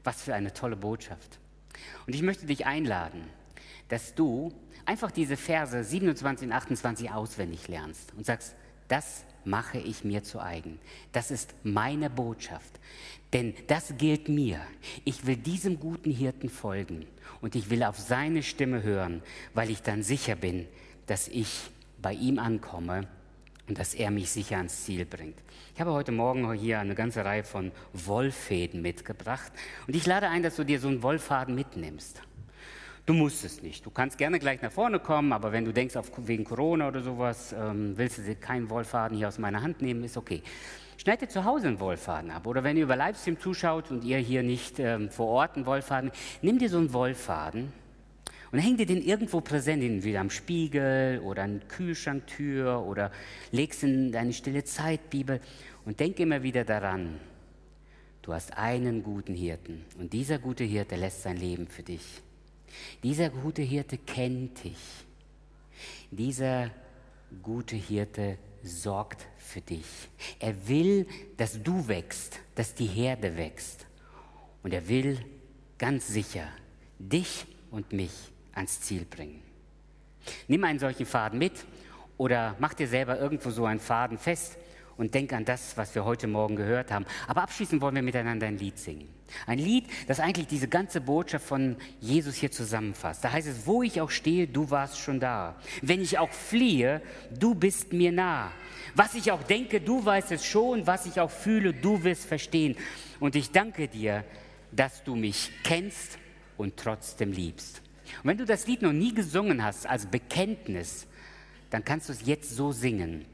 Was 0.04 0.22
für 0.22 0.34
eine 0.34 0.52
tolle 0.52 0.76
Botschaft. 0.76 1.38
Und 2.06 2.14
ich 2.14 2.22
möchte 2.22 2.46
dich 2.46 2.64
einladen, 2.64 3.28
dass 3.88 4.14
du 4.14 4.52
einfach 4.84 5.10
diese 5.10 5.36
Verse 5.36 5.82
27 5.82 6.46
und 6.46 6.52
28 6.52 7.10
auswendig 7.10 7.68
lernst 7.68 8.14
und 8.16 8.24
sagst, 8.24 8.54
das 8.88 9.24
mache 9.44 9.78
ich 9.78 10.04
mir 10.04 10.22
zu 10.22 10.40
eigen. 10.40 10.78
Das 11.12 11.30
ist 11.30 11.54
meine 11.64 12.08
Botschaft. 12.08 12.80
Denn 13.32 13.54
das 13.66 13.94
gilt 13.98 14.28
mir. 14.28 14.60
Ich 15.04 15.26
will 15.26 15.36
diesem 15.36 15.80
guten 15.80 16.10
Hirten 16.10 16.48
folgen 16.48 17.06
und 17.40 17.56
ich 17.56 17.70
will 17.70 17.82
auf 17.82 17.98
seine 17.98 18.42
Stimme 18.42 18.82
hören, 18.82 19.22
weil 19.54 19.70
ich 19.70 19.82
dann 19.82 20.02
sicher 20.02 20.36
bin, 20.36 20.66
dass 21.06 21.28
ich 21.28 21.70
bei 22.00 22.12
ihm 22.12 22.38
ankomme 22.38 23.08
und 23.68 23.78
dass 23.78 23.94
er 23.94 24.10
mich 24.10 24.30
sicher 24.30 24.56
ans 24.58 24.84
Ziel 24.84 25.04
bringt. 25.04 25.38
Ich 25.74 25.80
habe 25.80 25.92
heute 25.92 26.12
Morgen 26.12 26.52
hier 26.52 26.80
eine 26.80 26.94
ganze 26.94 27.24
Reihe 27.24 27.44
von 27.44 27.72
Wollfäden 27.92 28.82
mitgebracht 28.82 29.52
und 29.86 29.96
ich 29.96 30.06
lade 30.06 30.28
ein, 30.28 30.42
dass 30.42 30.56
du 30.56 30.64
dir 30.64 30.80
so 30.80 30.88
einen 30.88 31.02
Wollfaden 31.02 31.54
mitnimmst. 31.54 32.22
Du 33.06 33.14
musst 33.14 33.44
es 33.44 33.62
nicht. 33.62 33.86
Du 33.86 33.90
kannst 33.90 34.18
gerne 34.18 34.40
gleich 34.40 34.60
nach 34.62 34.72
vorne 34.72 34.98
kommen, 34.98 35.32
aber 35.32 35.52
wenn 35.52 35.64
du 35.64 35.72
denkst, 35.72 35.94
auf, 35.94 36.10
wegen 36.26 36.42
Corona 36.42 36.88
oder 36.88 37.02
sowas, 37.02 37.54
ähm, 37.56 37.92
willst 37.96 38.18
du 38.18 38.34
keinen 38.34 38.68
Wollfaden 38.68 39.16
hier 39.16 39.28
aus 39.28 39.38
meiner 39.38 39.62
Hand 39.62 39.80
nehmen, 39.80 40.02
ist 40.02 40.16
okay. 40.16 40.42
Schneid 40.96 41.20
dir 41.20 41.28
zu 41.28 41.44
Hause 41.44 41.68
einen 41.68 41.78
Wollfaden 41.78 42.32
ab. 42.32 42.48
Oder 42.48 42.64
wenn 42.64 42.76
ihr 42.76 42.82
über 42.82 42.96
Livestream 42.96 43.38
zuschaut 43.38 43.92
und 43.92 44.02
ihr 44.02 44.18
hier 44.18 44.42
nicht 44.42 44.80
ähm, 44.80 45.08
vor 45.08 45.28
Ort 45.28 45.54
einen 45.54 45.66
Wollfaden, 45.66 46.10
nimm 46.42 46.58
dir 46.58 46.68
so 46.68 46.78
einen 46.78 46.92
Wollfaden 46.92 47.72
Und 48.52 48.60
häng 48.60 48.76
dir 48.76 48.86
den 48.86 49.02
irgendwo 49.02 49.40
präsent, 49.40 49.82
entweder 49.82 50.20
am 50.20 50.30
Spiegel 50.30 51.20
oder 51.20 51.42
an 51.42 51.62
Kühlschranktür 51.68 52.80
oder 52.82 53.10
legst 53.50 53.82
in 53.82 54.12
deine 54.12 54.32
stille 54.32 54.64
Zeitbibel 54.64 55.40
und 55.84 55.98
denk 55.98 56.18
immer 56.20 56.42
wieder 56.42 56.64
daran, 56.64 57.18
du 58.22 58.32
hast 58.32 58.56
einen 58.56 59.02
guten 59.02 59.34
Hirten 59.34 59.84
und 59.98 60.12
dieser 60.12 60.38
gute 60.38 60.64
Hirte 60.64 60.96
lässt 60.96 61.22
sein 61.22 61.36
Leben 61.36 61.66
für 61.66 61.82
dich. 61.82 62.22
Dieser 63.02 63.30
gute 63.30 63.62
Hirte 63.62 63.98
kennt 63.98 64.62
dich. 64.64 64.78
Dieser 66.10 66.70
gute 67.42 67.76
Hirte 67.76 68.38
sorgt 68.62 69.26
für 69.38 69.60
dich. 69.60 69.86
Er 70.38 70.68
will, 70.68 71.06
dass 71.36 71.62
du 71.62 71.88
wächst, 71.88 72.40
dass 72.54 72.74
die 72.74 72.86
Herde 72.86 73.36
wächst. 73.36 73.86
Und 74.62 74.72
er 74.72 74.88
will 74.88 75.18
ganz 75.78 76.08
sicher 76.08 76.48
dich 76.98 77.46
und 77.70 77.92
mich 77.92 78.12
ans 78.56 78.80
Ziel 78.80 79.04
bringen. 79.04 79.42
Nimm 80.48 80.64
einen 80.64 80.78
solchen 80.78 81.06
Faden 81.06 81.38
mit 81.38 81.52
oder 82.16 82.56
mach 82.58 82.74
dir 82.74 82.88
selber 82.88 83.18
irgendwo 83.18 83.50
so 83.50 83.64
einen 83.64 83.80
Faden 83.80 84.18
fest 84.18 84.56
und 84.96 85.14
denk 85.14 85.32
an 85.32 85.44
das, 85.44 85.76
was 85.76 85.94
wir 85.94 86.04
heute 86.04 86.26
Morgen 86.26 86.56
gehört 86.56 86.90
haben. 86.90 87.04
Aber 87.28 87.42
abschließend 87.42 87.80
wollen 87.82 87.94
wir 87.94 88.02
miteinander 88.02 88.46
ein 88.46 88.58
Lied 88.58 88.78
singen. 88.78 89.08
Ein 89.46 89.58
Lied, 89.58 89.86
das 90.06 90.20
eigentlich 90.20 90.46
diese 90.46 90.68
ganze 90.68 91.00
Botschaft 91.00 91.46
von 91.46 91.76
Jesus 92.00 92.36
hier 92.36 92.50
zusammenfasst. 92.50 93.24
Da 93.24 93.32
heißt 93.32 93.48
es, 93.48 93.66
wo 93.66 93.82
ich 93.82 94.00
auch 94.00 94.10
stehe, 94.10 94.46
du 94.46 94.70
warst 94.70 94.98
schon 94.98 95.20
da. 95.20 95.56
Wenn 95.82 96.00
ich 96.00 96.18
auch 96.18 96.30
fliehe, 96.30 97.02
du 97.38 97.54
bist 97.54 97.92
mir 97.92 98.12
nah. 98.12 98.52
Was 98.94 99.14
ich 99.14 99.32
auch 99.32 99.42
denke, 99.42 99.80
du 99.80 100.04
weißt 100.04 100.32
es 100.32 100.44
schon. 100.44 100.86
Was 100.86 101.06
ich 101.06 101.20
auch 101.20 101.30
fühle, 101.30 101.74
du 101.74 102.02
wirst 102.04 102.24
verstehen. 102.24 102.76
Und 103.20 103.36
ich 103.36 103.50
danke 103.50 103.88
dir, 103.88 104.24
dass 104.72 105.02
du 105.04 105.16
mich 105.16 105.50
kennst 105.64 106.18
und 106.56 106.76
trotzdem 106.76 107.32
liebst. 107.32 107.82
Und 108.22 108.30
wenn 108.30 108.38
du 108.38 108.44
das 108.44 108.66
Lied 108.66 108.82
noch 108.82 108.92
nie 108.92 109.14
gesungen 109.14 109.62
hast 109.62 109.86
als 109.86 110.06
Bekenntnis, 110.06 111.06
dann 111.70 111.84
kannst 111.84 112.08
du 112.08 112.12
es 112.12 112.26
jetzt 112.26 112.50
so 112.50 112.72
singen, 112.72 113.24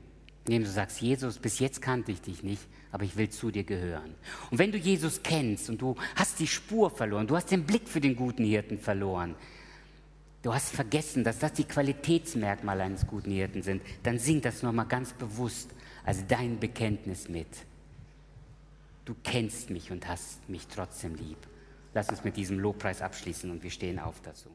indem 0.47 0.65
du 0.65 0.71
sagst, 0.71 1.01
Jesus, 1.01 1.39
bis 1.39 1.59
jetzt 1.59 1.83
kannte 1.83 2.13
ich 2.13 2.21
dich 2.21 2.43
nicht, 2.43 2.63
aber 2.91 3.05
ich 3.05 3.17
will 3.17 3.31
zu 3.31 3.51
dir 3.51 3.65
gehören. 3.65 4.15
Und 4.51 4.59
wenn 4.59 4.73
du 4.73 4.79
Jesus 4.79 5.23
kennst 5.23 5.71
und 5.71 5.81
du 5.81 5.97
hast 6.17 6.41
die 6.41 6.47
Spur 6.47 6.91
verloren, 6.91 7.27
du 7.27 7.37
hast 7.37 7.51
den 7.51 7.65
Blick 7.65 7.89
für 7.89 8.01
den 8.01 8.17
guten 8.17 8.45
Hirten 8.45 8.79
verloren, 8.79 9.35
du 10.43 10.53
hast 10.53 10.75
vergessen, 10.75 11.25
dass 11.25 11.39
das 11.39 11.53
die 11.53 11.65
Qualitätsmerkmale 11.65 12.83
eines 12.83 13.07
guten 13.07 13.31
Hirten 13.31 13.63
sind, 13.63 13.83
dann 14.03 14.19
sing 14.19 14.41
das 14.41 14.63
nochmal 14.63 14.87
ganz 14.87 15.13
bewusst 15.13 15.71
als 16.05 16.27
dein 16.27 16.59
Bekenntnis 16.59 17.29
mit. 17.29 17.49
Du 19.05 19.15
kennst 19.25 19.71
mich 19.71 19.91
und 19.91 20.07
hast 20.07 20.49
mich 20.49 20.67
trotzdem 20.69 21.15
lieb. 21.15 21.39
Lass 21.95 22.09
uns 22.09 22.25
mit 22.25 22.37
diesem 22.37 22.59
Lobpreis 22.59 23.03
abschließen 23.03 23.51
und 23.51 23.63
wir 23.63 23.71
stehen 23.71 23.99
auf 23.99 24.21
dazu. 24.23 24.49